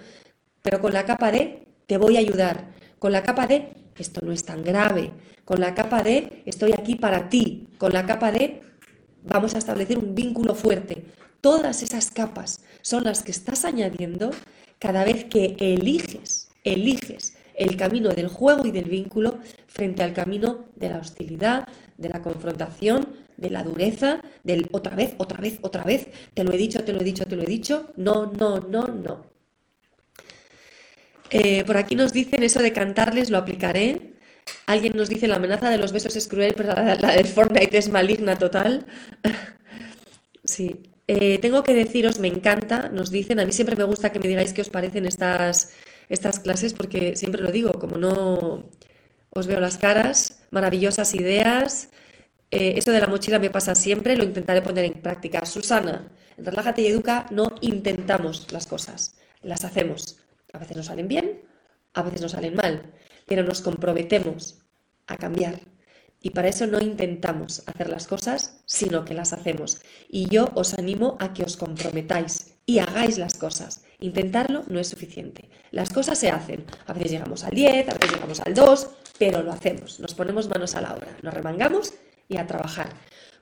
Pero 0.63 0.81
con 0.81 0.93
la 0.93 1.05
capa 1.05 1.31
de 1.31 1.67
te 1.87 1.99
voy 1.99 2.17
a 2.17 2.21
ayudar. 2.21 2.73
Con 2.99 3.13
la 3.13 3.23
capa 3.23 3.47
de 3.47 3.73
esto 3.97 4.21
no 4.25 4.33
es 4.33 4.45
tan 4.45 4.65
grave, 4.65 5.13
con 5.45 5.61
la 5.61 5.75
capa 5.75 6.03
de 6.03 6.43
estoy 6.47 6.73
aquí 6.73 6.95
para 6.95 7.29
ti, 7.29 7.69
con 7.79 7.93
la 7.93 8.07
capa 8.07 8.33
de 8.33 8.63
vamos 9.23 9.55
a 9.55 9.59
establecer 9.59 9.99
un 9.99 10.15
vínculo 10.15 10.55
fuerte. 10.55 11.05
Todas 11.41 11.83
esas 11.83 12.11
capas 12.11 12.61
son 12.81 13.05
las 13.05 13.23
que 13.23 13.33
estás 13.33 13.65
añadiendo 13.65 14.31
cada 14.79 15.05
vez 15.05 15.25
que 15.25 15.57
eliges, 15.59 16.49
eliges 16.65 17.37
el 17.55 17.77
camino 17.77 18.11
del 18.11 18.29
juego 18.29 18.67
y 18.67 18.71
del 18.71 18.85
vínculo 18.85 19.39
frente 19.67 20.03
al 20.03 20.13
camino 20.13 20.67
de 20.77 20.91
la 20.91 20.99
hostilidad, 20.99 21.69
de 21.97 22.09
la 22.09 22.23
confrontación, 22.23 23.09
de 23.37 23.51
la 23.51 23.63
dureza, 23.63 24.21
del 24.45 24.69
otra 24.73 24.95
vez, 24.97 25.15
otra 25.19 25.39
vez, 25.41 25.59
otra 25.63 25.85
vez, 25.85 26.09
te 26.35 26.45
lo 26.45 26.53
he 26.53 26.57
dicho, 26.57 26.85
te 26.85 26.93
lo 26.93 27.01
he 27.01 27.05
dicho, 27.05 27.25
te 27.25 27.37
lo 27.37 27.43
he 27.43 27.47
dicho, 27.47 27.93
no, 27.97 28.33
no, 28.33 28.61
no, 28.61 28.87
no. 28.87 29.33
Eh, 31.31 31.65
por 31.65 31.79
aquí 31.79 31.95
nos 31.95 32.13
dicen 32.13 32.43
eso 32.43 32.61
de 32.61 32.73
cantarles, 32.73 33.31
lo 33.31 33.39
aplicaré. 33.39 34.13
Alguien 34.67 34.95
nos 34.97 35.09
dice 35.09 35.29
la 35.29 35.37
amenaza 35.37 35.71
de 35.71 35.79
los 35.79 35.93
besos 35.93 36.15
es 36.17 36.29
cruel, 36.29 36.55
pero 36.57 36.75
la, 36.75 36.97
del 36.97 37.27
Fortnite 37.27 37.79
es 37.79 37.89
maligna 37.89 38.37
total. 38.39 38.87
sí. 40.45 40.83
Eh, 41.09 41.39
tengo 41.39 41.63
que 41.63 41.75
deciros, 41.75 42.21
me 42.21 42.29
encanta, 42.29 42.89
nos 42.89 43.11
dicen, 43.11 43.41
a 43.41 43.45
mí 43.45 43.53
siempre 43.53 43.77
me 43.77 43.85
gusta 43.85 44.13
que 44.13 44.21
me 44.21 44.29
digáis 44.29 44.53
qué 44.53 44.61
os 44.61 44.71
parecen 44.71 45.05
estas, 45.05 45.73
estas 46.13 46.41
clases, 46.41 46.75
porque 46.75 47.17
siempre 47.17 47.43
lo 47.43 47.51
digo, 47.51 47.73
como 47.73 47.97
no 47.97 48.69
os 49.31 49.47
veo 49.47 49.61
las 49.61 49.79
caras, 49.79 50.43
maravillosas 50.51 51.15
ideas. 51.15 51.89
Eh, 52.51 52.75
eso 52.77 52.93
de 52.93 53.01
la 53.01 53.07
mochila 53.07 53.39
me 53.39 53.51
pasa 53.51 53.75
siempre, 53.75 54.17
lo 54.17 54.25
intentaré 54.25 54.63
poner 54.63 54.85
en 54.85 55.01
práctica. 55.01 55.47
Susana, 55.47 56.11
Relájate 56.37 56.83
y 56.83 56.87
Educa 56.87 57.27
no 57.31 57.55
intentamos 57.61 58.51
las 58.53 58.67
cosas, 58.67 59.17
las 59.43 59.65
hacemos. 59.65 60.19
A 60.53 60.59
veces 60.59 60.77
nos 60.77 60.87
salen 60.87 61.09
bien, 61.09 61.43
a 61.95 62.03
veces 62.03 62.21
nos 62.21 62.33
salen 62.33 62.55
mal, 62.55 62.93
pero 63.27 63.43
nos 63.43 63.61
comprometemos 63.61 64.59
a 65.07 65.17
cambiar. 65.17 65.61
Y 66.21 66.31
para 66.31 66.49
eso 66.49 66.67
no 66.67 66.81
intentamos 66.81 67.65
hacer 67.67 67.89
las 67.89 68.07
cosas, 68.07 68.63
sino 68.65 69.05
que 69.05 69.15
las 69.15 69.33
hacemos. 69.33 69.83
Y 70.09 70.29
yo 70.29 70.51
os 70.55 70.75
animo 70.75 71.17
a 71.21 71.33
que 71.33 71.43
os 71.43 71.57
comprometáis 71.57 72.55
y 72.65 72.79
hagáis 72.79 73.19
las 73.19 73.35
cosas. 73.35 73.85
Intentarlo 74.03 74.65
no 74.69 74.81
es 74.81 74.89
suficiente. 74.89 75.49
Las 75.71 75.91
cosas 75.91 76.19
se 76.19 76.29
hacen. 76.29 76.65
A 76.87 76.93
veces 76.93 77.13
llegamos 77.13 77.45
al 77.45 77.55
10, 77.55 77.89
a 77.89 77.95
veces 77.95 78.13
llegamos 78.13 78.41
al 78.41 78.53
2, 78.53 78.91
pero 79.19 79.43
lo 79.43 79.53
hacemos. 79.53 80.01
Nos 80.01 80.15
ponemos 80.15 80.49
manos 80.49 80.75
a 80.75 80.81
la 80.81 80.95
obra, 80.95 81.17
nos 81.23 81.33
remangamos 81.33 81.95
y 82.29 82.37
a 82.37 82.47
trabajar. 82.47 82.89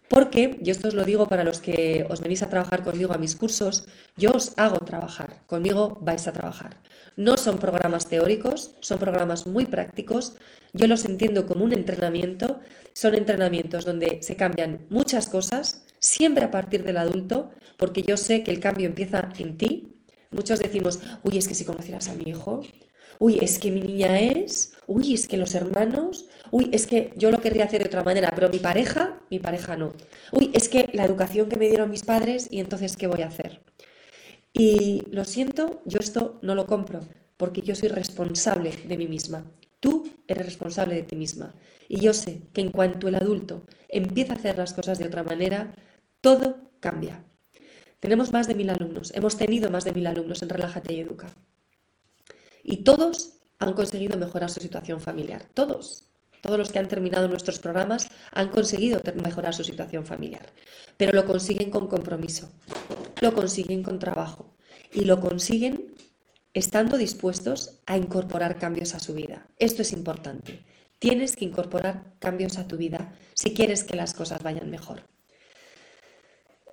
Porque, 0.09 0.59
y 0.63 0.71
esto 0.71 0.89
os 0.89 0.95
lo 0.95 1.05
digo 1.05 1.29
para 1.29 1.45
los 1.45 1.61
que 1.61 2.05
os 2.11 2.21
venís 2.21 2.43
a 2.43 2.51
trabajar 2.51 2.83
conmigo 2.83 3.15
a 3.15 3.19
mis 3.19 3.37
cursos, 3.37 3.87
yo 4.17 4.33
os 4.33 4.53
hago 4.59 4.79
trabajar, 4.81 5.43
conmigo 5.47 5.99
vais 6.03 6.27
a 6.27 6.33
trabajar. 6.33 6.77
No 7.17 7.39
son 7.39 7.59
programas 7.59 8.09
teóricos, 8.09 8.75
son 8.81 8.99
programas 8.99 9.47
muy 9.47 9.65
prácticos. 9.67 10.37
Yo 10.73 10.87
los 10.89 11.05
entiendo 11.05 11.47
como 11.47 11.65
un 11.65 11.73
entrenamiento. 11.73 12.61
Son 12.93 13.15
entrenamientos 13.15 13.85
donde 13.85 14.19
se 14.23 14.37
cambian 14.37 14.87
muchas 14.91 15.29
cosas, 15.29 15.87
siempre 16.01 16.45
a 16.45 16.51
partir 16.51 16.83
del 16.85 16.99
adulto, 16.99 17.51
porque 17.79 18.03
yo 18.03 18.17
sé 18.17 18.43
que 18.43 18.51
el 18.51 18.61
cambio 18.61 18.87
empieza 18.87 19.29
en 19.39 19.57
ti. 19.57 19.91
Muchos 20.31 20.61
decimos, 20.61 21.01
uy, 21.25 21.39
es 21.39 21.49
que 21.49 21.55
si 21.55 21.65
conocieras 21.65 22.09
a 22.09 22.15
mi 22.15 22.31
hijo, 22.31 22.63
uy, 23.19 23.39
es 23.41 23.59
que 23.59 23.71
mi 23.73 23.81
niña 23.81 24.21
es, 24.21 24.73
uy, 24.87 25.15
es 25.15 25.27
que 25.27 25.37
los 25.37 25.55
hermanos, 25.55 26.27
uy, 26.53 26.71
es 26.73 26.87
que 26.87 27.13
yo 27.17 27.31
lo 27.31 27.41
querría 27.41 27.65
hacer 27.65 27.83
de 27.83 27.89
otra 27.89 28.05
manera, 28.05 28.31
pero 28.35 28.49
mi 28.49 28.59
pareja, 28.59 29.21
mi 29.31 29.41
pareja 29.41 29.77
no. 29.77 29.93
Uy, 30.33 30.51
es 30.55 30.69
que 30.69 30.89
la 30.93 31.05
educación 31.05 31.49
que 31.49 31.57
me 31.57 31.69
dieron 31.69 31.91
mis 31.91 32.05
padres 32.05 32.47
y 32.51 32.61
entonces, 32.61 32.97
¿qué 32.97 33.09
voy 33.09 33.23
a 33.23 33.27
hacer? 33.27 33.61
Y 34.53 35.03
lo 35.11 35.25
siento, 35.25 35.83
yo 35.85 35.99
esto 36.01 36.39
no 36.43 36.55
lo 36.55 36.67
compro, 36.67 37.01
porque 37.37 37.63
yo 37.63 37.75
soy 37.75 37.89
responsable 37.89 38.73
de 38.87 38.97
mí 38.97 39.09
misma. 39.09 39.45
Tú 39.81 40.09
eres 40.29 40.47
responsable 40.47 40.95
de 40.95 41.03
ti 41.03 41.17
misma. 41.17 41.55
Y 41.89 42.01
yo 42.01 42.15
sé 42.15 42.43
que 42.53 42.61
en 42.61 42.71
cuanto 42.71 43.09
el 43.09 43.17
adulto 43.17 43.65
empieza 43.89 44.35
a 44.35 44.37
hacer 44.37 44.59
las 44.59 44.75
cosas 44.75 44.99
de 44.99 45.07
otra 45.07 45.25
manera, 45.25 45.75
todo 46.21 46.71
cambia. 46.81 47.25
Tenemos 48.01 48.33
más 48.33 48.49
de 48.49 48.55
mil 48.55 48.71
alumnos, 48.71 49.13
hemos 49.15 49.37
tenido 49.37 49.71
más 49.71 49.85
de 49.85 49.93
mil 49.93 50.07
alumnos 50.07 50.43
en 50.43 50.49
Relájate 50.49 50.95
y 50.95 51.01
Educa. 51.01 51.29
Y 52.63 52.79
todos 52.79 53.35
han 53.59 53.75
conseguido 53.75 54.19
mejorar 54.19 54.51
su 54.51 54.61
situación 54.61 55.01
familiar. 55.01 55.45
Todos. 55.55 56.07
Todos 56.41 56.59
los 56.59 56.73
que 56.73 56.79
han 56.79 56.89
terminado 56.89 57.29
nuestros 57.29 57.59
programas 57.59 58.09
han 58.33 58.49
conseguido 58.49 59.03
mejorar 59.23 59.55
su 59.55 59.63
situación 59.63 60.07
familiar, 60.07 60.47
pero 60.97 61.13
lo 61.13 61.27
consiguen 61.27 61.71
con 61.71 61.87
compromiso, 61.87 62.51
lo 63.21 63.35
consiguen 63.35 63.83
con 63.83 63.99
trabajo. 63.99 64.57
Y 64.93 65.05
lo 65.05 65.21
consiguen 65.21 65.95
estando 66.53 66.97
dispuestos 66.97 67.81
a 67.87 67.97
incorporar 67.97 68.59
cambios 68.59 68.95
a 68.95 69.01
su 69.01 69.15
vida. 69.15 69.47
Esto 69.59 69.83
es 69.83 69.93
importante. 69.93 70.65
Tienes 70.99 71.37
que 71.37 71.45
incorporar 71.45 72.15
cambios 72.19 72.59
a 72.59 72.67
tu 72.67 72.77
vida 72.77 73.15
si 73.35 73.55
quieres 73.55 73.85
que 73.85 73.97
las 73.97 74.15
cosas 74.15 74.43
vayan 74.43 74.69
mejor. 74.71 75.03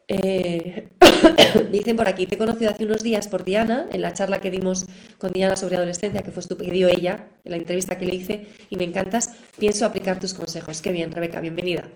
Eh, 0.08 0.88
dicen 1.72 1.98
por 1.98 2.08
aquí, 2.08 2.26
te 2.26 2.36
he 2.36 2.38
conocido 2.38 2.72
hace 2.72 2.86
unos 2.86 3.04
días 3.04 3.28
por 3.28 3.44
Diana, 3.44 3.88
en 3.92 4.02
la 4.02 4.14
charla 4.14 4.40
que 4.40 4.52
dimos 4.52 4.86
con 5.18 5.32
Diana 5.32 5.56
sobre 5.56 5.76
adolescencia, 5.76 6.22
que 6.22 6.32
fue 6.32 6.44
que 6.58 6.72
dio 6.72 6.88
ella, 6.88 7.28
en 7.44 7.52
la 7.52 7.58
entrevista 7.58 7.98
que 7.98 8.06
le 8.06 8.16
hice, 8.16 8.48
y 8.70 8.78
me 8.78 8.86
encantas, 8.86 9.32
pienso 9.58 9.86
aplicar 9.86 10.20
tus 10.20 10.34
consejos. 10.34 10.82
Qué 10.82 10.92
bien, 10.92 11.12
Rebeca, 11.12 11.42
bienvenida. 11.42 11.90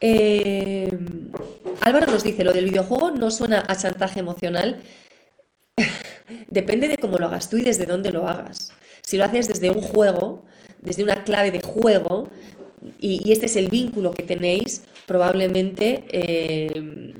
Eh, 0.00 0.90
Álvaro 1.80 2.10
nos 2.10 2.24
dice, 2.24 2.44
lo 2.44 2.52
del 2.52 2.66
videojuego 2.66 3.12
no 3.12 3.30
suena 3.30 3.64
a 3.66 3.76
chantaje 3.76 4.20
emocional, 4.20 4.82
depende 6.48 6.88
de 6.88 6.98
cómo 6.98 7.16
lo 7.18 7.26
hagas 7.26 7.48
tú 7.48 7.58
y 7.58 7.62
desde 7.62 7.86
dónde 7.86 8.10
lo 8.10 8.28
hagas. 8.28 8.72
Si 9.02 9.16
lo 9.16 9.24
haces 9.24 9.48
desde 9.48 9.70
un 9.70 9.80
juego, 9.80 10.44
desde 10.80 11.04
una 11.04 11.24
clave 11.24 11.50
de 11.50 11.60
juego, 11.60 12.28
y, 12.98 13.32
este 13.32 13.46
es 13.46 13.56
el 13.56 13.68
vínculo 13.68 14.10
que 14.12 14.22
tenéis, 14.22 14.82
probablemente 15.06 16.04
eh, 16.10 17.14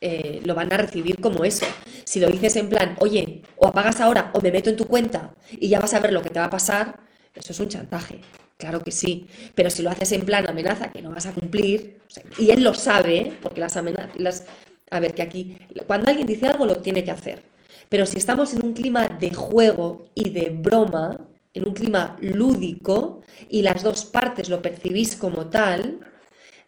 eh, 0.00 0.42
lo 0.44 0.54
van 0.54 0.72
a 0.72 0.76
recibir 0.76 1.20
como 1.20 1.44
eso. 1.44 1.66
Si 2.04 2.20
lo 2.20 2.28
dices 2.28 2.56
en 2.56 2.68
plan, 2.68 2.96
oye, 3.00 3.42
o 3.56 3.66
apagas 3.66 4.00
ahora 4.00 4.30
o 4.34 4.40
me 4.40 4.52
meto 4.52 4.68
en 4.70 4.76
tu 4.76 4.86
cuenta 4.86 5.34
y 5.50 5.68
ya 5.68 5.80
vas 5.80 5.94
a 5.94 6.00
ver 6.00 6.12
lo 6.12 6.20
que 6.20 6.30
te 6.30 6.38
va 6.38 6.46
a 6.46 6.50
pasar, 6.50 7.00
eso 7.34 7.52
es 7.52 7.60
un 7.60 7.68
chantaje. 7.68 8.20
Claro 8.56 8.82
que 8.82 8.92
sí, 8.92 9.26
pero 9.54 9.70
si 9.70 9.82
lo 9.82 9.90
haces 9.90 10.12
en 10.12 10.24
plan 10.24 10.48
amenaza 10.48 10.90
que 10.92 11.02
no 11.02 11.10
vas 11.10 11.26
a 11.26 11.32
cumplir, 11.32 11.98
y 12.38 12.50
él 12.50 12.62
lo 12.62 12.74
sabe, 12.74 13.32
porque 13.42 13.60
las 13.60 13.76
amenazas, 13.76 14.44
a 14.90 15.00
ver, 15.00 15.14
que 15.14 15.22
aquí, 15.22 15.56
cuando 15.86 16.08
alguien 16.08 16.26
dice 16.26 16.46
algo 16.46 16.64
lo 16.64 16.76
tiene 16.76 17.02
que 17.02 17.10
hacer, 17.10 17.42
pero 17.88 18.06
si 18.06 18.18
estamos 18.18 18.54
en 18.54 18.64
un 18.64 18.72
clima 18.72 19.08
de 19.08 19.34
juego 19.34 20.06
y 20.14 20.30
de 20.30 20.50
broma, 20.50 21.28
en 21.52 21.66
un 21.66 21.74
clima 21.74 22.16
lúdico, 22.20 23.22
y 23.48 23.62
las 23.62 23.82
dos 23.82 24.04
partes 24.04 24.48
lo 24.48 24.62
percibís 24.62 25.16
como 25.16 25.46
tal, 25.50 26.00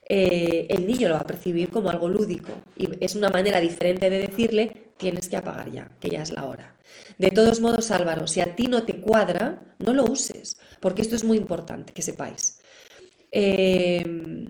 eh, 0.09 0.67
el 0.71 0.87
niño 0.87 1.09
lo 1.09 1.15
va 1.15 1.21
a 1.23 1.27
percibir 1.27 1.71
como 1.71 1.91
algo 1.91 2.09
lúdico. 2.09 2.53
Y 2.77 2.89
es 3.05 3.17
una 3.17 3.29
manera 3.29 3.61
diferente 3.61 4.09
de 4.09 4.19
decirle, 4.21 4.93
tienes 4.97 5.29
que 5.29 5.37
apagar 5.37 5.71
ya, 5.71 5.91
que 6.01 6.09
ya 6.09 6.23
es 6.23 6.31
la 6.31 6.45
hora. 6.45 6.77
De 7.19 7.31
todos 7.31 7.61
modos, 7.61 7.91
Álvaro, 7.91 8.27
si 8.27 8.41
a 8.41 8.55
ti 8.55 8.69
no 8.69 8.85
te 8.85 9.01
cuadra, 9.01 9.75
no 9.79 9.93
lo 9.93 10.05
uses, 10.05 10.59
porque 10.81 11.03
esto 11.03 11.17
es 11.17 11.25
muy 11.25 11.37
importante 11.37 11.93
que 11.93 12.03
sepáis. 12.03 12.61
Em, 13.33 14.49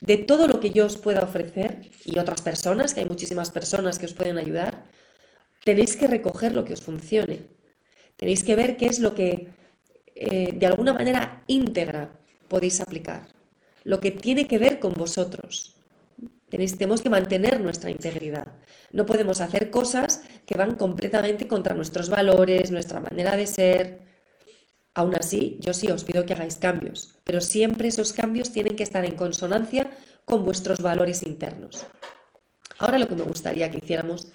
de 0.00 0.16
todo 0.26 0.48
lo 0.48 0.60
que 0.60 0.70
yo 0.70 0.86
os 0.86 0.96
pueda 0.96 1.22
ofrecer, 1.22 1.90
y 2.04 2.18
otras 2.18 2.42
personas, 2.42 2.92
que 2.92 3.00
hay 3.00 3.06
muchísimas 3.06 3.50
personas 3.50 3.98
que 3.98 4.06
os 4.06 4.14
pueden 4.14 4.38
ayudar, 4.38 4.84
tenéis 5.64 5.96
que 5.96 6.06
recoger 6.06 6.54
lo 6.54 6.64
que 6.64 6.72
os 6.72 6.82
funcione. 6.82 7.40
Tenéis 8.16 8.42
que 8.42 8.56
ver 8.56 8.76
qué 8.76 8.86
es 8.86 8.98
lo 9.00 9.14
que 9.14 9.48
eh, 10.14 10.52
de 10.54 10.66
alguna 10.66 10.92
manera 10.92 11.44
íntegra 11.46 12.17
podéis 12.48 12.80
aplicar, 12.80 13.28
lo 13.84 14.00
que 14.00 14.10
tiene 14.10 14.46
que 14.46 14.58
ver 14.58 14.78
con 14.78 14.94
vosotros. 14.94 15.74
tenemos 16.50 17.02
que 17.02 17.10
mantener 17.10 17.60
nuestra 17.60 17.90
integridad. 17.90 18.48
No 18.90 19.04
podemos 19.04 19.40
hacer 19.42 19.70
cosas 19.70 20.22
que 20.46 20.56
van 20.56 20.76
completamente 20.76 21.46
contra 21.46 21.74
nuestros 21.74 22.08
valores, 22.08 22.70
nuestra 22.70 23.00
manera 23.00 23.36
de 23.36 23.46
ser. 23.46 24.00
Aún 24.94 25.14
así, 25.14 25.58
yo 25.60 25.74
sí 25.74 25.88
os 25.88 26.04
pido 26.04 26.24
que 26.24 26.32
hagáis 26.32 26.56
cambios, 26.56 27.18
pero 27.24 27.40
siempre 27.40 27.88
esos 27.88 28.12
cambios 28.12 28.50
tienen 28.50 28.76
que 28.76 28.82
estar 28.82 29.04
en 29.04 29.14
consonancia 29.14 29.90
con 30.24 30.44
vuestros 30.44 30.80
valores 30.80 31.22
internos. 31.22 31.86
Ahora 32.78 32.98
lo 32.98 33.08
que 33.08 33.14
me 33.14 33.22
gustaría 33.22 33.70
que 33.70 33.78
hiciéramos 33.78 34.28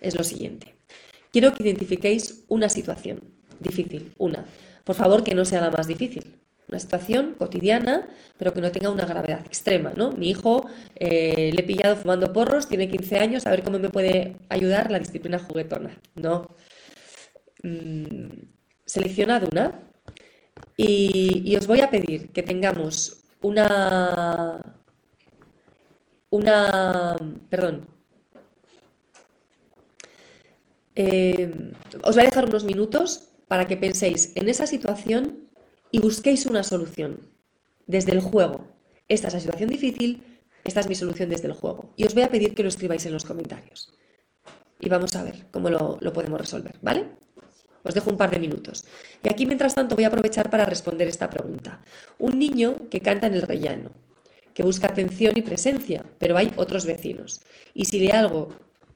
es 0.00 0.16
lo 0.16 0.24
siguiente. 0.24 0.74
Quiero 1.32 1.54
que 1.54 1.62
identifiquéis 1.62 2.44
una 2.48 2.68
situación 2.68 3.20
difícil, 3.60 4.12
una. 4.18 4.44
Por 4.84 4.96
favor, 4.96 5.22
que 5.22 5.34
no 5.34 5.44
sea 5.44 5.60
la 5.60 5.70
más 5.70 5.86
difícil. 5.86 6.40
Una 6.70 6.78
situación 6.78 7.34
cotidiana, 7.36 8.08
pero 8.38 8.54
que 8.54 8.60
no 8.60 8.70
tenga 8.70 8.90
una 8.90 9.04
gravedad 9.04 9.44
extrema, 9.44 9.92
¿no? 9.96 10.12
Mi 10.12 10.30
hijo 10.30 10.66
eh, 10.94 11.50
le 11.52 11.60
he 11.60 11.64
pillado 11.64 11.96
fumando 11.96 12.32
porros, 12.32 12.68
tiene 12.68 12.88
15 12.88 13.18
años, 13.18 13.46
a 13.46 13.50
ver 13.50 13.64
cómo 13.64 13.80
me 13.80 13.90
puede 13.90 14.36
ayudar 14.48 14.90
la 14.90 15.00
disciplina 15.00 15.40
juguetona, 15.40 15.98
¿no? 16.14 16.46
Mm, 17.64 18.28
seleccionad 18.86 19.42
una 19.50 19.82
y, 20.76 21.56
os 21.56 21.66
voy 21.66 21.80
a 21.80 21.90
pedir 21.90 22.30
que 22.30 22.42
tengamos 22.42 23.24
una... 23.42 24.60
Una... 26.30 27.16
Perdón, 27.50 27.86
Eh, 30.94 31.72
os 32.02 32.14
voy 32.14 32.24
a 32.24 32.26
dejar 32.26 32.46
unos 32.46 32.64
minutos 32.64 33.28
para 33.48 33.66
que 33.66 33.76
penséis 33.76 34.32
en 34.34 34.48
esa 34.48 34.66
situación 34.66 35.49
y 35.90 35.98
busquéis 35.98 36.46
una 36.46 36.62
solución 36.62 37.28
desde 37.86 38.12
el 38.12 38.20
juego. 38.20 38.68
Esta 39.08 39.28
es 39.28 39.34
la 39.34 39.40
situación 39.40 39.70
difícil, 39.70 40.22
esta 40.64 40.80
es 40.80 40.88
mi 40.88 40.94
solución 40.94 41.28
desde 41.28 41.48
el 41.48 41.54
juego. 41.54 41.92
Y 41.96 42.04
os 42.04 42.14
voy 42.14 42.22
a 42.22 42.30
pedir 42.30 42.54
que 42.54 42.62
lo 42.62 42.68
escribáis 42.68 43.06
en 43.06 43.12
los 43.12 43.24
comentarios. 43.24 43.92
Y 44.78 44.88
vamos 44.88 45.14
a 45.16 45.24
ver 45.24 45.46
cómo 45.50 45.68
lo, 45.68 45.98
lo 46.00 46.12
podemos 46.12 46.40
resolver, 46.40 46.76
¿vale? 46.80 47.06
Os 47.82 47.94
dejo 47.94 48.10
un 48.10 48.16
par 48.16 48.30
de 48.30 48.38
minutos. 48.38 48.84
Y 49.22 49.28
aquí, 49.28 49.46
mientras 49.46 49.74
tanto, 49.74 49.94
voy 49.94 50.04
a 50.04 50.08
aprovechar 50.08 50.50
para 50.50 50.66
responder 50.66 51.08
esta 51.08 51.30
pregunta. 51.30 51.82
Un 52.18 52.38
niño 52.38 52.88
que 52.90 53.00
canta 53.00 53.26
en 53.26 53.34
el 53.34 53.42
rellano, 53.42 53.90
que 54.54 54.62
busca 54.62 54.88
atención 54.88 55.32
y 55.36 55.42
presencia, 55.42 56.04
pero 56.18 56.36
hay 56.36 56.52
otros 56.56 56.84
vecinos. 56.84 57.40
Y 57.74 57.86
si 57.86 58.00
le 58.00 58.12
algo 58.12 58.48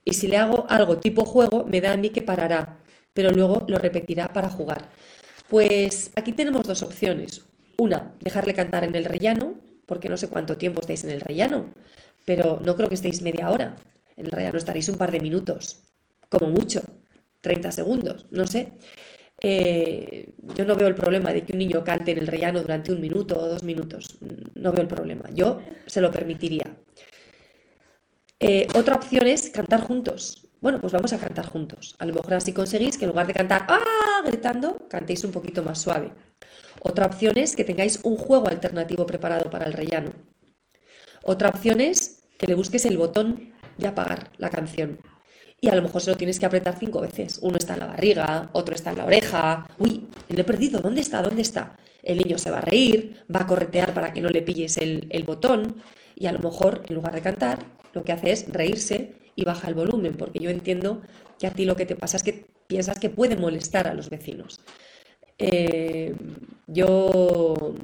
y 0.05 0.15
si 0.15 0.29
le 0.29 0.37
hago 0.37 0.67
algo 0.69 0.99
tipo 0.99 1.25
juego, 1.25 1.65
me 1.65 1.81
da 1.81 1.93
a 1.93 1.97
mí 1.97 2.11
que 2.11 2.23
parará, 2.23 2.79
pero 3.15 3.31
luego 3.31 3.65
lo 3.69 3.79
repetirá 3.79 4.33
para 4.33 4.51
jugar. 4.51 4.91
Pues 5.49 6.11
aquí 6.17 6.33
tenemos 6.33 6.67
dos 6.67 6.83
opciones. 6.83 7.45
Una, 7.79 8.15
dejarle 8.21 8.55
cantar 8.55 8.85
en 8.85 8.95
el 8.95 9.05
rellano, 9.05 9.55
porque 9.87 10.09
no 10.09 10.17
sé 10.17 10.29
cuánto 10.29 10.57
tiempo 10.57 10.81
estáis 10.81 11.05
en 11.05 11.11
el 11.11 11.21
rellano, 11.21 11.73
pero 12.25 12.61
no 12.65 12.77
creo 12.77 12.89
que 12.89 12.95
estéis 12.95 13.23
media 13.23 13.51
hora. 13.51 13.77
En 14.17 14.27
el 14.27 14.33
rellano 14.33 14.59
estaréis 14.59 14.89
un 14.89 14.97
par 14.97 15.11
de 15.11 15.21
minutos, 15.21 15.83
como 16.29 16.49
mucho, 16.49 16.83
30 17.41 17.73
segundos, 17.73 18.27
no 18.31 18.47
sé. 18.47 18.73
Eh, 19.41 20.33
yo 20.57 20.65
no 20.65 20.77
veo 20.77 20.89
el 20.89 20.95
problema 20.95 21.33
de 21.33 21.45
que 21.45 21.53
un 21.53 21.59
niño 21.59 21.85
cante 21.85 22.13
en 22.13 22.19
el 22.19 22.27
rellano 22.27 22.63
durante 22.63 22.93
un 22.93 23.01
minuto 23.01 23.39
o 23.39 23.49
dos 23.49 23.63
minutos. 23.63 24.19
No 24.55 24.73
veo 24.73 24.83
el 24.83 24.89
problema. 24.89 25.29
Yo 25.35 25.61
se 25.87 26.01
lo 26.01 26.11
permitiría. 26.11 26.77
Eh, 28.41 28.67
otra 28.75 28.97
opción 28.97 29.27
es 29.27 29.51
cantar 29.51 29.81
juntos. 29.83 30.44
Bueno, 30.65 30.81
pues 30.81 30.95
vamos 30.95 31.13
a 31.13 31.19
cantar 31.19 31.45
juntos. 31.45 31.95
A 31.99 32.07
lo 32.07 32.15
mejor 32.15 32.33
así 32.33 32.55
conseguís 32.55 32.97
que 32.97 33.05
en 33.05 33.11
lugar 33.11 33.27
de 33.27 33.35
cantar 33.35 33.67
¡ah! 33.69 34.23
gritando, 34.25 34.89
cantéis 34.89 35.23
un 35.23 35.31
poquito 35.31 35.63
más 35.63 35.79
suave. 35.79 36.11
Otra 36.81 37.05
opción 37.05 37.37
es 37.37 37.55
que 37.55 37.65
tengáis 37.65 38.01
un 38.03 38.17
juego 38.17 38.49
alternativo 38.49 39.05
preparado 39.05 39.51
para 39.51 39.67
el 39.67 39.75
rellano. 39.75 40.13
Otra 41.23 41.51
opción 41.51 41.83
es 41.83 42.23
que 42.39 42.47
le 42.47 42.55
busques 42.55 42.87
el 42.87 42.97
botón 42.97 43.53
de 43.77 43.89
apagar 43.89 44.31
la 44.39 44.49
canción. 44.49 45.01
Y 45.61 45.69
a 45.69 45.75
lo 45.75 45.83
mejor 45.83 46.01
se 46.01 46.13
lo 46.13 46.17
tienes 46.17 46.41
que 46.41 46.47
apretar 46.47 46.79
cinco 46.79 47.03
veces. 47.03 47.41
Uno 47.43 47.59
está 47.59 47.75
en 47.75 47.81
la 47.81 47.87
barriga, 47.89 48.49
otro 48.55 48.75
está 48.75 48.93
en 48.93 48.97
la 48.97 49.05
oreja. 49.05 49.67
Uy, 49.77 50.09
lo 50.31 50.41
he 50.41 50.45
perdido. 50.45 50.81
¿Dónde 50.81 51.03
está? 51.03 51.21
¿Dónde 51.21 51.43
está? 51.43 51.77
El 52.03 52.17
niño 52.17 52.39
se 52.39 52.51
va 52.51 52.61
a 52.61 52.63
reír, 52.63 53.23
va 53.31 53.41
a 53.41 53.47
corretear 53.47 53.93
para 53.93 54.15
que 54.15 54.23
no 54.23 54.31
le 54.31 54.41
pilles 54.41 54.79
el, 54.79 55.09
el 55.11 55.25
botón. 55.25 55.83
Y 56.15 56.25
a 56.25 56.33
lo 56.33 56.39
mejor, 56.39 56.85
en 56.89 56.95
lugar 56.95 57.13
de 57.13 57.21
cantar, 57.21 57.59
lo 57.93 58.03
que 58.03 58.13
hace 58.13 58.33
es 58.33 58.51
reírse 58.51 59.24
y 59.37 59.45
baja 59.45 59.69
el 59.69 59.75
volumen, 59.75 60.17
porque 60.17 60.39
yo 60.39 60.51
entiendo 60.51 61.03
que 61.39 61.47
a 61.47 61.51
ti 61.51 61.65
lo 61.65 61.77
que 61.77 61.87
te 61.87 61.97
pasa 61.97 62.17
es 62.17 62.23
que 62.23 62.47
piensas 62.67 62.99
que 62.99 63.11
puede 63.11 63.37
molestar 63.37 63.89
a 63.89 63.95
los 63.95 64.11
vecinos. 64.11 64.61
Eh, 65.39 66.15
yo 66.67 67.75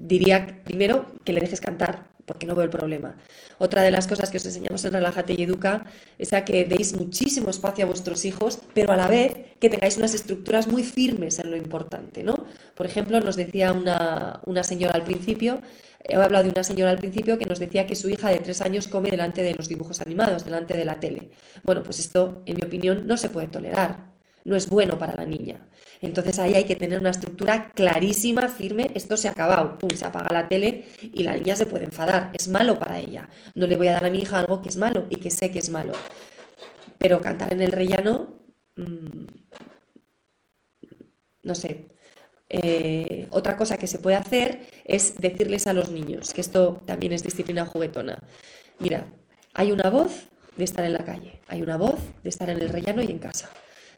diría 0.00 0.60
primero 0.64 1.06
que 1.24 1.32
le 1.32 1.40
dejes 1.40 1.60
cantar, 1.60 2.08
porque 2.24 2.46
no 2.46 2.54
veo 2.54 2.64
el 2.64 2.70
problema. 2.70 3.16
Otra 3.58 3.82
de 3.82 3.90
las 3.90 4.06
cosas 4.06 4.30
que 4.30 4.36
os 4.36 4.46
enseñamos 4.46 4.84
en 4.84 4.92
Relájate 4.92 5.34
y 5.36 5.42
Educa 5.42 5.86
es 6.18 6.32
a 6.32 6.44
que 6.44 6.64
deis 6.64 6.94
muchísimo 6.94 7.50
espacio 7.50 7.84
a 7.84 7.88
vuestros 7.88 8.24
hijos, 8.24 8.60
pero 8.74 8.92
a 8.92 8.96
la 8.96 9.08
vez 9.08 9.34
que 9.58 9.70
tengáis 9.70 9.96
unas 9.96 10.14
estructuras 10.14 10.68
muy 10.68 10.84
firmes 10.84 11.38
en 11.38 11.50
lo 11.50 11.56
importante, 11.56 12.22
¿no? 12.22 12.46
Por 12.74 12.86
ejemplo, 12.86 13.20
nos 13.20 13.36
decía 13.36 13.72
una, 13.72 14.40
una 14.46 14.62
señora 14.62 14.94
al 14.94 15.04
principio 15.04 15.60
He 16.04 16.14
hablado 16.14 16.44
de 16.44 16.50
una 16.50 16.62
señora 16.62 16.90
al 16.90 16.98
principio 16.98 17.38
que 17.38 17.44
nos 17.44 17.58
decía 17.58 17.86
que 17.86 17.96
su 17.96 18.08
hija 18.08 18.30
de 18.30 18.38
tres 18.38 18.60
años 18.60 18.88
come 18.88 19.10
delante 19.10 19.42
de 19.42 19.54
los 19.54 19.68
dibujos 19.68 20.00
animados, 20.00 20.44
delante 20.44 20.76
de 20.76 20.84
la 20.84 21.00
tele. 21.00 21.30
Bueno, 21.64 21.82
pues 21.82 21.98
esto, 21.98 22.42
en 22.46 22.56
mi 22.56 22.62
opinión, 22.62 23.06
no 23.06 23.16
se 23.16 23.28
puede 23.28 23.48
tolerar. 23.48 24.08
No 24.44 24.56
es 24.56 24.68
bueno 24.70 24.98
para 24.98 25.14
la 25.14 25.26
niña. 25.26 25.68
Entonces 26.00 26.38
ahí 26.38 26.54
hay 26.54 26.64
que 26.64 26.76
tener 26.76 27.00
una 27.00 27.10
estructura 27.10 27.70
clarísima, 27.72 28.48
firme. 28.48 28.90
Esto 28.94 29.16
se 29.16 29.28
ha 29.28 29.32
acabado. 29.32 29.76
Pum, 29.78 29.90
se 29.90 30.06
apaga 30.06 30.32
la 30.32 30.48
tele 30.48 30.86
y 31.02 31.24
la 31.24 31.34
niña 31.34 31.56
se 31.56 31.66
puede 31.66 31.84
enfadar. 31.84 32.30
Es 32.32 32.48
malo 32.48 32.78
para 32.78 32.98
ella. 32.98 33.28
No 33.54 33.66
le 33.66 33.76
voy 33.76 33.88
a 33.88 33.92
dar 33.92 34.06
a 34.06 34.10
mi 34.10 34.20
hija 34.20 34.38
algo 34.38 34.62
que 34.62 34.68
es 34.68 34.76
malo 34.76 35.06
y 35.10 35.16
que 35.16 35.30
sé 35.30 35.50
que 35.50 35.58
es 35.58 35.68
malo. 35.70 35.92
Pero 36.98 37.20
cantar 37.20 37.52
en 37.52 37.62
el 37.62 37.72
rellano, 37.72 38.40
mm, 38.76 39.26
no 41.42 41.54
sé, 41.54 41.88
Eh, 42.50 43.26
otra 43.30 43.56
cosa 43.56 43.76
que 43.76 43.86
se 43.86 43.98
puede 43.98 44.16
hacer 44.16 44.60
es 44.84 45.18
decirles 45.18 45.66
a 45.66 45.74
los 45.74 45.90
niños, 45.90 46.32
que 46.32 46.40
esto 46.40 46.80
también 46.86 47.12
es 47.12 47.22
disciplina 47.22 47.66
juguetona. 47.66 48.22
Mira, 48.78 49.06
hay 49.54 49.70
una 49.72 49.90
voz 49.90 50.28
de 50.56 50.64
estar 50.64 50.84
en 50.84 50.94
la 50.94 51.04
calle, 51.04 51.40
hay 51.46 51.62
una 51.62 51.76
voz 51.76 51.98
de 52.22 52.30
estar 52.30 52.48
en 52.48 52.60
el 52.60 52.70
rellano 52.70 53.02
y 53.02 53.10
en 53.10 53.18
casa. 53.18 53.50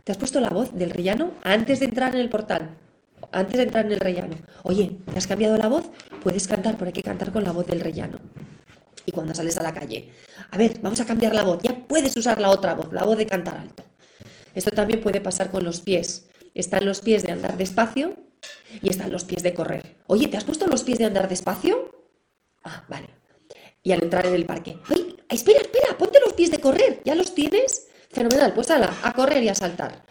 ¿Te 0.05 0.12
has 0.12 0.18
puesto 0.18 0.40
la 0.40 0.48
voz 0.48 0.74
del 0.74 0.90
rellano 0.90 1.32
antes 1.42 1.80
de 1.80 1.86
entrar 1.86 2.14
en 2.14 2.20
el 2.20 2.28
portal? 2.28 2.76
Antes 3.32 3.59
de 3.59 3.64
entrar 3.64 3.86
en 3.86 3.92
el 3.92 4.01
rellano. 4.01 4.34
Oye, 4.64 4.96
¿te 5.12 5.18
has 5.18 5.26
cambiado 5.26 5.57
la 5.57 5.68
voz? 5.68 5.90
Puedes 6.22 6.48
cantar, 6.48 6.76
pero 6.76 6.86
hay 6.86 6.92
que 6.92 7.03
cantar 7.03 7.32
con 7.32 7.44
la 7.44 7.53
voz 7.53 7.66
del 7.66 7.80
rellano. 7.80 8.18
Y 9.07 9.12
cuando 9.12 9.34
sales 9.34 9.57
a 9.59 9.62
la 9.62 9.72
calle, 9.72 10.11
a 10.51 10.59
ver, 10.59 10.80
vamos 10.80 11.01
a 11.01 11.05
cambiar 11.05 11.34
la 11.34 11.44
voz. 11.44 11.62
Ya 11.62 11.76
puedes 11.86 12.16
usar 12.16 12.40
la 12.40 12.51
otra 12.51 12.74
voz, 12.74 12.92
la 12.92 13.05
voz 13.05 13.16
de 13.16 13.26
cantar 13.26 13.59
alto. 13.59 13.84
Esto 14.55 14.70
también 14.70 15.01
puede 15.01 15.20
pasar 15.20 15.51
con 15.51 15.64
los 15.64 15.80
pies. 15.80 16.28
Están 16.55 16.84
los 16.84 17.01
pies 17.01 17.22
de 17.22 17.32
andar 17.32 17.57
despacio 17.57 18.16
y 18.82 18.88
están 18.88 19.11
los 19.11 19.24
pies 19.24 19.43
de 19.43 19.55
correr. 19.55 19.97
Oye, 20.07 20.28
¿te 20.28 20.36
has 20.36 20.45
puesto 20.45 20.66
los 20.66 20.82
pies 20.82 20.99
de 20.99 21.07
andar 21.07 21.28
despacio? 21.28 21.91
Ah, 22.64 22.84
vale. 22.88 23.09
Y 23.82 23.93
al 23.93 24.03
entrar 24.03 24.26
en 24.26 24.34
el 24.34 24.47
parque, 24.47 24.78
¡ay! 24.88 25.16
Espera, 25.28 25.61
espera, 25.61 25.97
ponte 25.97 26.18
los 26.20 26.34
pies 26.34 26.51
de 26.51 26.59
correr. 26.59 27.01
¿Ya 27.05 27.14
los 27.14 27.34
tienes? 27.34 27.88
Fenomenal, 28.11 28.53
pues 28.53 28.70
ala, 28.70 28.95
a 29.03 29.12
correr 29.12 29.43
y 29.43 29.49
a 29.49 29.55
saltar. 29.55 30.05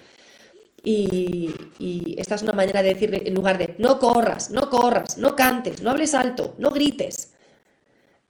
Y, 0.81 1.53
y, 1.77 2.15
esta 2.17 2.35
es 2.35 2.41
una 2.41 2.53
manera 2.53 2.81
de 2.81 2.93
decir, 2.93 3.13
en 3.13 3.33
lugar 3.33 3.57
de 3.57 3.75
no 3.77 3.99
corras, 3.99 4.49
no 4.49 4.69
corras, 4.69 5.17
no 5.17 5.35
cantes, 5.35 5.81
no 5.81 5.89
hables 5.89 6.13
alto, 6.13 6.55
no 6.57 6.71
grites. 6.71 7.33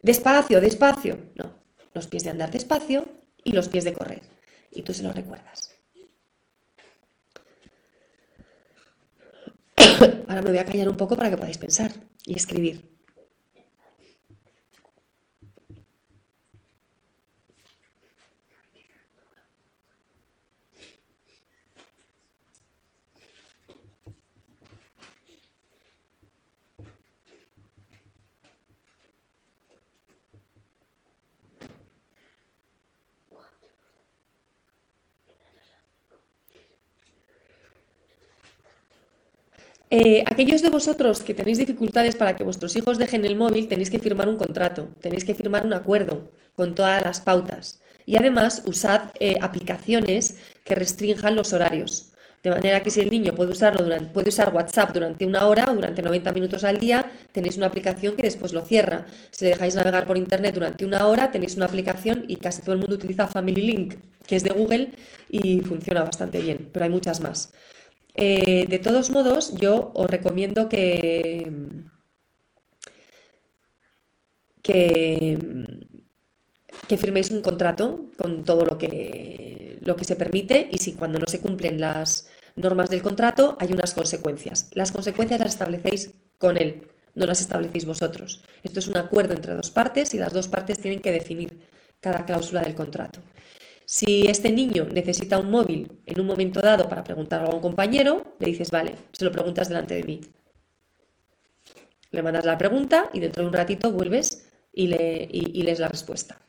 Despacio, 0.02 0.60
despacio. 0.60 1.32
No, 1.36 1.54
los 1.94 2.08
pies 2.08 2.24
de 2.24 2.32
andar 2.32 2.50
despacio 2.50 3.06
y 3.44 3.52
los 3.52 3.70
pies 3.70 3.84
de 3.84 3.94
correr. 3.94 4.22
Y 4.72 4.82
tú 4.82 4.94
se 4.94 5.04
lo 5.04 5.14
recuerdas. 5.14 5.79
Ahora 10.28 10.42
me 10.42 10.50
voy 10.50 10.60
a 10.60 10.66
callar 10.66 10.90
un 10.90 10.98
poco 10.98 11.16
para 11.16 11.30
que 11.30 11.38
podáis 11.38 11.58
pensar 11.58 11.92
y 12.26 12.36
escribir. 12.36 12.99
Eh, 39.92 40.24
aquellos 40.28 40.62
de 40.62 40.70
vosotros 40.70 41.24
que 41.24 41.34
tenéis 41.34 41.58
dificultades 41.58 42.16
para 42.16 42.36
que 42.36 42.44
vuestros 42.44 42.76
hijos 42.76 43.00
dejen 43.00 43.26
el 43.26 43.36
móvil, 43.36 43.68
tenéis 43.68 43.90
que 43.90 43.98
firmar 43.98 44.30
un 44.30 44.38
contrato, 44.38 44.90
tenéis 45.02 45.26
que 45.26 45.34
firmar 45.34 45.66
un 45.66 45.74
acuerdo 45.74 46.30
con 46.56 46.76
todas 46.76 47.04
las 47.04 47.22
pautas. 47.22 47.82
Y 48.06 48.16
además 48.16 48.62
usad 48.66 49.12
eh, 49.20 49.38
aplicaciones 49.42 50.38
que 50.64 50.76
restrinjan 50.76 51.36
los 51.36 51.54
horarios. 51.54 52.12
De 52.44 52.52
manera 52.52 52.84
que 52.84 52.92
si 52.92 53.02
el 53.02 53.10
niño 53.10 53.34
puede, 53.34 53.52
usarlo 53.52 53.84
durante, 53.84 54.14
puede 54.14 54.30
usar 54.30 54.54
WhatsApp 54.54 54.94
durante 54.94 55.26
una 55.26 55.48
hora 55.48 55.66
o 55.70 55.76
durante 55.76 56.02
90 56.04 56.32
minutos 56.34 56.64
al 56.64 56.80
día, 56.80 57.12
tenéis 57.32 57.58
una 57.58 57.66
aplicación 57.66 58.16
que 58.16 58.24
después 58.24 58.54
lo 58.54 58.62
cierra. 58.62 59.08
Si 59.32 59.46
dejáis 59.46 59.76
navegar 59.76 60.06
por 60.06 60.18
Internet 60.18 60.54
durante 60.54 60.86
una 60.86 61.08
hora, 61.08 61.32
tenéis 61.32 61.58
una 61.58 61.66
aplicación 61.66 62.26
y 62.28 62.36
casi 62.36 62.62
todo 62.62 62.74
el 62.74 62.80
mundo 62.80 62.96
utiliza 62.96 63.28
Family 63.28 63.62
Link, 63.62 63.96
que 64.26 64.36
es 64.36 64.44
de 64.44 64.52
Google 64.52 64.92
y 65.30 65.62
funciona 65.62 66.04
bastante 66.04 66.40
bien, 66.40 66.70
pero 66.72 66.86
hay 66.86 66.92
muchas 66.92 67.20
más. 67.20 67.52
Eh, 68.22 68.66
de 68.68 68.80
todos 68.80 69.12
modos, 69.12 69.56
yo 69.56 69.92
os 69.96 70.08
recomiendo 70.10 70.68
que, 70.68 71.50
que, 74.62 75.38
firméis 77.04 77.32
un 77.32 77.42
contrato 77.42 78.12
con 78.20 78.44
todo 78.44 78.66
lo 78.66 78.78
que, 78.78 79.80
lo 79.88 79.96
que 79.96 80.04
se 80.04 80.18
permite 80.18 80.68
y 80.70 80.80
si 80.80 80.92
cuando 81.00 81.18
no 81.18 81.28
se 81.28 81.40
cumplen 81.40 81.80
las 81.80 82.28
normas 82.58 82.90
del 82.90 83.02
contrato 83.02 83.56
hay 83.58 83.72
unas 83.72 83.94
consecuencias. 83.94 84.70
Las 84.74 84.92
consecuencias 84.92 85.40
las 85.40 85.54
establecéis 85.54 86.12
con 86.38 86.58
él, 86.58 86.90
no 87.16 87.26
las 87.26 87.40
establecéis 87.40 87.86
vosotros. 87.86 88.44
Esto 88.64 88.80
es 88.80 88.88
un 88.90 88.98
acuerdo 88.98 89.34
entre 89.34 89.56
dos 89.56 89.72
partes 89.72 90.14
y 90.14 90.18
las 90.18 90.34
dos 90.34 90.50
partes 90.50 90.80
tienen 90.80 91.00
que 91.00 91.14
definir 91.14 91.58
cada 92.02 92.26
cláusula 92.26 92.64
del 92.64 92.76
contrato. 92.76 93.22
Si 93.92 94.28
este 94.28 94.52
niño 94.52 94.86
necesita 94.94 95.40
un 95.40 95.50
móvil 95.50 96.00
en 96.06 96.22
un 96.22 96.28
momento 96.28 96.62
dado 96.62 96.88
para 96.88 97.04
preguntarlo 97.04 97.50
a 97.50 97.56
un 97.56 97.60
compañero, 97.60 98.36
le 98.38 98.46
dices, 98.46 98.70
vale, 98.70 98.94
se 99.12 99.26
lo 99.26 99.32
preguntas 99.32 99.68
delante 99.68 99.96
de 99.96 100.04
mí. 100.04 100.22
Le 102.12 102.22
mandas 102.22 102.46
la 102.46 102.56
pregunta 102.56 103.10
y 103.14 103.20
dentro 103.20 103.42
de 103.42 103.50
un 103.50 103.54
ratito 103.56 103.92
vuelves 103.92 104.48
y, 104.72 104.86
le, 104.86 105.28
y, 105.32 105.64
lees 105.64 105.80
la 105.80 105.88
respuesta. 105.88 106.40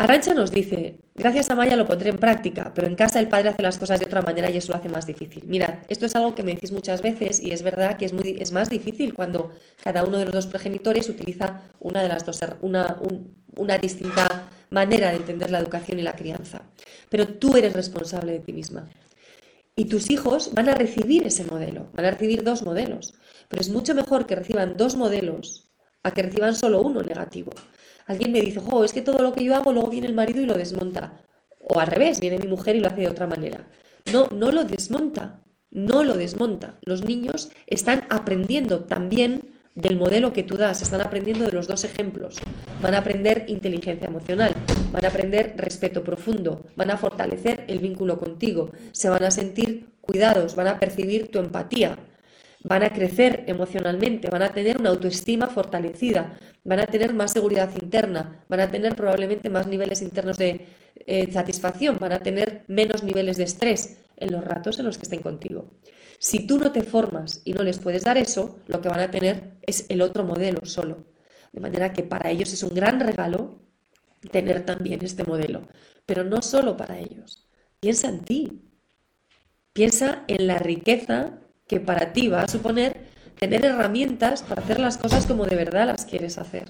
Arancha 0.00 0.32
nos 0.32 0.50
dice, 0.50 0.98
gracias 1.14 1.50
a 1.50 1.54
Maya 1.54 1.76
lo 1.76 1.86
pondré 1.86 2.08
en 2.08 2.16
práctica, 2.16 2.72
pero 2.74 2.86
en 2.86 2.94
casa 2.94 3.20
el 3.20 3.28
padre 3.28 3.50
hace 3.50 3.60
las 3.60 3.76
cosas 3.76 4.00
de 4.00 4.06
otra 4.06 4.22
manera 4.22 4.48
y 4.48 4.56
eso 4.56 4.72
lo 4.72 4.78
hace 4.78 4.88
más 4.88 5.06
difícil. 5.06 5.44
Mirad, 5.46 5.80
esto 5.90 6.06
es 6.06 6.16
algo 6.16 6.34
que 6.34 6.42
me 6.42 6.54
decís 6.54 6.72
muchas 6.72 7.02
veces 7.02 7.38
y 7.38 7.50
es 7.50 7.62
verdad 7.62 7.98
que 7.98 8.06
es, 8.06 8.14
muy, 8.14 8.42
más 8.50 8.70
difícil 8.70 9.12
cuando 9.12 9.52
cada 9.84 10.02
uno 10.02 10.16
de 10.16 10.24
los 10.24 10.32
dos 10.32 10.46
progenitores 10.46 11.06
utiliza 11.10 11.64
una 11.80 12.00
de 12.02 12.08
las 12.08 12.24
dos, 12.24 12.40
una, 12.62 12.96
una 13.56 13.76
distinta 13.76 14.48
manera 14.70 15.10
de 15.10 15.16
entender 15.16 15.50
la 15.50 15.58
educación 15.58 15.98
y 15.98 16.02
la 16.02 16.16
crianza. 16.16 16.62
Pero 17.10 17.28
tú 17.28 17.58
eres 17.58 17.74
responsable 17.74 18.32
de 18.32 18.40
ti 18.40 18.54
misma. 18.54 18.88
Y 19.76 19.84
tus 19.84 20.08
hijos 20.08 20.54
van 20.54 20.70
a 20.70 20.74
recibir 20.74 21.26
ese 21.26 21.44
modelo, 21.44 21.90
van 21.92 22.06
a 22.06 22.12
recibir 22.12 22.42
dos 22.42 22.62
modelos. 22.62 23.12
Pero 23.50 23.60
es 23.60 23.68
mucho 23.68 23.94
mejor 23.94 24.24
que 24.24 24.36
reciban 24.36 24.78
dos 24.78 24.96
modelos 24.96 25.70
a 26.02 26.12
que 26.12 26.22
reciban 26.22 26.54
solo 26.54 26.80
uno 26.80 27.02
negativo. 27.02 27.52
Alguien 28.10 28.32
me 28.32 28.40
dice, 28.40 28.58
jo, 28.58 28.82
es 28.82 28.92
que 28.92 29.02
todo 29.02 29.22
lo 29.22 29.32
que 29.32 29.44
yo 29.44 29.54
hago 29.54 29.72
luego 29.72 29.88
viene 29.88 30.08
el 30.08 30.14
marido 30.14 30.40
y 30.42 30.44
lo 30.44 30.54
desmonta. 30.54 31.22
O 31.60 31.78
al 31.78 31.86
revés, 31.86 32.18
viene 32.18 32.38
mi 32.38 32.48
mujer 32.48 32.74
y 32.74 32.80
lo 32.80 32.88
hace 32.88 33.02
de 33.02 33.08
otra 33.08 33.28
manera. 33.28 33.68
No, 34.12 34.26
no 34.32 34.50
lo 34.50 34.64
desmonta, 34.64 35.44
no 35.70 36.02
lo 36.02 36.14
desmonta. 36.14 36.76
Los 36.82 37.04
niños 37.04 37.50
están 37.68 38.02
aprendiendo 38.10 38.80
también 38.80 39.52
del 39.76 39.96
modelo 39.96 40.32
que 40.32 40.42
tú 40.42 40.56
das, 40.56 40.82
están 40.82 41.02
aprendiendo 41.02 41.44
de 41.44 41.52
los 41.52 41.68
dos 41.68 41.84
ejemplos. 41.84 42.40
Van 42.82 42.94
a 42.94 42.98
aprender 42.98 43.44
inteligencia 43.46 44.08
emocional, 44.08 44.54
van 44.90 45.04
a 45.04 45.08
aprender 45.08 45.54
respeto 45.56 46.02
profundo, 46.02 46.66
van 46.74 46.90
a 46.90 46.96
fortalecer 46.96 47.64
el 47.68 47.78
vínculo 47.78 48.18
contigo, 48.18 48.72
se 48.90 49.08
van 49.08 49.22
a 49.22 49.30
sentir 49.30 49.86
cuidados, 50.00 50.56
van 50.56 50.66
a 50.66 50.80
percibir 50.80 51.30
tu 51.30 51.38
empatía, 51.38 51.96
van 52.62 52.82
a 52.82 52.90
crecer 52.90 53.44
emocionalmente, 53.46 54.28
van 54.28 54.42
a 54.42 54.52
tener 54.52 54.78
una 54.78 54.90
autoestima 54.90 55.48
fortalecida, 55.48 56.38
van 56.64 56.80
a 56.80 56.86
tener 56.86 57.14
más 57.14 57.32
seguridad 57.32 57.70
interna, 57.80 58.44
van 58.48 58.60
a 58.60 58.70
tener 58.70 58.94
probablemente 58.94 59.48
más 59.48 59.66
niveles 59.66 60.02
internos 60.02 60.36
de 60.36 60.66
eh, 61.06 61.32
satisfacción, 61.32 61.98
van 61.98 62.12
a 62.12 62.20
tener 62.20 62.64
menos 62.68 63.02
niveles 63.02 63.36
de 63.38 63.44
estrés 63.44 63.98
en 64.16 64.32
los 64.32 64.44
ratos 64.44 64.78
en 64.78 64.84
los 64.84 64.98
que 64.98 65.04
estén 65.04 65.22
contigo. 65.22 65.70
Si 66.18 66.46
tú 66.46 66.58
no 66.58 66.70
te 66.70 66.82
formas 66.82 67.40
y 67.44 67.54
no 67.54 67.62
les 67.62 67.78
puedes 67.78 68.04
dar 68.04 68.18
eso, 68.18 68.58
lo 68.66 68.82
que 68.82 68.90
van 68.90 69.00
a 69.00 69.10
tener 69.10 69.54
es 69.62 69.86
el 69.88 70.02
otro 70.02 70.24
modelo 70.24 70.60
solo. 70.64 71.06
De 71.52 71.60
manera 71.60 71.94
que 71.94 72.02
para 72.02 72.30
ellos 72.30 72.52
es 72.52 72.62
un 72.62 72.74
gran 72.74 73.00
regalo 73.00 73.58
tener 74.30 74.66
también 74.66 75.02
este 75.02 75.24
modelo. 75.24 75.66
Pero 76.04 76.24
no 76.24 76.42
solo 76.42 76.76
para 76.76 76.98
ellos. 76.98 77.48
Piensa 77.80 78.10
en 78.10 78.20
ti. 78.20 78.62
Piensa 79.72 80.24
en 80.28 80.46
la 80.46 80.58
riqueza 80.58 81.38
que 81.70 81.78
para 81.78 82.12
ti 82.12 82.26
va 82.26 82.42
a 82.42 82.48
suponer 82.48 82.96
tener 83.38 83.64
herramientas 83.64 84.42
para 84.42 84.60
hacer 84.60 84.80
las 84.80 84.98
cosas 84.98 85.24
como 85.24 85.46
de 85.46 85.54
verdad 85.54 85.86
las 85.86 86.04
quieres 86.04 86.36
hacer. 86.36 86.64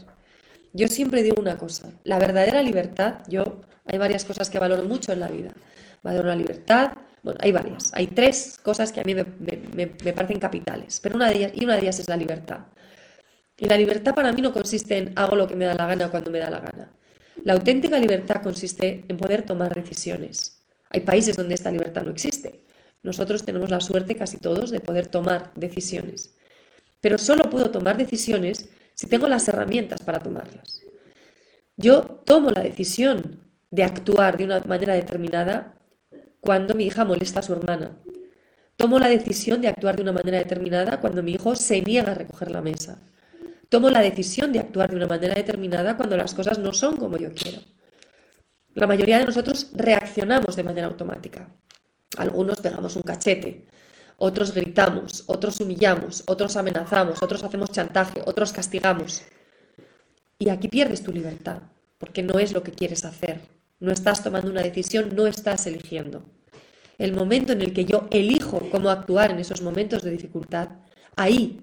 Yo 0.75 0.89
siempre 0.89 1.23
digo 1.23 1.41
una 1.41 1.57
cosa, 1.57 1.91
la 2.05 2.19
verdadera 2.19 2.63
libertad, 2.63 3.23
yo 3.27 3.63
hay 3.87 3.97
varias 3.97 4.27
cosas 4.27 4.51
que 4.51 4.59
valoro 4.59 4.85
mucho 4.85 5.11
en 5.15 5.21
la 5.21 5.29
vida. 5.29 5.53
Valoro 6.03 6.29
la 6.29 6.37
libertad, 6.37 6.93
bueno, 7.23 7.41
hay 7.43 7.51
varias, 7.51 7.91
hay 7.95 8.09
tres 8.09 8.61
cosas 8.63 8.93
que 8.93 9.01
a 9.01 9.05
mí 9.05 9.15
me, 9.15 9.87
parecen 10.13 10.39
capitales, 10.39 11.01
pero 11.03 11.17
una 11.17 11.31
de 11.31 11.37
ellas, 11.39 11.53
y 11.55 11.65
una 11.65 11.77
de 11.77 11.81
ellas 11.81 11.99
es 11.99 12.09
la 12.11 12.19
libertad. 12.19 12.67
Y 13.57 13.65
la 13.65 13.79
libertad 13.79 14.15
para 14.15 14.33
mí 14.33 14.43
no 14.43 14.53
consiste 14.53 14.99
en 14.99 15.13
hago 15.17 15.35
lo 15.35 15.49
que 15.49 15.57
me 15.57 15.65
da 15.65 15.75
la 15.75 15.87
gana 15.87 16.11
cuando 16.11 16.31
me 16.31 16.41
da 16.41 16.51
la 16.51 16.61
gana. 16.61 16.93
La 17.43 17.55
auténtica 17.55 17.99
libertad 17.99 18.43
consiste 18.43 19.07
en 19.09 19.17
poder 19.17 19.45
tomar 19.45 19.75
decisiones. 19.75 20.63
Hay 20.91 21.01
países 21.01 21.37
donde 21.37 21.55
esta 21.55 21.71
libertad 21.71 22.03
no 22.03 22.11
existe. 22.11 22.61
Nosotros 23.03 23.45
tenemos 23.45 23.71
la 23.71 23.81
suerte, 23.81 24.17
casi 24.17 24.37
todos, 24.37 24.71
de 24.71 24.81
poder 24.81 25.07
tomar 25.07 25.53
decisiones. 25.55 26.37
Pero 27.01 27.19
solo 27.19 27.49
puedo 27.49 27.71
tomar 27.71 27.97
decisiones 27.97 28.69
si 28.95 29.07
tengo 29.07 29.27
las 29.29 29.49
herramientas 29.49 30.03
para 30.03 30.21
tomarlas. 30.21 30.83
Yo 31.77 32.03
tomo 32.03 32.51
la 32.51 32.63
decisión 32.63 33.41
de 33.71 33.85
actuar 33.85 34.37
de 34.37 34.45
una 34.45 34.61
manera 34.61 34.95
determinada 34.95 35.79
cuando 36.41 36.75
mi 36.75 36.85
hija 36.85 37.05
molesta 37.05 37.41
a 37.41 37.43
su 37.43 37.55
hermana. 37.55 37.97
Tomo 38.77 38.99
la 38.99 39.09
decisión 39.09 39.61
de 39.61 39.69
actuar 39.69 39.97
de 39.97 40.03
una 40.03 40.13
manera 40.13 40.39
determinada 40.39 41.01
cuando 41.01 41.23
mi 41.23 41.33
hijo 41.33 41.55
se 41.55 41.81
niega 41.81 42.13
a 42.13 42.15
recoger 42.15 42.51
la 42.51 42.61
mesa. 42.61 42.99
Tomo 43.69 43.89
la 43.89 44.01
decisión 44.01 44.53
de 44.53 44.59
actuar 44.59 44.91
de 44.91 44.97
una 44.97 45.07
manera 45.07 45.35
determinada 45.35 45.97
cuando 45.97 46.17
las 46.17 46.35
cosas 46.35 46.59
no 46.59 46.73
son 46.73 46.97
como 46.97 47.17
yo 47.17 47.33
quiero. 47.33 47.61
La 48.75 48.87
mayoría 48.87 49.19
de 49.19 49.27
nosotros 49.27 49.71
reaccionamos 49.75 50.57
de 50.57 50.65
manera 50.65 50.87
automática. 50.87 51.49
Algunos 52.17 52.61
pegamos 52.61 52.97
un 52.97 53.03
cachete, 53.03 53.67
otros 54.17 54.53
gritamos, 54.53 55.25
otros 55.27 55.61
humillamos, 55.61 56.25
otros 56.27 56.57
amenazamos, 56.57 57.23
otros 57.23 57.43
hacemos 57.43 57.71
chantaje, 57.71 58.21
otros 58.27 58.53
castigamos. 58.53 59.23
Y 60.39 60.49
aquí 60.49 60.69
pierdes 60.69 61.03
tu 61.03 61.13
libertad, 61.13 61.63
porque 61.99 62.23
no 62.23 62.39
es 62.39 62.53
lo 62.53 62.63
que 62.63 62.73
quieres 62.73 63.05
hacer. 63.05 63.41
No 63.79 63.93
estás 63.93 64.23
tomando 64.23 64.51
una 64.51 64.63
decisión, 64.63 65.15
no 65.15 65.27
estás 65.27 65.67
eligiendo. 65.67 66.25
El 66.99 67.15
momento 67.15 67.53
en 67.53 67.63
el 67.63 67.73
que 67.73 67.87
yo 67.87 68.09
elijo 68.11 68.69
cómo 68.71 68.91
actuar 68.91 69.31
en 69.31 69.39
esos 69.39 69.63
momentos 69.63 70.03
de 70.03 70.11
dificultad, 70.11 70.69
ahí 71.17 71.63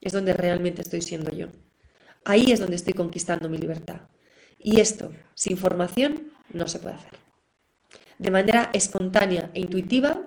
es 0.00 0.12
donde 0.12 0.32
realmente 0.32 0.80
estoy 0.80 1.02
siendo 1.02 1.30
yo. 1.32 1.48
Ahí 2.24 2.52
es 2.52 2.60
donde 2.60 2.76
estoy 2.76 2.94
conquistando 2.94 3.48
mi 3.48 3.58
libertad. 3.58 4.02
Y 4.58 4.80
esto, 4.80 5.12
sin 5.34 5.58
formación, 5.58 6.32
no 6.52 6.66
se 6.66 6.78
puede 6.78 6.94
hacer. 6.94 7.29
De 8.20 8.30
manera 8.30 8.68
espontánea 8.74 9.50
e 9.54 9.60
intuitiva, 9.60 10.20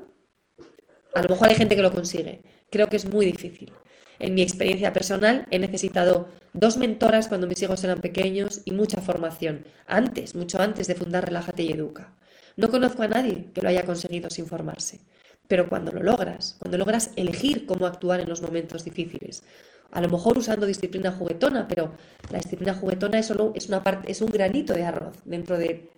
a 1.13 1.21
lo 1.21 1.29
mejor 1.29 1.49
hay 1.49 1.55
gente 1.55 1.75
que 1.75 1.83
lo 1.83 1.91
consigue. 1.91 2.41
Creo 2.71 2.89
que 2.89 2.97
es 2.97 3.05
muy 3.05 3.23
difícil. 3.23 3.71
En 4.17 4.33
mi 4.33 4.41
experiencia 4.41 4.91
personal 4.93 5.45
he 5.51 5.59
necesitado 5.59 6.27
dos 6.53 6.77
mentoras 6.77 7.27
cuando 7.27 7.45
mis 7.45 7.61
hijos 7.61 7.83
eran 7.83 8.01
pequeños 8.01 8.61
y 8.65 8.71
mucha 8.71 8.99
formación, 8.99 9.67
antes, 9.85 10.33
mucho 10.33 10.59
antes 10.59 10.87
de 10.87 10.95
fundar 10.95 11.25
Relájate 11.25 11.61
y 11.61 11.71
Educa. 11.71 12.15
No 12.57 12.71
conozco 12.71 13.03
a 13.03 13.09
nadie 13.09 13.51
que 13.53 13.61
lo 13.61 13.69
haya 13.69 13.85
conseguido 13.85 14.31
sin 14.31 14.47
formarse, 14.47 15.01
pero 15.47 15.69
cuando 15.69 15.91
lo 15.91 16.01
logras, 16.01 16.55
cuando 16.57 16.79
logras 16.79 17.11
elegir 17.15 17.67
cómo 17.67 17.85
actuar 17.85 18.21
en 18.21 18.29
los 18.29 18.41
momentos 18.41 18.85
difíciles, 18.85 19.43
a 19.91 20.01
lo 20.01 20.09
mejor 20.09 20.39
usando 20.39 20.65
disciplina 20.65 21.11
juguetona, 21.11 21.67
pero 21.67 21.93
la 22.31 22.39
disciplina 22.39 22.73
juguetona 22.73 23.19
es 23.19 23.27
solo 23.27 23.51
es 23.53 23.67
una 23.67 23.83
parte, 23.83 24.11
es 24.11 24.19
un 24.21 24.31
granito 24.31 24.73
de 24.73 24.83
arroz 24.83 25.15
dentro 25.25 25.59
de 25.59 25.91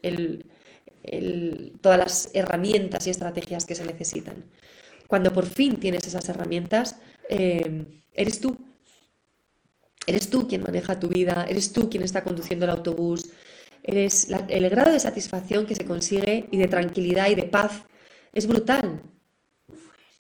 todas 1.82 2.00
las 2.00 2.30
herramientas 2.34 3.08
y 3.08 3.10
estrategias 3.10 3.66
que 3.66 3.76
se 3.76 3.86
necesitan. 3.86 4.46
Cuando 5.08 5.32
por 5.32 5.46
fin 5.46 5.78
tienes 5.78 6.08
esas 6.08 6.28
herramientas, 6.30 6.98
eh, 7.30 7.86
eres 8.14 8.40
tú. 8.40 8.58
Eres 10.08 10.30
tú 10.30 10.48
quien 10.48 10.62
maneja 10.62 11.00
tu 11.00 11.08
vida, 11.08 11.46
eres 11.50 11.74
tú 11.74 11.90
quien 11.90 12.04
está 12.04 12.24
conduciendo 12.24 12.66
el 12.66 12.72
autobús, 12.72 13.30
eres 13.82 14.28
el 14.50 14.70
grado 14.70 14.92
de 14.92 15.00
satisfacción 15.00 15.66
que 15.66 15.76
se 15.76 15.86
consigue 15.86 16.48
y 16.52 16.58
de 16.58 16.68
tranquilidad 16.68 17.30
y 17.30 17.36
de 17.36 17.44
paz 17.44 17.84
es 18.34 18.46
brutal. 18.46 19.02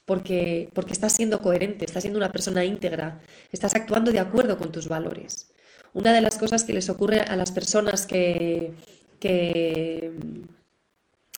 Porque, 0.05 0.69
porque 0.73 0.93
estás 0.93 1.13
siendo 1.13 1.39
coherente, 1.39 1.85
estás 1.85 2.03
siendo 2.03 2.19
una 2.19 2.31
persona 2.31 2.63
íntegra, 2.63 3.21
estás 3.51 3.73
actuando 3.73 4.11
de 4.11 4.19
acuerdo 4.19 4.57
con 4.57 4.71
tus 4.71 4.87
valores. 4.87 5.51
Una 5.93 6.13
de 6.13 6.21
las 6.21 6.37
cosas 6.37 6.63
que 6.63 6.73
les 6.73 6.89
ocurre 6.89 7.21
a 7.21 7.35
las 7.35 7.51
personas 7.51 8.05
que, 8.05 8.73
que 9.19 10.11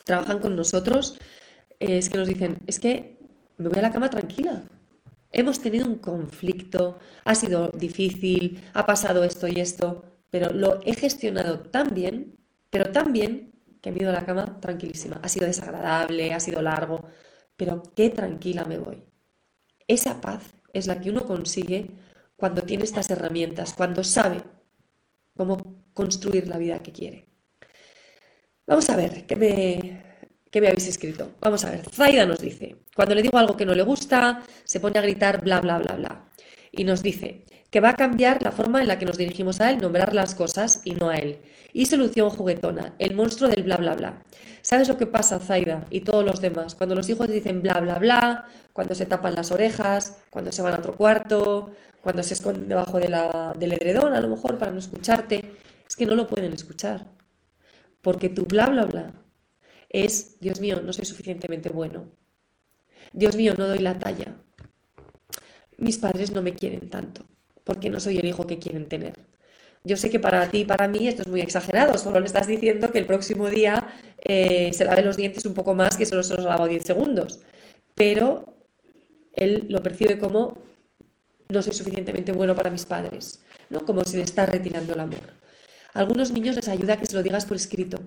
trabajan 0.08 0.39
con 0.39 0.55
nosotros 0.55 1.20
es 1.80 2.10
que 2.10 2.18
nos 2.18 2.28
dicen, 2.28 2.58
es 2.66 2.80
que 2.80 3.20
me 3.58 3.70
voy 3.70 3.80
a 3.80 3.84
la 3.84 3.91
cama 3.91 4.10
tranquila. 4.10 4.64
Hemos 5.32 5.60
tenido 5.60 5.86
un 5.86 5.95
conflicto, 5.95 6.97
ha 7.26 7.36
sido 7.36 7.70
difícil, 7.70 8.64
ha 8.74 8.86
pasado 8.86 9.24
esto 9.24 9.47
y 9.47 9.60
esto, 9.60 10.03
pero 10.32 10.51
lo 10.51 10.80
he 10.86 10.95
gestionado 10.95 11.60
tan 11.60 11.93
bien, 11.93 12.38
pero 12.72 12.91
tan 12.91 13.14
bien, 13.14 13.53
que 13.82 13.91
me 13.91 13.99
he 13.99 14.01
ido 14.01 14.10
a 14.10 14.14
la 14.14 14.26
cama 14.26 14.60
tranquilísima. 14.60 15.20
Ha 15.22 15.30
sido 15.30 15.45
desagradable, 15.45 16.34
ha 16.34 16.39
sido 16.39 16.62
largo, 16.62 17.05
pero 17.55 17.84
qué 17.95 18.10
tranquila 18.10 18.66
me 18.66 18.80
voy. 18.80 19.03
Esa 19.88 20.20
paz 20.22 20.55
es 20.74 20.88
la 20.88 20.99
que 20.99 21.10
uno 21.10 21.26
consigue 21.26 21.91
cuando 22.36 22.64
tiene 22.64 22.84
estas 22.84 23.10
herramientas, 23.10 23.74
cuando 23.74 24.03
sabe 24.03 24.41
cómo 25.36 25.84
construir 25.93 26.47
la 26.47 26.58
vida 26.58 26.82
que 26.82 26.91
quiere. 26.91 27.26
Vamos 28.68 28.89
a 28.89 28.97
ver, 28.97 29.26
¿qué 29.26 29.36
me, 29.38 30.03
¿Qué 30.51 30.59
me 30.59 30.68
habéis 30.68 30.88
escrito? 30.89 31.32
Vamos 31.39 31.63
a 31.63 31.72
ver, 31.72 31.89
Zaida 31.89 32.26
nos 32.26 32.39
dice, 32.39 32.76
cuando 32.95 33.15
le 33.15 33.22
digo 33.22 33.38
algo 33.38 33.55
que 33.55 33.65
no 33.65 33.74
le 33.74 33.84
gusta, 33.84 34.43
se 34.65 34.82
pone 34.82 34.99
a 34.99 35.01
gritar 35.01 35.41
bla, 35.41 35.61
bla, 35.61 35.78
bla, 35.80 35.95
bla. 35.95 36.26
Y 36.74 36.84
nos 36.84 37.01
dice 37.01 37.45
que 37.72 37.80
va 37.80 37.89
a 37.89 37.95
cambiar 37.95 38.43
la 38.43 38.51
forma 38.51 38.82
en 38.82 38.89
la 38.89 38.99
que 38.99 39.05
nos 39.05 39.18
dirigimos 39.18 39.61
a 39.61 39.72
él, 39.72 39.78
nombrar 39.78 40.13
las 40.13 40.36
cosas 40.36 40.82
y 40.84 40.95
no 40.95 41.09
a 41.09 41.15
él. 41.15 41.39
Y 41.72 41.86
solución 41.86 42.30
juguetona, 42.30 42.93
el 42.99 43.15
monstruo 43.15 43.49
del 43.49 43.63
bla, 43.63 43.78
bla, 43.78 43.95
bla. 43.95 44.24
¿Sabes 44.61 44.89
lo 44.89 44.97
que 44.97 45.05
pasa, 45.05 45.39
Zaida 45.39 45.86
y 45.89 46.01
todos 46.01 46.26
los 46.26 46.41
demás? 46.41 46.76
Cuando 46.76 46.95
los 46.95 47.07
hijos 47.09 47.30
dicen 47.30 47.61
bla, 47.61 47.80
bla, 47.80 47.99
bla, 47.99 48.45
cuando 48.74 48.95
se 48.95 49.05
tapan 49.05 49.36
las 49.36 49.51
orejas, 49.51 50.18
cuando 50.30 50.51
se 50.51 50.61
van 50.61 50.74
a 50.74 50.80
otro 50.80 50.95
cuarto, 50.95 51.72
cuando 52.01 52.22
se 52.22 52.34
esconden 52.34 52.68
debajo 52.68 52.99
del 52.99 53.72
edredón, 53.72 54.13
a 54.13 54.20
lo 54.20 54.28
mejor 54.28 54.57
para 54.57 54.72
no 54.72 54.80
escucharte, 54.80 55.53
es 55.88 55.95
que 55.95 56.05
no 56.05 56.15
lo 56.15 56.28
pueden 56.28 56.51
escuchar. 56.53 57.16
Porque 58.08 58.30
tu 58.30 58.45
bla, 58.45 58.68
bla, 58.68 58.86
bla 58.86 59.14
es, 59.89 60.39
Dios 60.39 60.62
mío, 60.62 60.82
no 60.82 60.93
soy 60.93 61.03
suficientemente 61.03 61.68
bueno. 61.68 62.05
Dios 63.12 63.36
mío, 63.36 63.53
no 63.58 63.68
doy 63.68 63.80
la 63.80 63.99
talla. 63.99 64.34
Mis 65.78 65.97
padres 65.97 66.32
no 66.32 66.41
me 66.41 66.53
quieren 66.53 66.89
tanto, 66.89 67.26
porque 67.66 67.89
no 67.89 67.99
soy 67.99 68.18
el 68.18 68.26
hijo 68.26 68.47
que 68.47 68.60
quieren 68.60 68.88
tener. 68.88 69.20
Yo 69.84 69.97
sé 69.97 70.10
que 70.10 70.22
para 70.22 70.49
ti 70.49 70.60
y 70.60 70.64
para 70.64 70.88
mí 70.88 71.05
esto 71.05 71.24
es 71.24 71.28
muy 71.28 71.41
exagerado, 71.41 71.97
solo 71.97 72.22
le 72.22 72.28
estás 72.28 72.47
diciendo 72.47 72.93
que 72.93 72.99
el 72.99 73.05
próximo 73.05 73.49
día 73.49 73.86
eh, 74.24 74.72
se 74.72 74.86
lave 74.86 75.01
los 75.01 75.18
dientes 75.18 75.45
un 75.45 75.53
poco 75.53 75.74
más 75.74 75.97
que 75.97 76.05
solo 76.05 76.24
se 76.24 76.36
los 76.36 76.45
lavo 76.45 76.66
10 76.66 76.86
segundos. 76.86 77.41
Pero 77.93 78.55
él 79.34 79.66
lo 79.68 79.84
percibe 79.84 80.18
como 80.18 80.60
no 81.49 81.62
soy 81.62 81.74
suficientemente 81.74 82.32
bueno 82.32 82.55
para 82.55 82.70
mis 82.70 82.86
padres, 82.86 83.43
¿no? 83.70 83.82
como 83.86 84.05
si 84.05 84.16
le 84.16 84.24
está 84.24 84.45
retirando 84.45 84.93
el 84.93 85.01
amor. 85.01 85.46
A 85.97 86.01
algunos 86.01 86.29
niños 86.31 86.55
les 86.55 86.67
ayuda 86.67 86.99
que 86.99 87.07
se 87.07 87.15
lo 87.15 87.23
digas 87.23 87.47
por 87.47 87.57
escrito, 87.57 87.97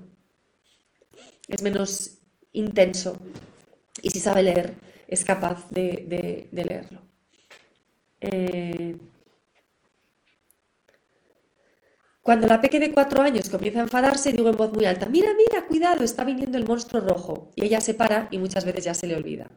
es 1.49 1.61
menos 1.61 2.18
intenso 2.53 3.16
y 4.01 4.11
si 4.11 4.20
sabe 4.20 4.45
leer 4.45 4.76
es 5.09 5.24
capaz 5.24 5.68
de, 5.70 6.47
leerlo. 6.53 7.03
Eh, 8.20 8.97
cuando 12.22 12.47
la 12.47 12.61
peque 12.61 12.78
de 12.78 12.93
cuatro 12.93 13.22
años 13.22 13.51
comienza 13.51 13.80
a 13.80 13.82
enfadarse, 13.82 14.30
digo 14.30 14.51
en 14.51 14.57
voz 14.57 14.72
muy 14.72 14.84
alta, 14.84 15.07
mira, 15.07 15.34
mira, 15.34 15.66
cuidado, 15.66 16.05
está 16.05 16.22
viniendo 16.22 16.59
el 16.59 16.68
monstruo 16.68 17.01
rojo. 17.01 17.51
Y 17.57 17.64
ella 17.64 17.80
se 17.80 17.95
para 17.95 18.28
y 18.30 18.38
muchas 18.38 18.64
veces 18.64 18.84
ya 18.84 18.95
se 18.95 19.09
le 19.09 19.16
olvida. 19.16 19.51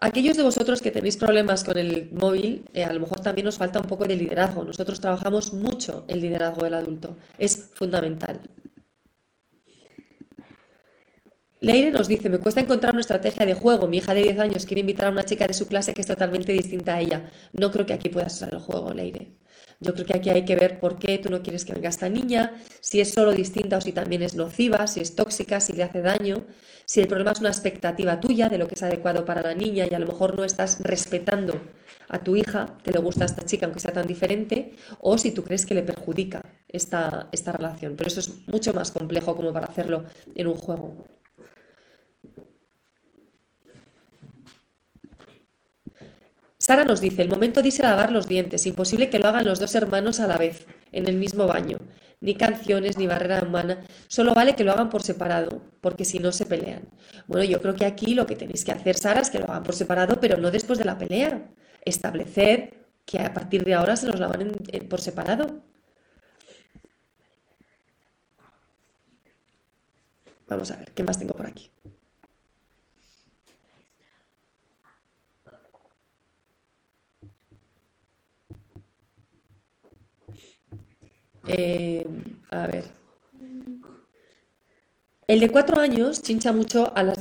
Aquellos 0.00 0.36
de 0.36 0.44
vosotros 0.44 0.80
que 0.80 0.92
tenéis 0.92 1.16
problemas 1.16 1.64
con 1.64 1.76
el 1.76 2.08
móvil, 2.12 2.64
eh, 2.72 2.84
a 2.84 2.92
lo 2.92 3.00
mejor 3.00 3.18
también 3.20 3.46
nos 3.46 3.58
falta 3.58 3.80
un 3.80 3.86
poco 3.86 4.04
de 4.06 4.14
liderazgo. 4.14 4.62
Nosotros 4.62 5.00
trabajamos 5.00 5.52
mucho 5.52 6.04
el 6.06 6.20
liderazgo 6.20 6.62
del 6.62 6.74
adulto. 6.74 7.16
Es 7.36 7.70
fundamental. 7.74 8.40
Leire 11.60 11.90
nos 11.90 12.06
dice, 12.06 12.28
me 12.28 12.38
cuesta 12.38 12.60
encontrar 12.60 12.92
una 12.92 13.00
estrategia 13.00 13.44
de 13.44 13.54
juego. 13.54 13.88
Mi 13.88 13.96
hija 13.96 14.14
de 14.14 14.22
10 14.22 14.38
años 14.38 14.66
quiere 14.66 14.82
invitar 14.82 15.08
a 15.08 15.10
una 15.10 15.24
chica 15.24 15.48
de 15.48 15.54
su 15.54 15.66
clase 15.66 15.92
que 15.92 16.02
es 16.02 16.06
totalmente 16.06 16.52
distinta 16.52 16.94
a 16.94 17.00
ella. 17.00 17.30
No 17.52 17.72
creo 17.72 17.84
que 17.84 17.94
aquí 17.94 18.08
puedas 18.08 18.34
usar 18.36 18.54
el 18.54 18.60
juego, 18.60 18.94
Leire. 18.94 19.32
Yo 19.80 19.94
creo 19.94 20.06
que 20.06 20.16
aquí 20.16 20.30
hay 20.30 20.44
que 20.44 20.56
ver 20.56 20.80
por 20.80 20.98
qué 20.98 21.18
tú 21.18 21.30
no 21.30 21.40
quieres 21.40 21.64
que 21.64 21.72
venga 21.72 21.88
esta 21.88 22.08
niña, 22.08 22.60
si 22.80 23.00
es 23.00 23.12
solo 23.12 23.32
distinta 23.32 23.78
o 23.78 23.80
si 23.80 23.92
también 23.92 24.22
es 24.22 24.34
nociva, 24.34 24.86
si 24.88 25.00
es 25.00 25.14
tóxica, 25.14 25.60
si 25.60 25.72
le 25.72 25.84
hace 25.84 26.02
daño, 26.02 26.44
si 26.84 27.00
el 27.00 27.06
problema 27.06 27.30
es 27.30 27.40
una 27.40 27.50
expectativa 27.50 28.18
tuya 28.18 28.48
de 28.48 28.58
lo 28.58 28.66
que 28.66 28.74
es 28.74 28.82
adecuado 28.82 29.24
para 29.24 29.42
la 29.42 29.54
niña 29.54 29.86
y 29.88 29.94
a 29.94 29.98
lo 30.00 30.06
mejor 30.06 30.36
no 30.36 30.44
estás 30.44 30.80
respetando 30.80 31.60
a 32.08 32.18
tu 32.24 32.34
hija, 32.34 32.78
te 32.82 32.90
le 32.92 32.98
gusta 32.98 33.24
esta 33.24 33.44
chica 33.44 33.66
aunque 33.66 33.80
sea 33.80 33.92
tan 33.92 34.06
diferente, 34.06 34.74
o 35.00 35.16
si 35.16 35.30
tú 35.30 35.44
crees 35.44 35.64
que 35.64 35.74
le 35.74 35.82
perjudica 35.82 36.42
esta, 36.66 37.28
esta 37.30 37.52
relación. 37.52 37.94
Pero 37.96 38.08
eso 38.08 38.20
es 38.20 38.48
mucho 38.48 38.72
más 38.72 38.90
complejo 38.90 39.36
como 39.36 39.52
para 39.52 39.66
hacerlo 39.66 40.04
en 40.34 40.46
un 40.48 40.54
juego. 40.54 41.04
Sara 46.68 46.84
nos 46.84 47.00
dice, 47.00 47.22
el 47.22 47.30
momento 47.30 47.62
dice 47.62 47.82
lavar 47.82 48.12
los 48.12 48.28
dientes, 48.28 48.66
imposible 48.66 49.08
que 49.08 49.18
lo 49.18 49.28
hagan 49.28 49.46
los 49.46 49.58
dos 49.58 49.74
hermanos 49.74 50.20
a 50.20 50.26
la 50.26 50.36
vez, 50.36 50.66
en 50.92 51.08
el 51.08 51.16
mismo 51.16 51.46
baño. 51.46 51.78
Ni 52.20 52.34
canciones, 52.34 52.98
ni 52.98 53.06
barrera 53.06 53.40
humana, 53.42 53.80
solo 54.06 54.34
vale 54.34 54.54
que 54.54 54.64
lo 54.64 54.72
hagan 54.72 54.90
por 54.90 55.02
separado, 55.02 55.62
porque 55.80 56.04
si 56.04 56.18
no 56.18 56.30
se 56.30 56.44
pelean. 56.44 56.82
Bueno, 57.26 57.44
yo 57.44 57.62
creo 57.62 57.74
que 57.74 57.86
aquí 57.86 58.14
lo 58.14 58.26
que 58.26 58.36
tenéis 58.36 58.66
que 58.66 58.72
hacer, 58.72 58.98
Sara, 58.98 59.20
es 59.22 59.30
que 59.30 59.38
lo 59.38 59.46
hagan 59.46 59.62
por 59.62 59.74
separado, 59.74 60.20
pero 60.20 60.36
no 60.36 60.50
después 60.50 60.78
de 60.78 60.84
la 60.84 60.98
pelea. 60.98 61.48
Estableced 61.86 62.74
que 63.06 63.18
a 63.18 63.32
partir 63.32 63.64
de 63.64 63.72
ahora 63.72 63.96
se 63.96 64.06
los 64.06 64.20
lavan 64.20 64.52
por 64.90 65.00
separado. 65.00 65.62
Vamos 70.46 70.70
a 70.70 70.76
ver, 70.76 70.92
¿qué 70.92 71.02
más 71.02 71.18
tengo 71.18 71.32
por 71.32 71.46
aquí? 71.46 71.70
Eh, 81.48 82.06
a 82.50 82.66
ver. 82.66 82.84
El 85.26 85.40
de 85.40 85.50
cuatro 85.50 85.80
años 85.80 86.22
chincha 86.22 86.52
mucho 86.52 86.92
a 86.94 87.02
las 87.02 87.16